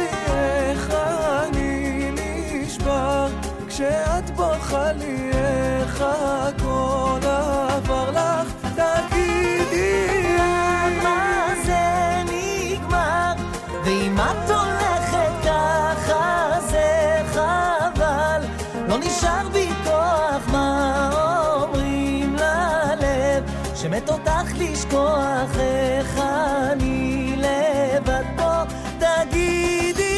כשאת 3.76 4.30
בוכה 4.30 4.92
לי 4.92 5.30
איך 5.32 6.04
הכל 6.06 7.20
עבר 7.22 8.10
לך. 8.10 8.52
תגידי 8.74 10.36
למה 10.38 11.46
זה 11.64 11.82
נגמר? 12.24 13.32
ואם 13.84 14.16
את 14.18 14.50
הולכת 14.50 15.32
ככה 15.44 16.50
זה 16.70 17.20
חבל. 17.32 18.42
לא 18.88 18.98
נשאר 18.98 19.48
בי 19.52 19.68
כוח 19.84 20.48
מה 20.52 21.10
אומרים 21.62 22.36
ללב? 22.36 23.44
שמת 23.74 24.08
אותך 24.08 24.52
לשכוח 24.58 25.58
איך 25.58 26.18
אני 26.72 27.36
לבד 27.36 28.24
פה 28.36 28.62
תגידי 28.98 30.13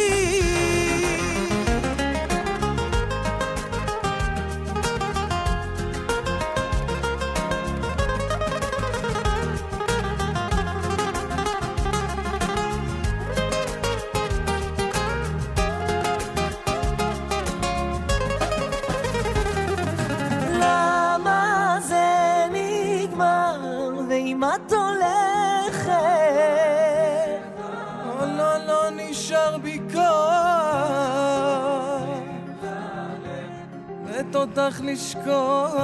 אותך 34.58 34.80
לשכוח. 34.84 35.74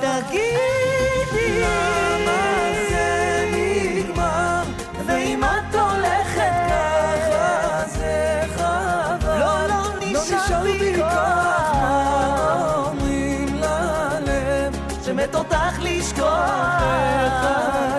תגידי 0.00 1.60
למה 1.60 2.72
זה 2.90 3.44
נגמר, 3.52 4.62
ואם 5.06 5.44
את 5.44 5.74
הולכת 5.74 6.52
ככה 6.68 7.82
זה 7.86 8.42
חבל. 8.56 9.38
לא, 9.38 9.66
לא, 9.68 10.12
לא 10.12 10.20
נשאר 10.20 10.62
בי 10.62 10.96
לא 10.96 11.02
כוח, 11.02 11.72
מה 11.74 12.74
אומרים 12.76 13.54
ללב, 13.54 14.76
שמת 15.04 15.34
אותך 15.34 15.78
לשכוח. 15.80 16.82
איך 16.82 17.46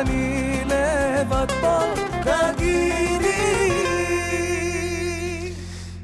אני 0.02 0.64
לבד 0.66 1.48
פה, 1.62 1.80
תגידי. 2.24 2.98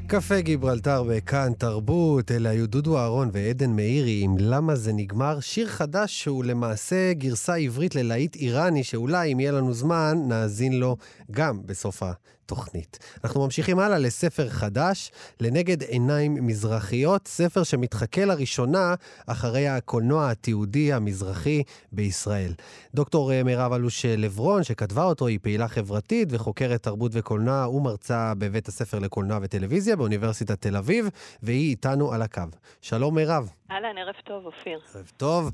קפה 0.06 0.40
גיברלטר 0.40 1.02
בכאן 1.34 1.52
תרבות, 1.52 2.30
אלה 2.30 2.48
היו 2.48 2.66
דודו 2.68 2.98
אהרון 2.98 3.30
ועדן 3.32 3.70
מאירי 3.70 4.20
עם 4.22 4.36
למה 4.38 4.74
זה 4.76 4.92
נגמר, 4.92 5.40
שיר 5.40 5.68
חדש 5.68 6.22
שהוא 6.22 6.44
למעשה 6.44 7.12
גרסה 7.12 7.54
עברית 7.54 7.94
ללהיט 7.94 8.36
איראני, 8.36 8.84
שאולי 8.84 9.32
אם 9.32 9.40
יהיה 9.40 9.52
לנו 9.52 9.74
זמן 9.74 10.18
נאזין 10.28 10.72
לו 10.72 10.96
גם 11.30 11.60
בסוף 11.66 12.02
התוכנית. 12.44 12.98
אנחנו 13.24 13.44
ממשיכים 13.44 13.78
הלאה 13.78 13.98
לספר 13.98 14.48
חדש, 14.48 15.12
לנגד 15.40 15.82
עיניים 15.82 16.46
מזרחיות, 16.46 17.28
ספר 17.28 17.62
שמתחכה 17.62 18.24
לראשונה 18.24 18.94
אחרי 19.26 19.68
הקולנוע 19.68 20.30
התיעודי 20.30 20.92
המזרחי 20.92 21.62
בישראל. 21.92 22.52
דוקטור 22.94 23.32
אה, 23.32 23.42
מירב 23.42 23.72
אלוש 23.72 24.04
לברון, 24.06 24.62
שכתבה 24.62 25.04
אותו, 25.04 25.26
היא 25.26 25.38
פעילה 25.42 25.68
חברתית 25.68 26.28
וחוקרת 26.30 26.82
תרבות 26.82 27.12
וקולנוע 27.14 27.68
ומרצה 27.68 28.32
בבית 28.38 28.68
הספר 28.68 28.98
לקולנוע 28.98 29.38
וטלוויזיה 29.42 29.96
באוניברסיטת 29.96 30.60
תל 30.60 30.76
אביב, 30.76 31.08
והיא 31.42 31.70
איתנו 31.70 32.12
על 32.12 32.22
הקו. 32.22 32.42
שלום 32.82 33.14
מירב. 33.14 33.50
אהלן, 33.70 33.98
ערב 33.98 34.14
טוב, 34.24 34.46
אופיר. 34.46 34.80
ערב 34.94 35.10
טוב. 35.16 35.50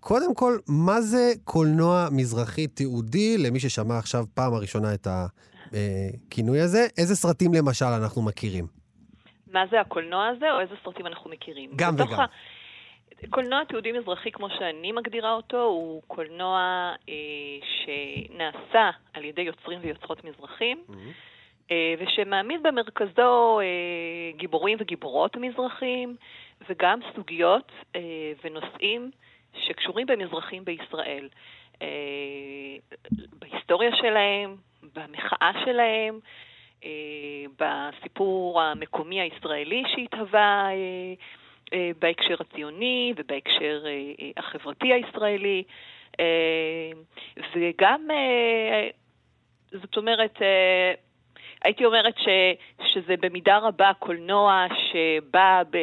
קודם 0.00 0.34
כל, 0.34 0.58
מה 0.68 1.00
זה 1.00 1.32
קולנוע 1.44 2.08
מזרחי 2.12 2.66
תיעודי, 2.66 3.38
למי 3.38 3.60
ששמע 3.60 3.98
עכשיו 3.98 4.24
פעם 4.34 4.54
הראשונה 4.54 4.94
את 4.94 5.06
הכינוי 5.06 6.60
הזה? 6.60 6.86
איזה 6.98 7.16
סרטים 7.16 7.54
למשל 7.54 7.84
אנחנו 7.84 8.22
מכירים? 8.22 8.66
מה 9.52 9.60
זה 9.70 9.80
הקולנוע 9.80 10.26
הזה, 10.28 10.52
או 10.52 10.60
איזה 10.60 10.74
סרטים 10.84 11.06
אנחנו 11.06 11.30
מכירים? 11.30 11.70
גם 11.76 11.94
וגם. 11.94 12.20
ה... 12.20 12.26
קולנוע 13.30 13.64
תיעודי 13.64 13.92
מזרחי, 13.92 14.30
כמו 14.32 14.48
שאני 14.58 14.92
מגדירה 14.92 15.32
אותו, 15.32 15.62
הוא 15.62 16.02
קולנוע 16.06 16.58
אה, 17.08 17.14
שנעשה 17.80 18.90
על 19.12 19.24
ידי 19.24 19.42
יוצרים 19.42 19.78
ויוצרות 19.82 20.24
מזרחים, 20.24 20.84
mm-hmm. 20.88 20.94
אה, 21.70 21.94
ושמעמיד 21.98 22.62
במרכזו 22.62 23.60
אה, 23.60 23.66
גיבורים 24.36 24.78
וגיבורות 24.80 25.36
מזרחים, 25.36 26.16
וגם 26.68 27.00
סוגיות 27.14 27.72
אה, 27.96 28.32
ונושאים 28.44 29.10
שקשורים 29.54 30.06
במזרחים 30.06 30.64
בישראל. 30.64 31.28
בהיסטוריה 33.38 33.90
שלהם, 33.96 34.56
במחאה 34.94 35.50
שלהם, 35.64 36.18
בסיפור 37.58 38.62
המקומי 38.62 39.20
הישראלי 39.20 39.82
שהתהווה 39.94 40.68
בהקשר 41.98 42.34
הציוני 42.40 43.14
ובהקשר 43.16 43.84
החברתי 44.36 44.92
הישראלי. 44.92 45.62
וגם, 47.54 48.08
זאת 49.72 49.96
אומרת, 49.96 50.38
הייתי 51.64 51.84
אומרת 51.84 52.14
ש, 52.18 52.28
שזה 52.92 53.14
במידה 53.20 53.58
רבה 53.58 53.92
קולנוע 53.98 54.66
שבא 54.70 55.62
ב, 55.70 55.78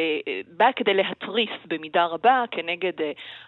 בא 0.47 0.71
כדי 0.75 0.93
להתריס 0.93 1.49
במידה 1.65 2.05
רבה 2.05 2.43
כנגד 2.51 2.93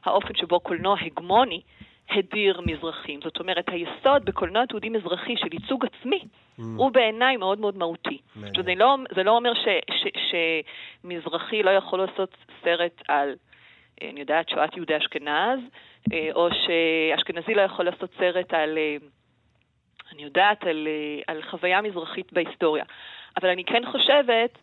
האופן 0.06 0.36
שבו 0.36 0.60
קולנוע 0.60 0.96
הגמוני 1.02 1.62
הדיר 2.10 2.62
מזרחים. 2.66 3.20
זאת 3.24 3.40
אומרת, 3.40 3.66
היסוד 3.68 4.26
בקולנוע 4.26 4.66
תיעודי 4.66 4.90
מזרחי 4.90 5.38
של 5.38 5.48
ייצוג 5.54 5.86
עצמי 5.86 6.20
mm. 6.20 6.62
הוא 6.78 6.92
בעיניי 6.92 7.38
מאוד 7.38 7.60
מאוד 7.60 7.78
מהותי. 7.78 8.18
זאת 8.36 8.58
אומרת, 8.58 8.78
לא, 8.78 8.96
זה 9.16 9.24
לא 9.24 9.32
אומר 9.32 9.54
ש, 9.54 9.68
ש, 9.92 10.08
שמזרחי 11.04 11.64
לא 11.64 11.72
יכול 11.72 12.00
לעשות 12.00 12.38
סרט 12.64 13.02
על, 13.08 13.36
אני 14.02 14.20
יודעת, 14.20 14.50
שואת 14.50 14.76
יהודי 14.78 14.98
אשכנז, 14.98 15.60
או 16.34 16.50
שאשכנזי 16.52 17.54
לא 17.54 17.62
יכול 17.62 17.86
לעשות 17.86 18.10
סרט 18.20 18.54
על... 18.54 18.78
אני 20.14 20.24
יודעת 20.24 20.64
על, 20.64 20.88
על 21.28 21.42
חוויה 21.42 21.82
מזרחית 21.82 22.34
בהיסטוריה. 22.34 22.84
אבל 23.42 23.50
אני 23.50 23.64
כן 23.64 23.82
חושבת 23.92 24.58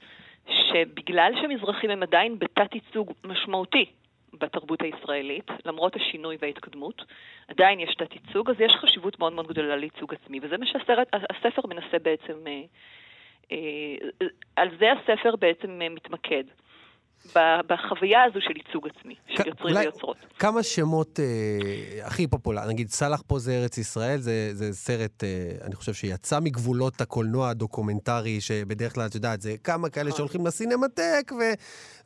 שבגלל 0.49 1.33
שמזרחים 1.43 1.91
הם 1.91 2.03
עדיין 2.03 2.39
בתת-ייצוג 2.39 3.13
משמעותי 3.25 3.87
בתרבות 4.33 4.83
הישראלית, 4.83 5.51
למרות 5.65 5.97
השינוי 5.97 6.37
וההתקדמות, 6.41 7.05
עדיין 7.49 7.81
יש 7.81 7.95
תת-ייצוג, 7.95 8.51
אז 8.51 8.61
יש 8.61 8.73
חשיבות 8.73 9.19
מאוד 9.19 9.33
מאוד 9.33 9.47
גדולה 9.47 9.77
לייצוג 9.77 10.15
עצמי, 10.15 10.41
וזה 10.43 10.57
מה 10.59 10.67
שהספר 10.67 11.67
מנסה 11.69 11.99
בעצם, 12.03 12.47
אה, 12.47 12.63
אה, 13.53 14.27
על 14.57 14.69
זה 14.79 14.93
הספר 14.93 15.37
בעצם 15.37 15.83
אה, 15.83 15.89
מתמקד. 15.89 16.45
בחוויה 17.67 18.23
הזו 18.25 18.41
של 18.41 18.57
ייצוג 18.57 18.89
עצמי, 18.89 19.15
של 19.29 19.49
יוצרים 19.49 19.77
ויוצרות. 19.77 20.17
כמה 20.39 20.63
שמות 20.63 21.21
אה, 21.21 22.07
הכי 22.07 22.27
פופולריים, 22.27 22.71
נגיד 22.71 22.89
סאלח 22.89 23.23
פה 23.27 23.39
זה 23.39 23.53
ארץ 23.53 23.79
ישראל, 23.79 24.17
זה, 24.17 24.55
זה 24.55 24.73
סרט, 24.73 25.25
אה, 25.25 25.67
אני 25.67 25.75
חושב 25.75 25.93
שיצא 25.93 26.41
מגבולות 26.41 27.01
הקולנוע 27.01 27.49
הדוקומנטרי, 27.49 28.41
שבדרך 28.41 28.95
כלל, 28.95 29.07
את 29.07 29.15
יודעת, 29.15 29.41
זה 29.41 29.55
כמה 29.65 29.89
כאלה 29.89 30.05
נכון. 30.05 30.17
שהולכים 30.17 30.47
לסינמטק, 30.47 31.33
ו, 31.33 31.43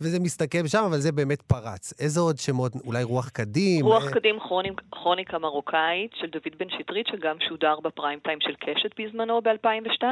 וזה 0.01 0.21
מסתכם 0.21 0.68
שם, 0.68 0.83
אבל 0.89 0.99
זה 0.99 1.12
באמת 1.12 1.43
פרץ. 1.43 1.93
איזה 2.01 2.21
עוד 2.21 2.39
שמות, 2.39 2.73
אולי 2.87 3.03
רוח 3.03 3.29
קדים? 3.29 3.85
רוח 3.85 4.05
אה... 4.07 4.12
קדים 4.12 4.41
כרוניק, 4.41 4.81
כרוניקה 4.93 5.39
מרוקאית 5.39 6.11
של 6.14 6.27
דוד 6.27 6.55
בן 6.59 6.71
שטרית, 6.79 7.07
שגם 7.07 7.37
שודר 7.49 7.81
בפריים 7.81 8.18
טיים 8.18 8.39
של 8.41 8.55
קשת 8.55 9.01
בזמנו 9.01 9.41
ב-2002, 9.43 10.05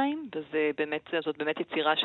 וזאת 1.12 1.38
באמת 1.38 1.60
יצירה 1.60 1.96
ש... 1.96 2.04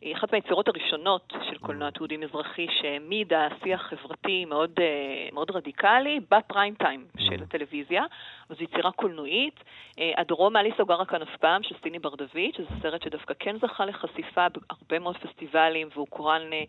היא 0.00 0.14
אחת 0.14 0.32
מהיצירות 0.32 0.68
הראשונות 0.68 1.32
של 1.50 1.58
קולנוע 1.58 1.90
תיעודי 1.90 2.16
מזרחי 2.16 2.66
שהעמידה 2.80 3.48
שיח 3.64 3.82
חברתי 3.82 4.44
מאוד, 4.44 4.70
אה, 4.80 5.28
מאוד 5.32 5.50
רדיקלי 5.50 6.20
בפריים 6.30 6.74
טיים 6.74 7.04
של 7.18 7.42
הטלוויזיה. 7.42 8.04
זו 8.48 8.64
יצירה 8.64 8.92
קולנועית. 8.92 9.64
אה, 9.98 10.12
הדרום 10.16 10.52
מעלי 10.52 10.70
סוגר 10.76 11.04
כאן 11.04 11.22
אף 11.22 11.36
פעם 11.40 11.62
של 11.62 11.74
סטיני 11.78 11.98
בר 11.98 12.14
דוד, 12.14 12.54
שזה 12.56 12.66
סרט 12.82 13.02
שדווקא 13.02 13.34
כן 13.38 13.56
זכה 13.58 13.84
לחשיפה 13.84 14.46
בהרבה 14.48 14.98
מאוד 14.98 15.16
פסטיבלים 15.16 15.88
אה, 16.28 16.62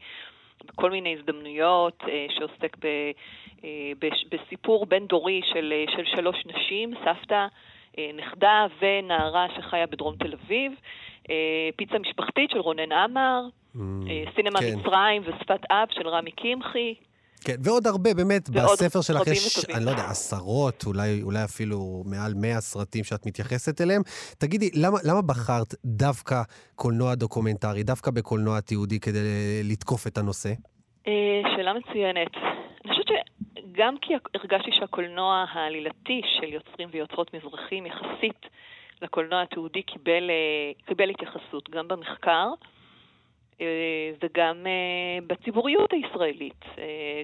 בכל 0.66 0.92
מיני 0.92 1.16
הזדמנויות, 1.20 2.04
שעוסק 2.30 2.78
ב, 2.80 2.88
בסיפור 4.32 4.86
בין-דורי 4.86 5.42
של, 5.54 5.74
של 5.96 6.06
שלוש 6.16 6.46
נשים, 6.46 6.94
סבתא, 7.06 7.48
נכדה, 8.18 8.66
ונערה 8.82 9.48
שחיה 9.56 9.88
בדרום 9.88 10.16
תל 10.16 10.34
אביב. 10.34 10.72
אה, 11.30 11.70
פיצה 11.76 12.00
משפחתית 12.00 12.50
של 12.50 12.60
רונן 12.60 12.92
עמר, 12.92 13.42
mm, 13.76 13.80
אה, 14.10 14.32
סינמה 14.36 14.66
מצרים 14.76 15.22
ושפת 15.22 15.62
אב 15.72 15.88
של 15.92 16.08
רמי 16.08 16.32
קמחי. 16.32 16.94
כן, 17.46 17.56
ועוד 17.64 17.88
הרבה, 17.88 18.14
באמת, 18.14 18.50
בספר 18.50 19.02
שלך 19.02 19.28
יש, 19.28 19.66
אני 19.76 19.86
לא 19.86 19.90
יודע, 19.90 20.04
עשרות, 20.10 20.84
אולי, 20.86 21.22
אולי 21.24 21.44
אפילו 21.44 22.04
מעל 22.06 22.34
מאה 22.36 22.62
סרטים 22.62 23.04
שאת 23.04 23.26
מתייחסת 23.26 23.82
אליהם. 23.82 24.02
תגידי, 24.38 24.70
למה, 24.74 24.98
למה 25.04 25.22
בחרת 25.22 25.76
דווקא 25.86 26.42
קולנוע 26.76 27.16
דוקומנטרי, 27.16 27.84
דווקא 27.84 28.12
בקולנוע 28.12 28.60
תיעודי 28.60 29.00
כדי 29.00 29.20
לתקוף 29.64 30.08
את 30.08 30.18
הנושא? 30.18 30.50
אה, 31.08 31.14
שאלה 31.56 31.74
מצוינת. 31.74 32.32
שגם 33.78 33.98
כי 33.98 34.14
הרגשתי 34.36 34.72
שהקולנוע 34.72 35.46
העלילתי 35.52 36.22
של 36.40 36.54
יוצרים 36.54 36.90
ויוצרות 36.92 37.34
מזרחים 37.34 37.86
יחסית 37.86 38.46
לקולנוע 39.02 39.42
התיעודי 39.42 39.82
קיבל, 39.82 40.30
אה, 40.30 40.72
קיבל 40.86 41.10
התייחסות 41.10 41.70
גם 41.70 41.88
במחקר 41.88 42.48
אה, 43.62 44.12
וגם 44.24 44.68
אה, 44.68 45.20
בציבוריות 45.28 45.94
הישראלית, 45.94 46.66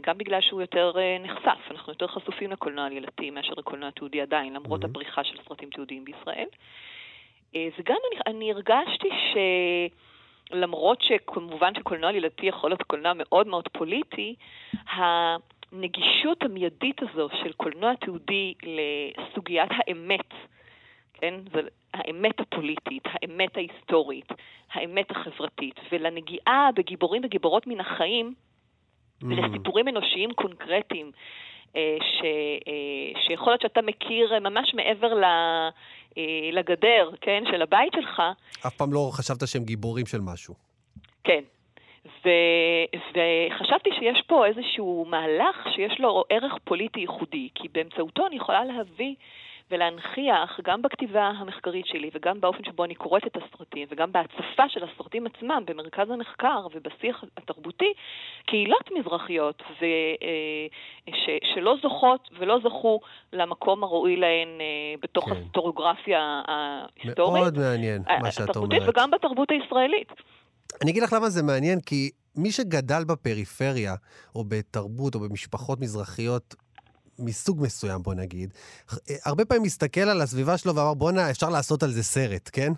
גם 0.03 0.17
בגלל 0.17 0.41
שהוא 0.41 0.61
יותר 0.61 0.93
נחשף, 1.19 1.71
אנחנו 1.71 1.91
יותר 1.93 2.07
חשופים 2.07 2.51
לקולנוע 2.51 2.85
עלילתי 2.85 3.29
מאשר 3.29 3.53
לקולנוע 3.57 3.91
תיעודי 3.91 4.21
עדיין, 4.21 4.53
למרות 4.53 4.83
mm-hmm. 4.83 4.87
הפריחה 4.89 5.23
של 5.23 5.37
סרטים 5.47 5.69
תיעודיים 5.69 6.05
בישראל. 6.05 6.47
וגם 7.55 7.97
אני, 8.11 8.19
אני 8.27 8.51
הרגשתי 8.51 9.09
ש... 9.09 9.37
למרות 10.51 11.01
שכמובן 11.01 11.75
שקולנוע 11.75 12.09
עלילתי 12.09 12.45
יכול 12.45 12.69
להיות 12.69 12.83
קולנוע 12.83 13.11
מאוד 13.15 13.47
מאוד 13.47 13.67
פוליטי, 13.67 14.35
הנגישות 15.73 16.43
המיידית 16.43 17.01
הזו 17.01 17.29
של 17.43 17.53
קולנוע 17.53 17.95
תיעודי 17.95 18.53
לסוגיית 18.63 19.69
האמת 19.71 20.33
כן? 21.23 21.33
זה 21.53 21.59
האמת 21.93 22.39
הפוליטית, 22.39 23.03
האמת 23.05 23.57
ההיסטורית, 23.57 24.27
האמת 24.73 25.11
החברתית, 25.11 25.75
ולנגיעה 25.91 26.69
בגיבורים 26.75 27.21
וגיבורות 27.25 27.67
מן 27.67 27.79
החיים, 27.79 28.33
mm. 28.33 29.25
ולסיפורים 29.25 29.87
אנושיים 29.87 30.33
קונקרטיים, 30.33 31.11
אה, 31.75 31.97
ש, 32.01 32.23
אה, 32.67 33.21
שיכול 33.27 33.51
להיות 33.51 33.61
שאתה 33.61 33.81
מכיר 33.81 34.39
ממש 34.39 34.73
מעבר 34.73 35.13
ל, 35.13 35.23
אה, 35.23 36.49
לגדר, 36.51 37.09
כן, 37.21 37.43
של 37.51 37.61
הבית 37.61 37.93
שלך. 37.95 38.21
אף 38.67 38.75
פעם 38.75 38.93
לא 38.93 39.09
חשבת 39.13 39.47
שהם 39.47 39.63
גיבורים 39.63 40.05
של 40.05 40.21
משהו. 40.21 40.53
כן. 41.23 41.43
ו, 42.05 42.29
וחשבתי 42.95 43.89
שיש 43.99 44.21
פה 44.27 44.45
איזשהו 44.45 45.05
מהלך 45.09 45.67
שיש 45.75 45.99
לו 45.99 46.23
ערך 46.29 46.53
פוליטי 46.63 46.99
ייחודי, 46.99 47.49
כי 47.55 47.67
באמצעותו 47.67 48.27
אני 48.27 48.35
יכולה 48.35 48.65
להביא 48.65 49.15
ולהנכיח 49.71 50.59
גם 50.63 50.81
בכתיבה 50.81 51.27
המחקרית 51.27 51.85
שלי 51.85 52.09
וגם 52.13 52.41
באופן 52.41 52.63
שבו 52.63 52.83
אני 52.83 52.95
קוראת 52.95 53.27
את 53.27 53.37
הסרטים 53.37 53.87
וגם 53.91 54.11
בהצפה 54.11 54.69
של 54.69 54.83
הסרטים 54.83 55.25
עצמם 55.25 55.63
במרכז 55.65 56.09
המחקר 56.09 56.67
ובשיח 56.73 57.23
התרבותי, 57.37 57.93
קהילות 58.45 58.91
מזרחיות 58.91 59.63
ו, 59.81 59.85
אה, 60.23 61.13
ש, 61.13 61.29
שלא 61.53 61.75
זוכות 61.81 62.29
ולא 62.37 62.59
זכו 62.63 62.99
למקום 63.33 63.83
הראוי 63.83 64.15
להן 64.15 64.47
אה, 64.61 64.65
בתוך 65.01 65.25
כן. 65.25 65.35
ההיסטוריוגרפיה 65.35 66.41
ההיסטורית. 66.47 67.43
מאוד 67.43 67.57
מעניין 67.57 68.01
מה 68.21 68.31
שאת 68.31 68.55
אומרת. 68.55 68.89
וגם 68.89 69.11
בתרבות 69.11 69.51
הישראלית. 69.51 70.11
אני 70.81 70.91
אגיד 70.91 71.03
לך 71.03 71.13
למה 71.13 71.29
זה 71.29 71.43
מעניין, 71.43 71.79
כי 71.79 72.11
מי 72.35 72.51
שגדל 72.51 73.03
בפריפריה, 73.03 73.95
או 74.35 74.43
בתרבות, 74.47 75.15
או 75.15 75.19
במשפחות 75.19 75.79
מזרחיות 75.79 76.55
מסוג 77.19 77.61
מסוים, 77.61 78.03
בוא 78.03 78.13
נגיד, 78.13 78.53
הרבה 79.25 79.45
פעמים 79.45 79.63
מסתכל 79.63 80.01
על 80.01 80.21
הסביבה 80.21 80.57
שלו 80.57 80.75
ואמר, 80.75 80.93
בואנה, 80.93 81.29
אפשר 81.29 81.49
לעשות 81.49 81.83
על 81.83 81.91
זה 81.91 82.03
סרט, 82.03 82.49
כן? 82.53 82.73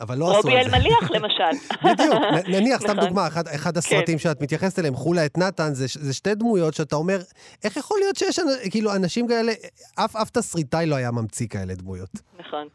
אבל 0.00 0.18
לא 0.18 0.30
עשו 0.30 0.38
את 0.38 0.42
זה. 0.42 0.48
רובי 0.48 0.60
אלמליח, 0.60 1.10
למשל. 1.16 1.76
בדיוק, 1.84 2.14
נניח, 2.48 2.80
סתם 2.80 2.92
נכון. 2.92 3.04
דוגמה, 3.04 3.26
אחד, 3.26 3.48
אחד 3.48 3.76
הסרטים 3.76 4.18
כן. 4.18 4.18
שאת 4.18 4.42
מתייחסת 4.42 4.78
אליהם, 4.78 4.94
חולה 4.94 5.26
את 5.26 5.38
נתן, 5.38 5.74
זה, 5.74 5.86
זה 5.88 6.14
שתי 6.14 6.34
דמויות 6.34 6.74
שאתה 6.74 6.96
אומר, 6.96 7.18
איך 7.64 7.76
יכול 7.76 7.98
להיות 8.00 8.16
שיש 8.16 8.40
כאילו 8.70 8.96
אנשים 8.96 9.28
כאלה, 9.28 9.52
אף, 9.94 10.16
אף 10.16 10.30
תסריטאי 10.30 10.86
לא 10.86 10.94
היה 10.94 11.10
ממציא 11.10 11.48
כאלה 11.48 11.74
דמויות. 11.74 12.10
נכון, 12.38 12.68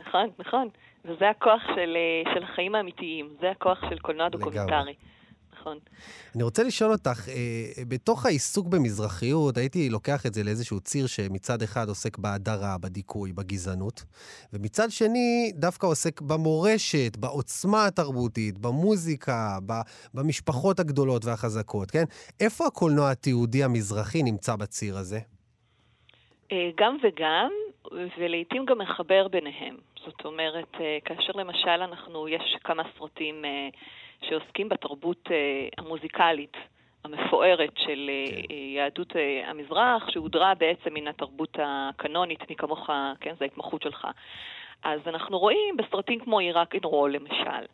נכון, 0.00 0.30
נכון. 0.38 0.68
וזה 1.04 1.30
הכוח 1.30 1.62
של, 1.74 1.96
אה, 1.96 2.34
של 2.34 2.42
החיים 2.42 2.74
האמיתיים, 2.74 3.28
זה 3.40 3.50
הכוח 3.50 3.78
של 3.90 3.98
קולנוע 3.98 4.28
דוקומנטרי. 4.28 4.94
נכון. 5.60 5.78
אני 6.34 6.42
רוצה 6.42 6.62
לשאול 6.62 6.92
אותך, 6.92 7.28
אה, 7.28 7.84
בתוך 7.88 8.26
העיסוק 8.26 8.66
במזרחיות, 8.66 9.56
הייתי 9.56 9.90
לוקח 9.90 10.26
את 10.26 10.34
זה 10.34 10.44
לאיזשהו 10.44 10.80
ציר 10.80 11.06
שמצד 11.06 11.62
אחד 11.62 11.88
עוסק 11.88 12.18
בהדרה, 12.18 12.78
בדיכוי, 12.78 13.32
בגזענות, 13.32 14.04
ומצד 14.52 14.90
שני 14.90 15.52
דווקא 15.54 15.86
עוסק 15.86 16.20
במורשת, 16.20 17.16
בעוצמה 17.16 17.86
התרבותית, 17.86 18.58
במוזיקה, 18.58 19.58
במשפחות 20.14 20.80
הגדולות 20.80 21.24
והחזקות, 21.24 21.90
כן? 21.90 22.04
איפה 22.40 22.66
הקולנוע 22.66 23.10
התיעודי 23.10 23.64
המזרחי 23.64 24.22
נמצא 24.22 24.56
בציר 24.56 24.96
הזה? 24.98 25.18
אה, 26.52 26.70
גם 26.74 26.96
וגם, 27.02 27.50
ולעיתים 28.18 28.64
גם 28.64 28.78
מחבר 28.78 29.28
ביניהם. 29.28 29.76
זאת 30.04 30.24
אומרת, 30.24 30.68
אה, 30.80 30.98
כאשר 31.04 31.32
למשל 31.34 31.68
אנחנו, 31.68 32.28
יש 32.28 32.56
כמה 32.64 32.82
סרטים 32.98 33.44
אה, 33.44 33.68
שעוסקים 34.28 34.68
בתרבות 34.68 35.28
המוזיקלית 35.78 36.56
המפוארת 37.04 37.72
של 37.76 38.10
כן. 38.26 38.54
יהדות 38.54 39.12
המזרח, 39.44 40.10
שהודרה 40.10 40.54
בעצם 40.54 40.94
מן 40.94 41.08
התרבות 41.08 41.56
הקנונית, 41.62 42.50
מי 42.50 42.56
כמוך, 42.56 42.90
כן, 43.20 43.34
זו 43.38 43.44
ההתמחות 43.44 43.82
שלך. 43.82 44.06
אז 44.82 45.00
אנחנו 45.06 45.38
רואים 45.38 45.76
בסרטים 45.76 46.20
כמו 46.20 46.38
עיראק 46.38 46.74
אין 46.74 46.84
רול, 46.84 47.12
למשל. 47.12 47.64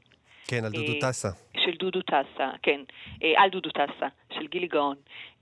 כן, 0.49 0.64
על 0.64 0.72
דודו 0.72 0.92
טסה. 1.01 1.28
של 1.57 1.72
דודו 1.78 2.03
טסה, 2.03 2.51
כן, 2.62 2.80
על 3.36 3.51
דודו 3.51 3.70
טסה, 3.70 4.07
של 4.34 4.47
גילי 4.47 4.66
גאון. 4.66 4.97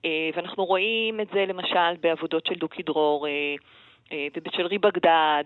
אה, 0.05 0.31
ואנחנו 0.37 0.65
רואים 0.65 1.21
את 1.21 1.29
זה 1.33 1.45
למשל 1.49 1.97
בעבודות 2.01 2.47
של 2.47 2.55
דוקי 2.55 2.83
דרור 2.83 3.27
אה, 3.27 3.55
אה, 4.13 4.27
ושל 4.47 4.67
רי 4.67 4.79
בגדד, 4.79 5.45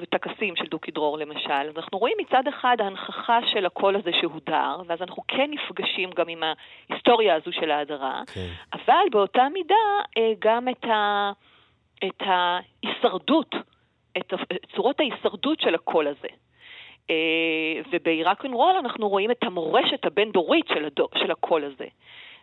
וטקסים 0.00 0.56
של 0.56 0.64
דוקי 0.66 0.90
דרור 0.90 1.18
למשל. 1.18 1.70
אנחנו 1.76 1.98
רואים 1.98 2.16
מצד 2.20 2.42
אחד 2.48 2.76
ההנכחה 2.80 3.38
של 3.52 3.66
הקול 3.66 3.96
הזה 3.96 4.10
שהודר, 4.20 4.82
ואז 4.86 5.02
אנחנו 5.02 5.22
כן 5.28 5.50
נפגשים 5.50 6.10
גם 6.10 6.28
עם 6.28 6.42
ההיסטוריה 6.42 7.34
הזו 7.34 7.52
של 7.52 7.70
ההדרה, 7.70 8.22
כן. 8.26 8.48
אבל 8.72 9.04
באותה 9.12 9.46
מידה 9.52 10.22
גם 10.38 10.68
את, 10.68 10.84
ה, 10.84 11.30
את 12.04 12.22
ההישרדות, 12.22 13.54
את 14.18 14.32
צורות 14.76 15.00
ההישרדות 15.00 15.60
של 15.60 15.74
הקול 15.74 16.06
הזה. 16.06 16.28
ובעיראק 17.92 18.44
רול 18.44 18.74
אנחנו 18.80 19.08
רואים 19.08 19.30
את 19.30 19.42
המורשת 19.42 20.04
הבין-דורית 20.04 20.66
של, 20.68 20.84
הדו, 20.84 21.08
של 21.14 21.30
הקול 21.30 21.64
הזה. 21.64 21.86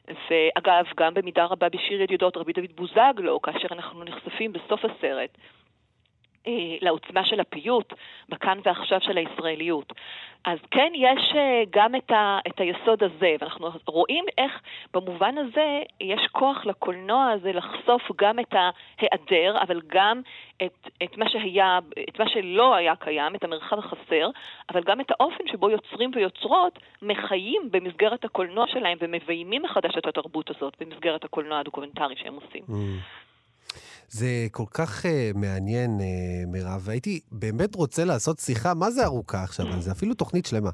ואגב, 0.08 0.86
גם 0.98 1.14
במידה 1.14 1.46
רבה 1.46 1.70
בשיר 1.70 2.02
ידידות 2.02 2.38
רבי 2.38 2.54
דוד 2.54 2.72
בוזגלו, 2.76 3.42
כאשר 3.42 3.68
אנחנו 3.72 4.04
נחשפים 4.04 4.54
בסוף 4.54 4.86
הסרט 4.86 5.30
אה, 5.38 5.63
לעוצמה 6.82 7.26
של 7.26 7.40
הפיוט, 7.40 7.94
בכאן 8.30 8.60
ועכשיו 8.66 9.02
של 9.02 9.18
הישראליות. 9.18 9.94
אז 10.46 10.60
כן, 10.72 10.92
יש 10.96 11.34
אה, 11.36 11.64
גם 11.70 11.96
את, 11.96 12.12
ה, 12.12 12.40
את 12.48 12.60
היסוד 12.60 13.04
הזה, 13.04 13.36
ואנחנו 13.40 13.70
רואים 13.88 14.26
איך 14.38 14.62
במובן 14.94 15.38
הזה 15.38 15.82
יש 16.02 16.22
כוח 16.32 16.66
לקולנוע 16.66 17.30
הזה 17.30 17.52
לחשוף 17.52 18.02
גם 18.18 18.40
את 18.40 18.54
ההיעדר, 18.54 19.62
אבל 19.62 19.82
גם 19.88 20.22
את, 20.64 20.90
את 21.04 21.18
מה 21.18 21.30
שהיה, 21.30 21.80
את 22.10 22.20
מה 22.20 22.30
שלא 22.30 22.76
היה 22.76 22.96
קיים, 22.96 23.36
את 23.36 23.44
המרחב 23.44 23.80
החסר, 23.80 24.30
אבל 24.70 24.84
גם 24.84 25.02
את 25.02 25.12
האופן 25.12 25.48
שבו 25.48 25.70
יוצרים 25.70 26.12
ויוצרות 26.16 26.80
מחיים 27.02 27.62
במסגרת 27.72 28.26
הקולנוע 28.26 28.68
שלהם 28.68 28.98
ומביימים 29.02 29.62
מחדש 29.62 29.98
את 29.98 30.06
התרבות 30.06 30.50
הזאת 30.50 30.74
במסגרת 30.80 31.24
הקולנוע 31.24 31.60
הדוקומנטרי 31.60 32.16
שהם 32.16 32.36
עושים. 32.36 32.64
Mm. 32.70 33.33
זה 34.14 34.48
כל 34.52 34.66
כך 34.74 35.06
uh, 35.06 35.38
מעניין, 35.38 36.00
uh, 36.00 36.04
מירב, 36.48 36.82
והייתי 36.82 37.20
באמת 37.32 37.76
רוצה 37.76 38.06
לעשות 38.06 38.40
שיחה, 38.40 38.74
מה 38.74 38.90
זה 38.92 39.06
ארוכה 39.06 39.44
עכשיו 39.44 39.66
על 39.74 39.80
זה? 39.80 39.92
אפילו 39.92 40.14
תוכנית 40.14 40.46
שלמה. 40.46 40.70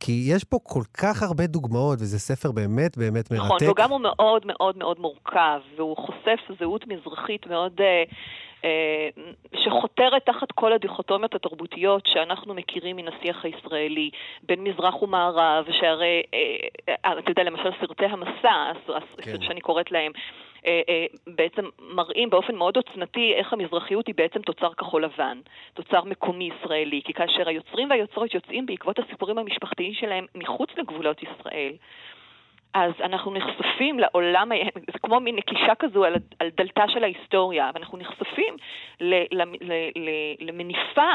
כי 0.00 0.24
יש 0.26 0.44
פה 0.44 0.58
כל 0.62 0.82
כך 0.94 1.22
הרבה 1.22 1.46
דוגמאות, 1.46 1.98
וזה 2.00 2.18
ספר 2.18 2.52
באמת 2.52 2.98
באמת 2.98 3.30
מרתק. 3.30 3.44
נכון, 3.44 3.70
וגם 3.70 3.90
הוא 3.90 4.00
מאוד 4.00 4.46
מאוד 4.46 4.76
מאוד 4.78 4.98
מורכב, 5.00 5.60
והוא 5.76 5.96
חושף 5.96 6.58
זהות 6.60 6.84
מזרחית 6.86 7.46
מאוד... 7.46 7.72
Uh, 7.80 8.14
שחותרת 9.64 10.26
תחת 10.26 10.52
כל 10.52 10.72
הדיכוטומיות 10.72 11.34
התרבותיות 11.34 12.06
שאנחנו 12.06 12.54
מכירים 12.54 12.96
מן 12.96 13.08
השיח 13.08 13.44
הישראלי, 13.44 14.10
בין 14.42 14.64
מזרח 14.64 15.02
ומערב, 15.02 15.64
שהרי, 15.70 16.22
אתה 17.18 17.30
יודע, 17.30 17.42
למשל 17.42 17.70
סרטי 17.80 18.04
המסע, 18.04 18.72
כן. 19.22 19.40
שאני 19.40 19.60
קוראת 19.60 19.92
להם, 19.92 20.12
אה, 20.66 20.80
אה, 20.88 21.06
בעצם 21.26 21.62
מראים 21.80 22.30
באופן 22.30 22.54
מאוד 22.54 22.76
עוצמתי 22.76 23.34
איך 23.34 23.52
המזרחיות 23.52 24.06
היא 24.06 24.14
בעצם 24.14 24.42
תוצר 24.42 24.74
כחול 24.74 25.04
לבן, 25.04 25.38
תוצר 25.74 26.04
מקומי 26.04 26.50
ישראלי, 26.54 27.00
כי 27.04 27.12
כאשר 27.12 27.48
היוצרים 27.48 27.90
והיוצרות 27.90 28.34
יוצאים 28.34 28.66
בעקבות 28.66 28.98
הסיפורים 28.98 29.38
המשפחתיים 29.38 29.94
שלהם 29.94 30.26
מחוץ 30.34 30.70
לגבולות 30.76 31.22
ישראל, 31.22 31.72
אז 32.74 32.92
אנחנו 33.02 33.32
נחשפים 33.32 33.98
לעולם, 33.98 34.48
זה 34.92 34.98
כמו 35.02 35.20
מין 35.20 35.36
נקישה 35.36 35.74
כזו 35.78 36.04
על, 36.04 36.14
על 36.38 36.48
דלתה 36.56 36.84
של 36.88 37.04
ההיסטוריה, 37.04 37.70
ואנחנו 37.74 37.98
נחשפים 37.98 38.56
ל, 39.00 39.14
ל, 39.14 39.42
ל, 39.42 39.72
ל, 39.96 40.10
למניפה 40.40 41.12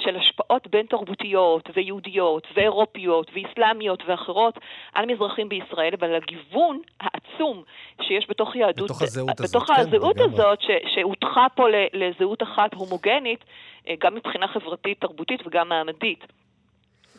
של 0.00 0.16
השפעות 0.16 0.66
בין 0.66 0.86
תרבותיות 0.86 1.70
ויהודיות 1.74 2.46
ואירופיות 2.54 3.30
ואיסלאמיות 3.34 4.02
ואחרות 4.06 4.58
על 4.94 5.06
מזרחים 5.06 5.48
בישראל, 5.48 5.94
ועל 5.98 6.14
הגיוון 6.14 6.80
העצום 7.00 7.62
שיש 8.02 8.26
בתוך 8.30 8.56
יהדות, 8.56 8.90
בתוך 8.90 9.02
הזהות 9.02 9.40
הזאת, 9.40 9.50
בתוך 9.50 9.70
הזהות 9.70 10.16
כן, 10.16 10.22
הזאת 10.22 10.60
ש, 10.60 10.70
שהודחה 10.94 11.46
פה 11.54 11.66
לזהות 11.92 12.42
אחת 12.42 12.74
הומוגנית, 12.74 13.44
אה, 13.88 13.94
גם 14.00 14.14
מבחינה 14.14 14.48
חברתית, 14.48 15.00
תרבותית 15.00 15.46
וגם 15.46 15.68
מעמדית. 15.68 16.26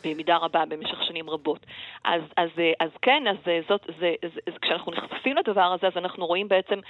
במידה 0.04 0.36
רבה 0.36 0.64
במשך 0.68 1.02
שנים 1.02 1.30
רבות. 1.30 1.66
אז, 2.04 2.22
אז, 2.36 2.48
אה, 2.58 2.72
אז 2.80 2.90
כן, 3.02 3.22
אז 3.30 3.36
אה, 3.48 3.60
זאת, 3.68 3.86
זה, 4.00 4.14
זה, 4.22 4.40
זה, 4.46 4.58
כשאנחנו 4.62 4.92
נחשפים 4.92 5.36
לדבר 5.36 5.72
הזה, 5.72 5.86
אז 5.86 5.96
אנחנו 5.96 6.26
רואים 6.26 6.48
בעצם 6.48 6.80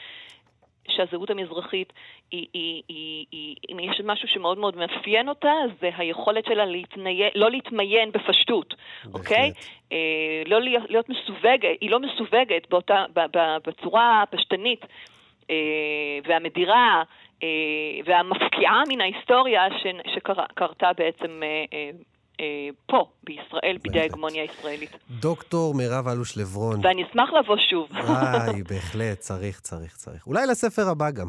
שהזהות 0.91 1.31
המזרחית, 1.31 1.93
היא, 2.31 2.47
היא, 2.55 2.83
היא, 2.89 3.27
היא, 3.33 3.57
אם 3.73 3.81
יש 3.81 4.01
משהו 4.05 4.29
שמאוד 4.29 4.59
מאוד 4.59 4.77
מאפיין 4.77 5.29
אותה, 5.29 5.53
זה 5.81 5.91
היכולת 5.97 6.45
שלה 6.45 6.65
להתניין, 6.65 7.31
לא 7.35 7.51
להתמיין 7.51 8.13
בפשטות, 8.13 8.75
אוקיי? 9.15 9.53
אה, 9.93 10.43
לא 10.47 10.61
להיות, 10.61 10.91
להיות 10.91 11.09
מסווגת, 11.09 11.77
היא 11.81 11.91
לא 11.91 12.01
מסווגת 12.01 12.71
באותה, 12.71 13.05
ב, 13.15 13.21
ב, 13.37 13.57
בצורה 13.67 14.23
הפשטנית 14.23 14.87
אה, 15.51 15.57
והמדירה 16.25 17.03
אה, 17.43 17.49
והמפקיעה 18.05 18.83
מן 18.89 19.01
ההיסטוריה 19.01 19.63
שקרתה 20.15 20.91
בעצם 20.97 21.41
פה, 22.87 23.05
בישראל, 23.25 23.77
בידי 23.83 24.01
ההגמוניה 24.01 24.43
הישראלית. 24.43 24.91
דוקטור 25.11 25.75
מירב 25.75 26.09
אלוש 26.09 26.37
לברון. 26.39 26.81
ואני 26.87 27.05
אשמח 27.11 27.31
לבוא 27.33 27.57
שוב. 27.71 27.89
וואי, 27.93 28.63
בהחלט, 28.71 29.19
צריך, 29.19 29.61
צריך, 29.61 29.97
צריך. 29.97 30.27
אולי 30.27 30.47
לספר 30.47 30.89
הבא 30.89 31.11
גם, 31.11 31.29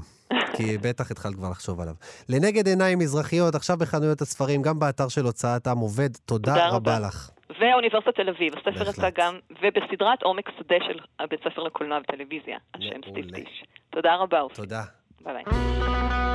כי 0.55 0.77
בטח 0.77 1.11
התחלת 1.11 1.35
כבר 1.35 1.49
לחשוב 1.51 1.81
עליו. 1.81 1.93
לנגד 2.29 2.67
עיניים 2.67 2.99
מזרחיות, 2.99 3.55
עכשיו 3.55 3.77
בחנויות 3.77 4.21
הספרים, 4.21 4.61
גם 4.61 4.79
באתר 4.79 5.07
של 5.07 5.25
הוצאת 5.25 5.67
עם 5.67 5.77
עובד. 5.77 6.09
תודה, 6.25 6.51
תודה 6.53 6.67
רבה 6.67 6.75
רבה 6.75 7.07
לך. 7.07 7.29
ואוניברסיטת 7.59 8.15
תל 8.15 8.29
אביב, 8.29 8.53
הספר 8.57 8.89
יצא 8.89 9.09
גם, 9.15 9.39
ובסדרת 9.51 10.23
עומק 10.23 10.49
שדה 10.59 10.75
של 10.87 10.99
בית 11.29 11.39
ספר 11.39 11.63
לקולנוע 11.63 11.97
וטלוויזיה, 11.97 12.57
על 12.75 12.90
שם 12.90 13.11
סטיב 13.11 13.35
טיש. 13.35 13.63
תודה 13.89 14.15
רבה, 14.15 14.41
אופיר. 14.41 14.55
תודה. 14.55 14.83
ביי 15.21 15.33
ביי. 15.33 16.28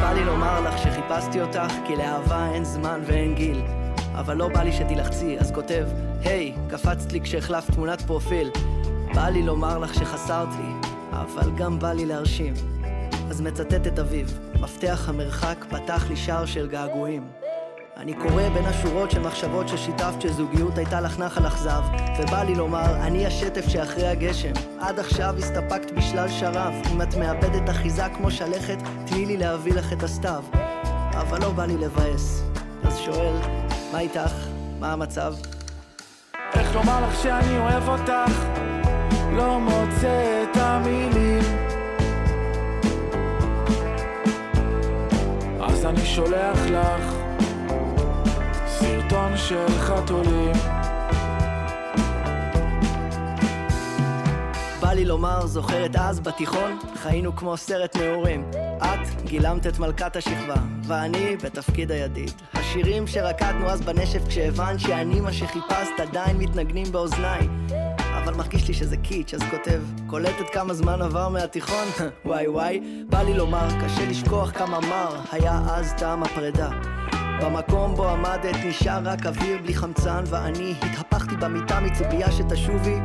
בא 0.00 0.12
לי 0.14 0.24
לומר 0.24 0.60
לך 0.60 0.78
שחיפשתי 0.78 1.40
אותך, 1.40 1.72
כי 1.86 1.96
לאהבה 1.96 2.48
אין 2.52 2.64
זמן 2.64 3.00
ואין 3.06 3.34
גיל. 3.34 3.62
אבל 4.14 4.36
לא 4.36 4.48
בא 4.48 4.62
לי 4.62 4.72
שתילחצי, 4.72 5.38
אז 5.38 5.52
כותב, 5.52 5.84
היי, 6.24 6.54
קפצת 6.70 7.12
לי 7.12 7.20
כשהחלפת 7.20 7.74
תמונת 7.74 8.02
פרופיל. 8.02 8.50
בא 9.14 9.28
לי 9.28 9.42
לומר 9.42 9.78
לך 9.78 9.94
שחסרת 9.94 10.48
לי, 10.48 10.88
אבל 11.10 11.50
גם 11.56 11.78
בא 11.78 11.92
לי 11.92 12.06
להרשים. 12.06 12.54
אז 13.30 13.40
מצטט 13.40 13.86
את 13.86 13.98
אביו, 13.98 14.26
מפתח 14.60 15.08
המרחק 15.08 15.64
פתח 15.70 16.04
לי 16.08 16.16
שער 16.16 16.46
של 16.46 16.68
געגועים. 16.68 17.41
אני 18.02 18.14
קורא 18.14 18.48
בין 18.54 18.64
השורות 18.64 19.10
של 19.10 19.20
מחשבות 19.20 19.68
ששיתפת 19.68 20.20
שזוגיות 20.20 20.78
הייתה 20.78 21.00
לך 21.00 21.18
נחל 21.18 21.46
אכזב 21.46 21.82
ובא 22.18 22.42
לי 22.42 22.54
לומר, 22.54 22.96
אני 22.96 23.26
השטף 23.26 23.68
שאחרי 23.68 24.06
הגשם 24.06 24.52
עד 24.80 24.98
עכשיו 24.98 25.34
הסתפקת 25.38 25.90
בשלל 25.90 26.28
שרב 26.28 26.74
אם 26.92 27.02
את 27.02 27.14
מאבדת 27.14 27.70
אחיזה 27.70 28.02
כמו 28.16 28.30
שלכת, 28.30 28.78
תני 29.06 29.26
לי 29.26 29.36
להביא 29.36 29.72
לך 29.72 29.92
את 29.92 30.02
הסתיו 30.02 30.44
אבל 31.12 31.40
לא 31.40 31.50
בא 31.50 31.64
לי 31.64 31.76
לבאס 31.76 32.42
אז 32.84 32.98
שואל, 32.98 33.36
מה 33.92 34.00
איתך? 34.00 34.34
מה 34.80 34.92
המצב? 34.92 35.34
איך 36.54 36.74
לומר 36.74 37.06
לך 37.06 37.22
שאני 37.22 37.58
אוהב 37.58 37.88
אותך? 37.88 38.44
לא 39.32 39.60
מוצא 39.60 40.42
את 40.42 40.56
המילים 40.56 41.42
אז 45.60 45.86
אני 45.86 46.06
שולח 46.06 46.58
לך 46.66 47.21
סרטון 49.12 49.36
של 49.36 49.68
חתולים 49.68 50.52
בא 54.80 54.92
לי 54.92 55.04
לומר, 55.04 55.46
זוכרת 55.46 55.96
אז 55.96 56.20
בתיכון? 56.20 56.78
חיינו 56.94 57.36
כמו 57.36 57.56
סרט 57.56 57.96
נעורים. 57.96 58.50
את 58.78 59.22
גילמת 59.24 59.66
את 59.66 59.78
מלכת 59.78 60.16
השכבה, 60.16 60.54
ואני 60.86 61.36
בתפקיד 61.36 61.90
הידיד. 61.90 62.30
השירים 62.54 63.06
שרקדנו 63.06 63.68
אז 63.68 63.80
בנשף 63.80 64.28
כשהבנת 64.28 64.80
שאני 64.80 65.20
מה 65.20 65.32
שחיפשת 65.32 66.00
עדיין 66.00 66.36
מתנגנים 66.38 66.92
באוזניי. 66.92 67.48
אבל 68.00 68.34
מרגיש 68.34 68.68
לי 68.68 68.74
שזה 68.74 68.96
קיץ', 68.96 69.34
אז 69.34 69.42
כותב, 69.50 69.82
קולטת 70.06 70.50
כמה 70.52 70.74
זמן 70.74 71.02
עבר 71.02 71.28
מהתיכון? 71.28 71.86
וואי 72.26 72.48
וואי, 72.48 72.80
בא 73.08 73.22
לי 73.22 73.34
לומר, 73.34 73.68
קשה 73.84 74.06
לשכוח 74.10 74.50
כמה 74.50 74.80
מר 74.80 75.20
היה 75.32 75.60
אז 75.66 75.94
טעם 75.98 76.22
הפרידה. 76.22 77.01
במקום 77.42 77.94
בו 77.94 78.08
עמדת 78.08 78.56
נשאר 78.64 79.00
רק 79.04 79.26
אוויר 79.26 79.58
בלי 79.62 79.74
חמצן 79.74 80.24
ואני 80.26 80.74
התהפכתי 80.82 81.36
במיטה 81.36 81.80
מציפייה 81.80 82.32
שתשובי. 82.32 82.96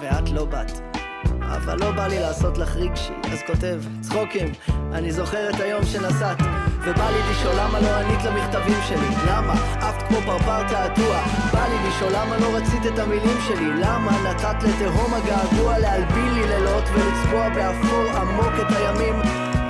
ואת 0.00 0.30
לא 0.30 0.44
באת. 0.44 0.98
אבל 1.40 1.78
לא 1.80 1.90
בא 1.90 2.06
לי 2.06 2.20
לעשות 2.20 2.58
לך 2.58 2.76
רגשי, 2.76 3.12
אז 3.32 3.42
כותב, 3.46 3.80
צחוקים, 4.00 4.52
אני 4.92 5.12
זוכר 5.12 5.50
את 5.50 5.60
היום 5.60 5.84
שנסעת, 5.84 6.38
ובא 6.80 7.10
לי 7.10 7.30
לשאול 7.30 7.54
למה 7.58 7.80
לא 7.80 7.88
ענית 7.88 8.24
למכתבים 8.24 8.78
שלי, 8.88 9.08
למה? 9.28 9.52
עפת 9.52 10.02
כמו 10.08 10.16
פרפר 10.26 10.68
תעתוע, 10.68 11.20
בא 11.52 11.66
לי 11.68 11.88
לשאול 11.88 12.12
למה 12.12 12.36
לא 12.38 12.56
רצית 12.56 12.86
את 12.94 12.98
המילים 12.98 13.38
שלי, 13.48 13.70
למה 13.80 14.30
נתת 14.30 14.62
לתהום 14.62 15.14
הגעגוע 15.14 15.78
להלבין 15.78 16.34
לי 16.34 16.46
לילות 16.46 16.84
ולצבוע 16.94 17.48
באפור 17.48 18.16
עמוק 18.16 18.52
את 18.60 18.76
הימים, 18.76 19.14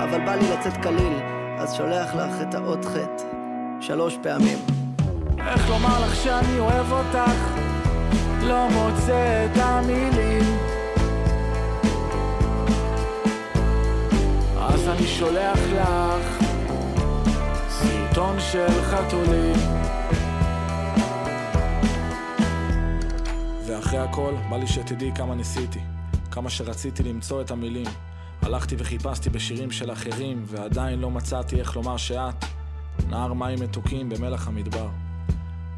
אבל 0.04 0.24
בא 0.24 0.34
לי 0.34 0.48
לצאת 0.52 0.76
קליל, 0.76 1.37
אז 1.60 1.74
שולח 1.74 2.14
לך 2.14 2.42
את 2.48 2.54
האות 2.54 2.84
חטא, 2.84 3.24
שלוש 3.80 4.18
פעמים. 4.22 4.58
איך 5.38 5.70
לומר 5.70 6.04
לך 6.04 6.16
שאני 6.16 6.58
אוהב 6.58 6.92
אותך? 6.92 7.58
לא 8.42 8.68
מוצא 8.70 9.46
את 9.46 9.56
המילים 9.56 10.42
אז 14.58 14.88
אני 14.88 15.06
שולח 15.06 15.58
לך 15.72 16.44
סרטון 17.68 18.40
של 18.40 18.82
חתולים 18.82 19.56
ואחרי 23.66 23.98
הכל, 23.98 24.34
בא 24.50 24.56
לי 24.56 24.66
שתדעי 24.66 25.12
כמה 25.14 25.34
ניסיתי 25.34 25.80
כמה 26.30 26.50
שרציתי 26.50 27.02
למצוא 27.02 27.40
את 27.42 27.50
המילים 27.50 27.86
הלכתי 28.42 28.74
וחיפשתי 28.78 29.30
בשירים 29.30 29.70
של 29.70 29.92
אחרים 29.92 30.42
ועדיין 30.46 30.98
לא 30.98 31.10
מצאתי 31.10 31.60
איך 31.60 31.76
לומר 31.76 31.96
שאת 31.96 32.44
נהר 33.08 33.32
מים 33.32 33.60
מתוקים 33.60 34.08
במלח 34.08 34.48
המדבר 34.48 34.88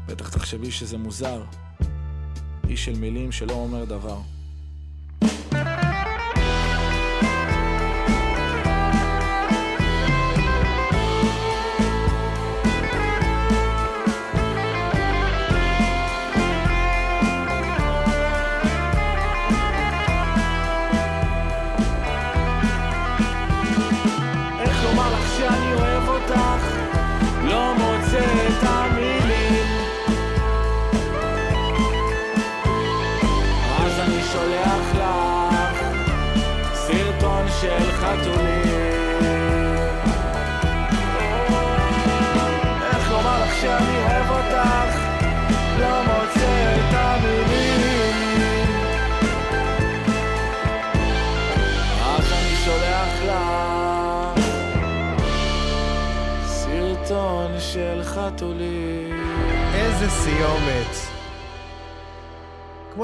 בטח 0.05 0.29
תחשבי 0.29 0.71
שזה 0.71 0.97
מוזר 0.97 1.43
איש 2.67 2.85
של 2.85 2.99
מילים 2.99 3.31
שלא 3.31 3.53
אומר 3.53 3.85
דבר. 3.85 4.17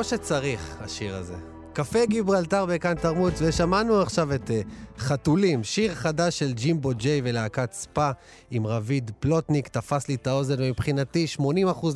שצריך, 0.10 0.78
השיר 0.82 1.16
הזה. 1.16 1.36
קפה 1.74 2.06
גיברלטר 2.06 2.66
בכאן 2.66 2.96
תרבות, 2.96 3.34
ושמענו 3.48 4.02
עכשיו 4.02 4.34
את 4.36 4.50
uh, 4.50 4.54
חתולים, 4.98 5.64
שיר 5.64 5.92
חדש 5.92 6.40
של 6.40 6.54
ג'ימבו 6.54 6.90
ג'יי 6.94 7.22
ולהקת 7.24 7.72
ספא 7.72 8.12
עם 8.52 8.68
רביד 8.68 9.12
פלוטניק, 9.20 9.68
תפס 9.68 10.10
לי 10.10 10.16
את 10.16 10.28
האוזן, 10.28 10.56
ומבחינתי 10.60 11.26
80% 11.40 11.42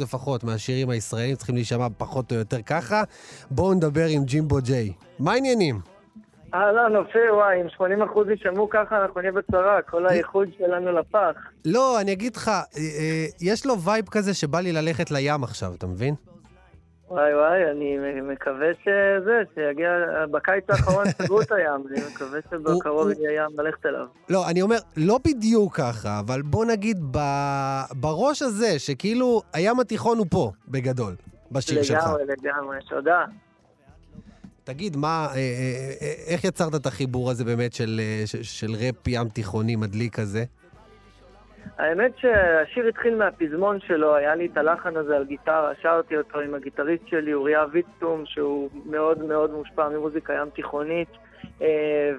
לפחות 0.01 0.43
מהשירים 0.43 0.89
הישראלים 0.89 1.35
צריכים 1.35 1.55
להישמע 1.55 1.87
פחות 1.97 2.31
או 2.31 2.37
יותר 2.37 2.61
ככה. 2.61 3.03
בואו 3.51 3.73
נדבר 3.73 4.05
עם 4.09 4.23
ג'ימבו 4.23 4.57
ג'יי. 4.61 4.93
מה 5.19 5.31
העניינים? 5.31 5.79
אהלן, 6.53 6.95
אופיר, 6.95 7.35
וואי, 7.35 7.61
אם 7.61 7.69
80 7.69 8.01
אחוז 8.01 8.27
יישמעו 8.29 8.69
ככה, 8.69 9.01
אנחנו 9.01 9.21
נהיה 9.21 9.31
בצרה, 9.31 9.81
כל 9.81 10.07
הייחוד 10.07 10.47
שלנו 10.57 10.91
לפח. 10.91 11.35
לא, 11.65 12.01
אני 12.01 12.11
אגיד 12.13 12.35
לך, 12.35 12.47
אה, 12.47 12.53
אה, 12.77 13.25
יש 13.41 13.65
לו 13.65 13.81
vibe 13.81 14.09
כזה 14.09 14.33
שבא 14.33 14.59
לי 14.59 14.71
ללכת 14.71 15.11
לים 15.11 15.43
עכשיו, 15.43 15.73
אתה 15.77 15.87
מבין? 15.87 16.15
וואי 17.11 17.35
וואי, 17.35 17.71
אני 17.71 17.97
מקווה 18.21 18.67
שזה, 18.83 19.41
שיגיע, 19.55 19.89
בקיץ 20.31 20.63
האחרון 20.69 21.05
סגרו 21.21 21.41
את 21.41 21.51
הים, 21.51 21.87
אני 21.91 21.99
מקווה 22.13 22.39
שבקרוב 22.51 23.09
יהיה 23.09 23.43
ים 23.43 23.59
ללכת 23.59 23.85
אליו. 23.85 24.05
לא, 24.29 24.49
אני 24.49 24.61
אומר, 24.61 24.77
לא 24.97 25.19
בדיוק 25.25 25.75
ככה, 25.75 26.19
אבל 26.19 26.41
בוא 26.41 26.65
נגיד 26.65 26.97
בראש 27.91 28.41
הזה, 28.41 28.79
שכאילו 28.79 29.41
הים 29.53 29.79
התיכון 29.79 30.17
הוא 30.17 30.25
פה, 30.29 30.51
בגדול, 30.67 31.15
בשיר 31.51 31.83
שלך. 31.83 32.03
לגמרי, 32.03 32.23
לגמרי, 32.25 32.77
תודה. 32.89 33.25
תגיד, 34.63 34.97
מה, 34.97 35.27
אה, 35.29 35.35
אה, 35.35 35.93
אה, 36.01 36.13
איך 36.27 36.43
יצרת 36.43 36.75
את 36.75 36.85
החיבור 36.85 37.31
הזה 37.31 37.45
באמת 37.45 37.73
של, 37.73 38.01
של, 38.25 38.43
של 38.43 38.71
ראפ 38.79 39.07
ים 39.07 39.29
תיכוני 39.29 39.75
מדליק 39.75 40.15
כזה? 40.15 40.43
האמת 41.77 42.11
שהשיר 42.17 42.87
התחיל 42.87 43.15
מהפזמון 43.15 43.79
שלו, 43.79 44.15
היה 44.15 44.35
לי 44.35 44.45
את 44.45 44.57
הלחן 44.57 44.97
הזה 44.97 45.17
על 45.17 45.25
גיטרה, 45.25 45.71
שרתי 45.81 46.17
אותו 46.17 46.39
עם 46.39 46.53
הגיטריסט 46.53 47.07
שלי, 47.07 47.33
אוריה 47.33 47.65
ויצטום, 47.71 48.23
שהוא 48.25 48.69
מאוד 48.85 49.23
מאוד 49.23 49.51
מושפע 49.51 49.89
ממוזיקה 49.89 50.33
ים 50.33 50.49
תיכונית. 50.49 51.09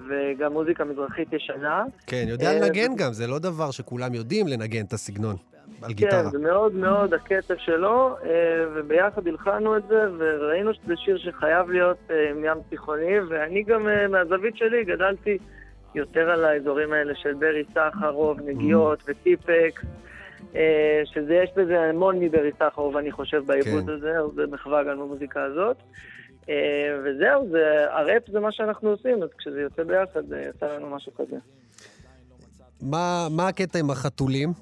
וגם 0.08 0.52
מוזיקה 0.52 0.84
מזרחית 0.84 1.32
ישנה. 1.32 1.84
כן, 2.06 2.24
יודע 2.28 2.52
לנגן 2.52 2.96
גם, 2.96 3.12
זה 3.12 3.26
לא 3.26 3.38
דבר 3.38 3.70
שכולם 3.70 4.14
יודעים 4.14 4.48
לנגן 4.48 4.84
את 4.84 4.92
הסגנון. 4.92 5.36
על 5.82 5.92
גיטרה. 5.92 6.22
כן, 6.22 6.30
זה 6.30 6.38
מאוד 6.38 6.74
מאוד 6.74 7.14
הקצב 7.14 7.54
שלו, 7.58 8.16
אה, 8.24 8.30
וביחד 8.74 9.26
הלחנו 9.28 9.76
את 9.76 9.82
זה, 9.88 10.06
וראינו 10.18 10.74
שזה 10.74 10.94
שיר 10.96 11.18
שחייב 11.18 11.70
להיות 11.70 11.98
אה, 12.10 12.30
עם 12.30 12.44
ים 12.44 12.58
תיכוני, 12.68 13.20
ואני 13.28 13.62
גם 13.62 13.88
אה, 13.88 14.08
מהזווית 14.08 14.56
שלי 14.56 14.84
גדלתי 14.84 15.38
יותר 15.94 16.30
על 16.30 16.44
האזורים 16.44 16.92
האלה 16.92 17.14
של 17.14 17.34
ברי 17.34 17.64
סחרוב, 17.74 18.40
נגיעות 18.40 19.00
mm. 19.00 19.04
וטיפקס. 19.06 19.82
שזה, 21.04 21.34
יש 21.34 21.50
בזה 21.56 21.80
המון 21.80 22.18
מברי 22.18 22.50
סחרוב, 22.58 22.96
אני 22.96 23.12
חושב, 23.12 23.42
בעיבוד 23.46 23.84
כן. 23.86 23.92
הזה, 23.92 24.12
זה 24.34 24.42
מחווה 24.46 24.84
גם 24.84 24.98
במוזיקה 24.98 25.42
הזאת. 25.44 25.76
וזהו, 27.04 27.48
זה, 27.50 27.84
הראפ 27.90 28.22
זה 28.32 28.40
מה 28.40 28.52
שאנחנו 28.52 28.90
עושים, 28.90 29.22
אז 29.22 29.28
כשזה 29.38 29.60
יוצא 29.60 29.82
ביחד, 29.82 30.26
זה 30.28 30.50
יצא 30.50 30.66
לנו 30.66 30.90
משהו 30.90 31.12
כזה. 31.14 31.36
מה, 32.82 33.28
מה 33.30 33.48
הקטע 33.48 33.78
עם 33.78 33.90
החתולים? 33.90 34.52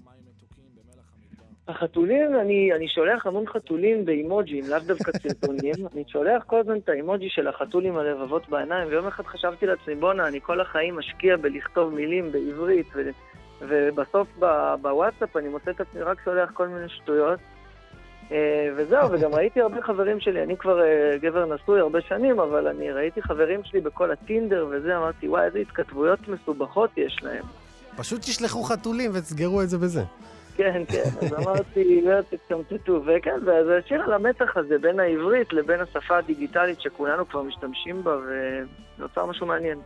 החתולים, 1.71 2.41
אני, 2.41 2.73
אני 2.77 2.89
שולח 2.89 3.27
המון 3.27 3.47
חתולים 3.47 4.05
באימוג'ים, 4.05 4.65
לאו 4.69 4.79
דווקא 4.87 5.13
סרטונים. 5.13 5.75
אני 5.95 6.05
שולח 6.09 6.43
כל 6.47 6.61
הזמן 6.61 6.79
את 6.79 6.89
האימוג'י 6.89 7.29
של 7.29 7.49
החתול 7.49 7.87
עם 7.87 7.97
הלבבות 7.97 8.49
בעיניים, 8.49 8.89
ויום 8.89 9.07
אחד 9.07 9.25
חשבתי 9.25 9.67
לעצמי, 9.67 9.95
בואנה, 9.95 10.29
אני 10.29 10.41
כל 10.41 10.61
החיים 10.61 10.97
משקיע 10.97 11.37
בלכתוב 11.37 11.95
מילים 11.95 12.33
בעברית, 12.33 12.87
ובסוף 13.61 14.29
בוואטסאפ 14.83 15.37
אני 15.37 15.49
מוצא 15.49 15.71
את 15.71 15.81
עצמי 15.81 16.03
רק 16.03 16.21
שולח 16.25 16.51
כל 16.55 16.69
מיני 16.69 16.89
שטויות. 16.89 17.41
אה, 18.33 18.69
וזהו, 18.77 19.11
וגם 19.13 19.35
ראיתי 19.35 19.61
הרבה 19.61 19.83
חברים 19.83 20.21
שלי, 20.21 20.43
אני 20.43 20.57
כבר 20.57 20.83
אה, 20.83 21.17
גבר 21.23 21.55
נשוי 21.55 21.81
הרבה 21.81 22.01
שנים, 22.01 22.41
אבל 22.41 22.67
אני 22.67 22.93
ראיתי 22.93 23.23
חברים 23.23 23.61
שלי 23.65 23.81
בכל 23.81 24.11
הטינדר 24.11 24.67
וזה, 24.71 24.97
אמרתי, 24.97 25.29
וואי, 25.29 25.45
איזה 25.45 25.59
התכתבויות 25.59 26.29
מסובכות 26.29 26.91
יש 26.97 27.19
להם. 27.23 27.45
פשוט 27.97 28.21
תשלחו 28.21 28.63
חתולים 28.63 29.11
ותסגרו 29.15 29.63
את 29.63 29.69
זה 29.69 29.79
בזה. 29.79 30.03
כן, 30.61 30.83
כן, 30.89 31.11
אז 31.21 31.35
אמרתי, 31.35 32.01
לא 32.05 32.21
תצמצתו, 32.23 33.03
וכן, 33.07 33.41
זה 33.45 33.79
השיר 33.85 34.03
על 34.03 34.13
המתח 34.13 34.57
הזה 34.57 34.79
בין 34.79 35.01
העברית 35.01 35.53
לבין 35.53 35.81
השפה 35.81 36.19
הדיגיטלית 36.19 36.81
שכולנו 36.81 37.29
כבר 37.29 37.43
משתמשים 37.43 38.05
בה, 38.05 38.17
ונוצר 38.99 39.27
משהו 39.27 39.47
מעניין. 39.47 39.79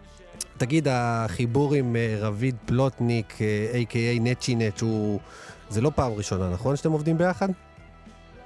תגיד, 0.59 0.89
החיבור 0.91 1.75
עם 1.75 1.97
אה, 1.97 2.17
רביד 2.21 2.55
פלוטניק, 2.67 3.33
a.k.a 3.73 4.21
נצ'ינץ', 4.21 4.83
הוא... 4.83 5.21
זה 5.69 5.81
לא 5.81 5.91
פעם 5.95 6.13
ראשונה, 6.13 6.51
נכון, 6.53 6.77
שאתם 6.77 6.93
עובדים 6.93 7.19
ביחד? 7.19 7.49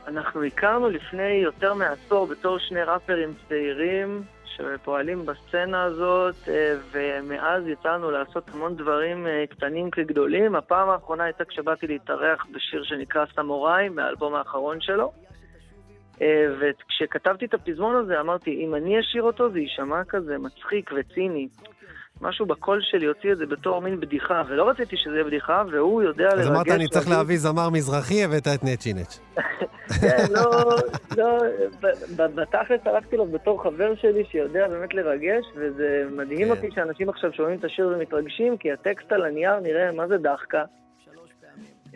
אנחנו 0.08 0.44
הכרנו 0.44 0.88
לפני 0.88 1.32
יותר 1.44 1.74
מעשור 1.74 2.26
בתור 2.26 2.58
שני 2.58 2.82
ראפרים 2.82 3.34
צעירים 3.48 4.22
שפועלים 4.56 5.26
בסצנה 5.26 5.84
הזאת, 5.84 6.34
אה, 6.48 6.74
ומאז 6.90 7.66
יצאנו 7.66 8.10
לעשות 8.10 8.48
המון 8.54 8.76
דברים 8.76 9.26
אה, 9.26 9.44
קטנים 9.50 9.90
כגדולים. 9.90 10.54
הפעם 10.54 10.88
האחרונה 10.88 11.24
הייתה 11.24 11.44
כשבאתי 11.44 11.86
להתארח 11.86 12.46
בשיר 12.52 12.84
שנקרא 12.84 13.24
סמוראי, 13.34 13.88
מהאלבום 13.88 14.34
האחרון 14.34 14.80
שלו. 14.80 15.12
אה, 16.22 16.46
וכשכתבתי 16.60 17.44
את 17.44 17.54
הפזמון 17.54 17.96
הזה, 17.96 18.20
אמרתי, 18.20 18.64
אם 18.64 18.74
אני 18.74 19.00
אשיר 19.00 19.22
אותו, 19.22 19.50
זה 19.50 19.58
יישמע 19.58 20.04
כזה 20.04 20.38
מצחיק 20.38 20.90
וציני. 20.96 21.48
משהו 22.20 22.46
בקול 22.46 22.80
שלי 22.82 23.06
הוציא 23.06 23.32
את 23.32 23.38
זה 23.38 23.46
בתור 23.46 23.80
מין 23.80 24.00
בדיחה, 24.00 24.42
ולא 24.48 24.68
רציתי 24.68 24.96
שזה 24.96 25.14
יהיה 25.14 25.24
בדיחה, 25.24 25.62
והוא 25.70 26.02
יודע 26.02 26.28
לרגש... 26.34 26.40
אז 26.40 26.48
אמרת, 26.48 26.68
אני 26.68 26.88
צריך 26.88 27.08
להביא 27.08 27.38
זמר 27.38 27.70
מזרחי, 27.70 28.24
הבאת 28.24 28.46
את 28.54 28.64
נצ'י 28.64 28.92
נץ'. 28.92 29.20
כן, 30.00 30.24
לא, 30.30 30.76
לא, 31.16 31.38
בתכלס 32.10 32.80
הלכתי 32.84 33.16
לו 33.16 33.26
בתור 33.26 33.62
חבר 33.62 33.94
שלי 33.94 34.24
שיודע 34.30 34.68
באמת 34.68 34.94
לרגש, 34.94 35.44
וזה 35.56 36.04
מדהים 36.10 36.44
כן. 36.44 36.50
אותי 36.50 36.68
שאנשים 36.74 37.08
עכשיו 37.08 37.32
שומעים 37.32 37.58
את 37.58 37.64
השיר 37.64 37.88
ומתרגשים, 37.88 38.56
כי 38.56 38.72
הטקסט 38.72 39.12
על 39.12 39.24
הנייר 39.24 39.60
נראה 39.60 39.92
מה 39.92 40.08
זה 40.08 40.18
דחקה. 40.18 40.64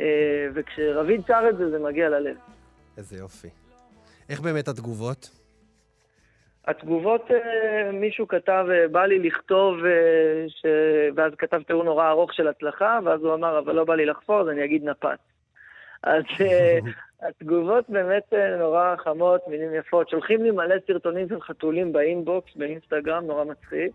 אה, 0.01 0.05
וכשרביד 0.55 1.21
שר 1.27 1.43
את 1.51 1.57
זה, 1.59 1.71
זה 1.71 1.79
מגיע 1.79 2.09
ללב. 2.09 2.37
איזה 2.97 3.17
יופי. 3.17 3.49
איך 4.29 4.41
באמת 4.41 4.69
התגובות? 4.69 5.42
התגובות, 6.67 7.31
אה, 7.31 7.93
מישהו 7.93 8.29
כתב, 8.29 8.67
אה, 8.71 8.89
בא 8.89 9.05
לי 9.05 9.19
לכתוב, 9.19 9.77
ש... 10.49 10.67
ואז 11.15 11.33
כתב 11.39 11.63
תיאור 11.63 11.85
נורא 11.85 12.11
ארוך 12.11 12.35
של 12.35 12.49
הצלחה, 12.49 12.99
ואז 13.05 13.21
הוא 13.23 13.35
אמר, 13.35 13.59
אבל 13.59 13.75
לא 13.75 13.85
בא 13.85 13.95
לי 13.95 14.07
לחפור, 14.07 14.41
אז 14.41 14.49
אני 14.49 14.65
אגיד 14.65 14.85
נפץ. 14.85 15.19
אז 16.03 16.23
התגובות 17.23 17.85
באמת 17.89 18.23
אה, 18.33 18.57
נורא 18.57 18.95
חמות, 19.05 19.41
מילים 19.49 19.75
יפות. 19.75 20.09
שולחים 20.09 20.43
לי 20.43 20.51
מלא 20.51 20.75
סרטונים 20.87 21.29
של 21.29 21.41
חתולים 21.41 21.93
באינבוקס, 21.93 22.51
באינסטגרם, 22.57 23.25
נורא 23.27 23.45
מצחיק. 23.45 23.93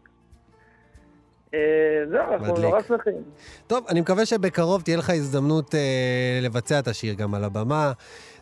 אה, 1.53 2.03
זהו, 2.09 2.33
אנחנו 2.33 2.57
נורא 2.57 2.81
שמחים. 2.81 3.23
טוב, 3.67 3.85
אני 3.89 4.01
מקווה 4.01 4.25
שבקרוב 4.25 4.81
תהיה 4.81 4.97
לך 4.97 5.09
הזדמנות 5.09 5.75
אה, 5.75 6.39
לבצע 6.41 6.79
את 6.79 6.87
השיר 6.87 7.13
גם 7.13 7.33
על 7.35 7.43
הבמה, 7.43 7.91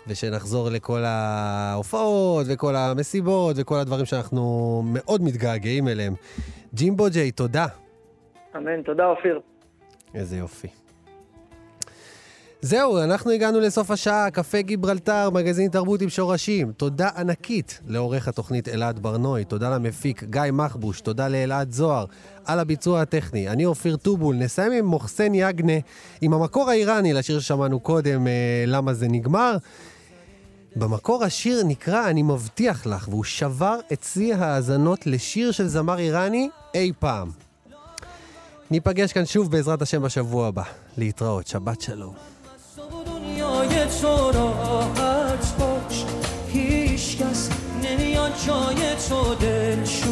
ושנחזור 0.08 0.70
לכל 0.70 1.04
ההופעות 1.06 2.46
וכל 2.50 2.76
המסיבות 2.76 3.56
וכל 3.60 3.76
הדברים 3.76 4.06
שאנחנו 4.06 4.84
מאוד 4.86 5.22
מתגעגעים 5.22 5.88
אליהם. 5.88 6.14
ג'ימבו 6.74 7.06
ג'יי, 7.12 7.32
תודה. 7.32 7.66
אמן, 8.56 8.82
תודה 8.82 9.06
אופיר. 9.06 9.40
איזה 10.16 10.38
יופי. 10.38 10.68
זהו, 12.62 12.98
אנחנו 13.04 13.32
הגענו 13.32 13.60
לסוף 13.60 13.92
השעה, 13.92 14.32
קפה 14.32 14.62
גיברלטר, 14.62 15.30
מגזין 15.30 15.70
תרבות 15.70 16.02
עם 16.02 16.10
שורשים. 16.10 16.72
תודה 16.72 17.10
ענקית 17.18 17.80
לעורך 17.88 18.28
התוכנית 18.28 18.68
אלעד 18.68 19.00
ברנוי, 19.00 19.46
תודה 19.46 19.70
למפיק 19.70 20.24
גיא 20.24 20.42
מחבוש, 20.54 21.02
תודה 21.02 21.28
לאלעד 21.28 21.72
זוהר 21.72 22.06
על 22.46 22.60
הביצוע 22.60 23.02
הטכני. 23.02 23.50
אני 23.50 23.66
אופיר 23.66 23.96
טובול, 23.96 24.36
נסיים 24.36 24.72
עם 24.72 24.86
מוחסן 24.86 25.34
יגנה, 25.34 25.74
עם 26.22 26.34
המקור 26.34 26.70
האיראני 26.70 27.14
לשיר 27.14 27.40
ששמענו 27.40 27.80
קודם, 27.80 28.28
אה, 28.28 28.64
למה 28.68 28.94
זה 28.94 29.08
נגמר. 29.08 29.58
במקור 30.77 31.25
השיר 31.25 31.63
נקרא 31.65 32.11
"אני 32.11 32.23
מבטיח 32.23 32.87
לך", 32.87 33.09
והוא 33.09 33.25
שבר 33.25 33.79
את 33.93 34.05
שיא 34.13 34.35
ההאזנות 34.35 35.07
לשיר 35.07 35.51
של 35.51 35.69
זמר 35.69 35.99
איראני 35.99 36.49
אי 36.75 36.93
פעם. 36.99 37.31
ניפגש 38.71 39.13
כאן 39.13 39.27
שוב 39.27 39.51
בעזרת 39.51 39.83
השם 39.83 40.03
בשבוע 40.03 40.49
הבא. 40.49 40.63
להתראות, 40.97 41.47
שבת 41.47 41.81
שלום. 41.81 42.15
جای 43.41 43.87
تو 44.01 44.31
راحت 44.31 45.59
باش 45.59 46.05
هیچ 46.49 47.23
کس 47.23 47.51
نمیاد 47.83 48.33
جای 48.47 48.97
تو 49.09 49.35
دلشوره 49.35 50.04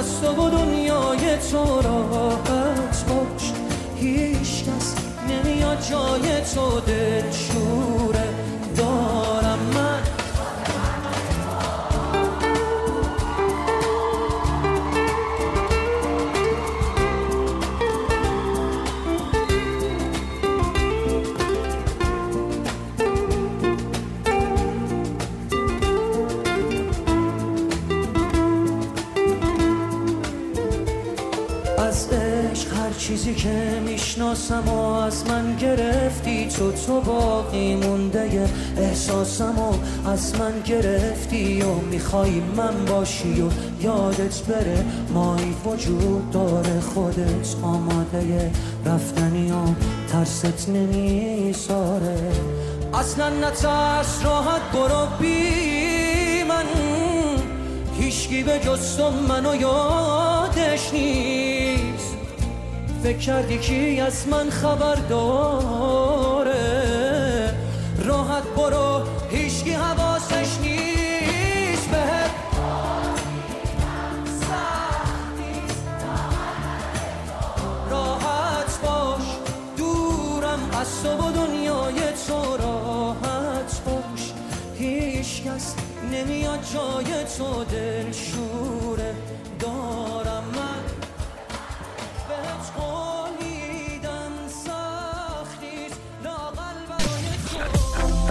از 0.00 0.20
تو 0.20 0.46
و 0.46 0.50
دنیای 0.50 1.36
تو 1.50 1.80
راحت 1.80 3.04
باش. 3.08 3.52
هیچ 3.96 4.64
کس 4.64 4.94
نمیاد 5.28 5.78
جای 5.90 6.40
تو 6.54 6.80
دلشوره. 6.80 8.19
دارم 8.19 8.19
چیزی 33.34 33.42
که 33.42 33.80
می‌شناسم 33.80 34.68
و 34.68 34.92
از 34.92 35.26
من 35.26 35.56
گرفتی 35.56 36.48
تو 36.48 36.72
تو 36.72 37.00
باقی 37.00 37.74
مونده. 37.74 38.48
احساسم 38.76 39.58
و 39.58 39.74
از 40.08 40.34
من 40.34 40.60
گرفتی 40.66 41.62
و 41.62 41.74
می‌خوای 41.74 42.30
من 42.56 42.84
باشی 42.84 43.42
و 43.42 43.48
یادت 43.82 44.42
بره 44.42 44.84
مایی 45.14 45.54
وجود 45.64 46.30
داره 46.30 46.80
خودت 46.80 47.54
آماده. 47.62 48.50
رفتنی 48.86 49.52
و 49.52 49.54
ترست 50.12 50.68
نمیساره. 50.68 52.18
اصلا 52.94 53.28
نترس 53.28 54.24
راحت 54.24 54.72
برو 54.72 55.06
بی 55.20 56.42
من. 56.48 56.64
هیچکی 58.00 58.42
به 58.42 58.58
جز 58.58 59.00
منو 59.28 59.54
یادش 59.54 60.92
نیست. 60.92 61.59
فکر 63.02 63.18
کردی 63.18 63.58
کی 63.58 64.00
از 64.00 64.28
من 64.28 64.50
خبر 64.50 64.94
داره 64.94 66.50
راحت 68.04 68.42
برو 68.42 69.02
هیچکی 69.30 69.72
حواسش 69.72 70.58
نیست. 70.62 71.88
بهت 71.88 72.30
راحت 77.90 78.80
باش 78.82 79.22
دورم 79.76 80.70
از 80.80 81.02
تو 81.02 81.08
و 81.08 81.32
دنیای 81.32 82.00
تو 82.26 82.56
راحت 82.56 83.80
باش. 83.86 84.32
هیچ 84.78 85.42
کس 85.42 85.74
نمیاد 86.12 86.60
جای 86.74 87.24
تو 87.38 87.64
دلشوره. 87.64 88.80
دارم 88.90 89.29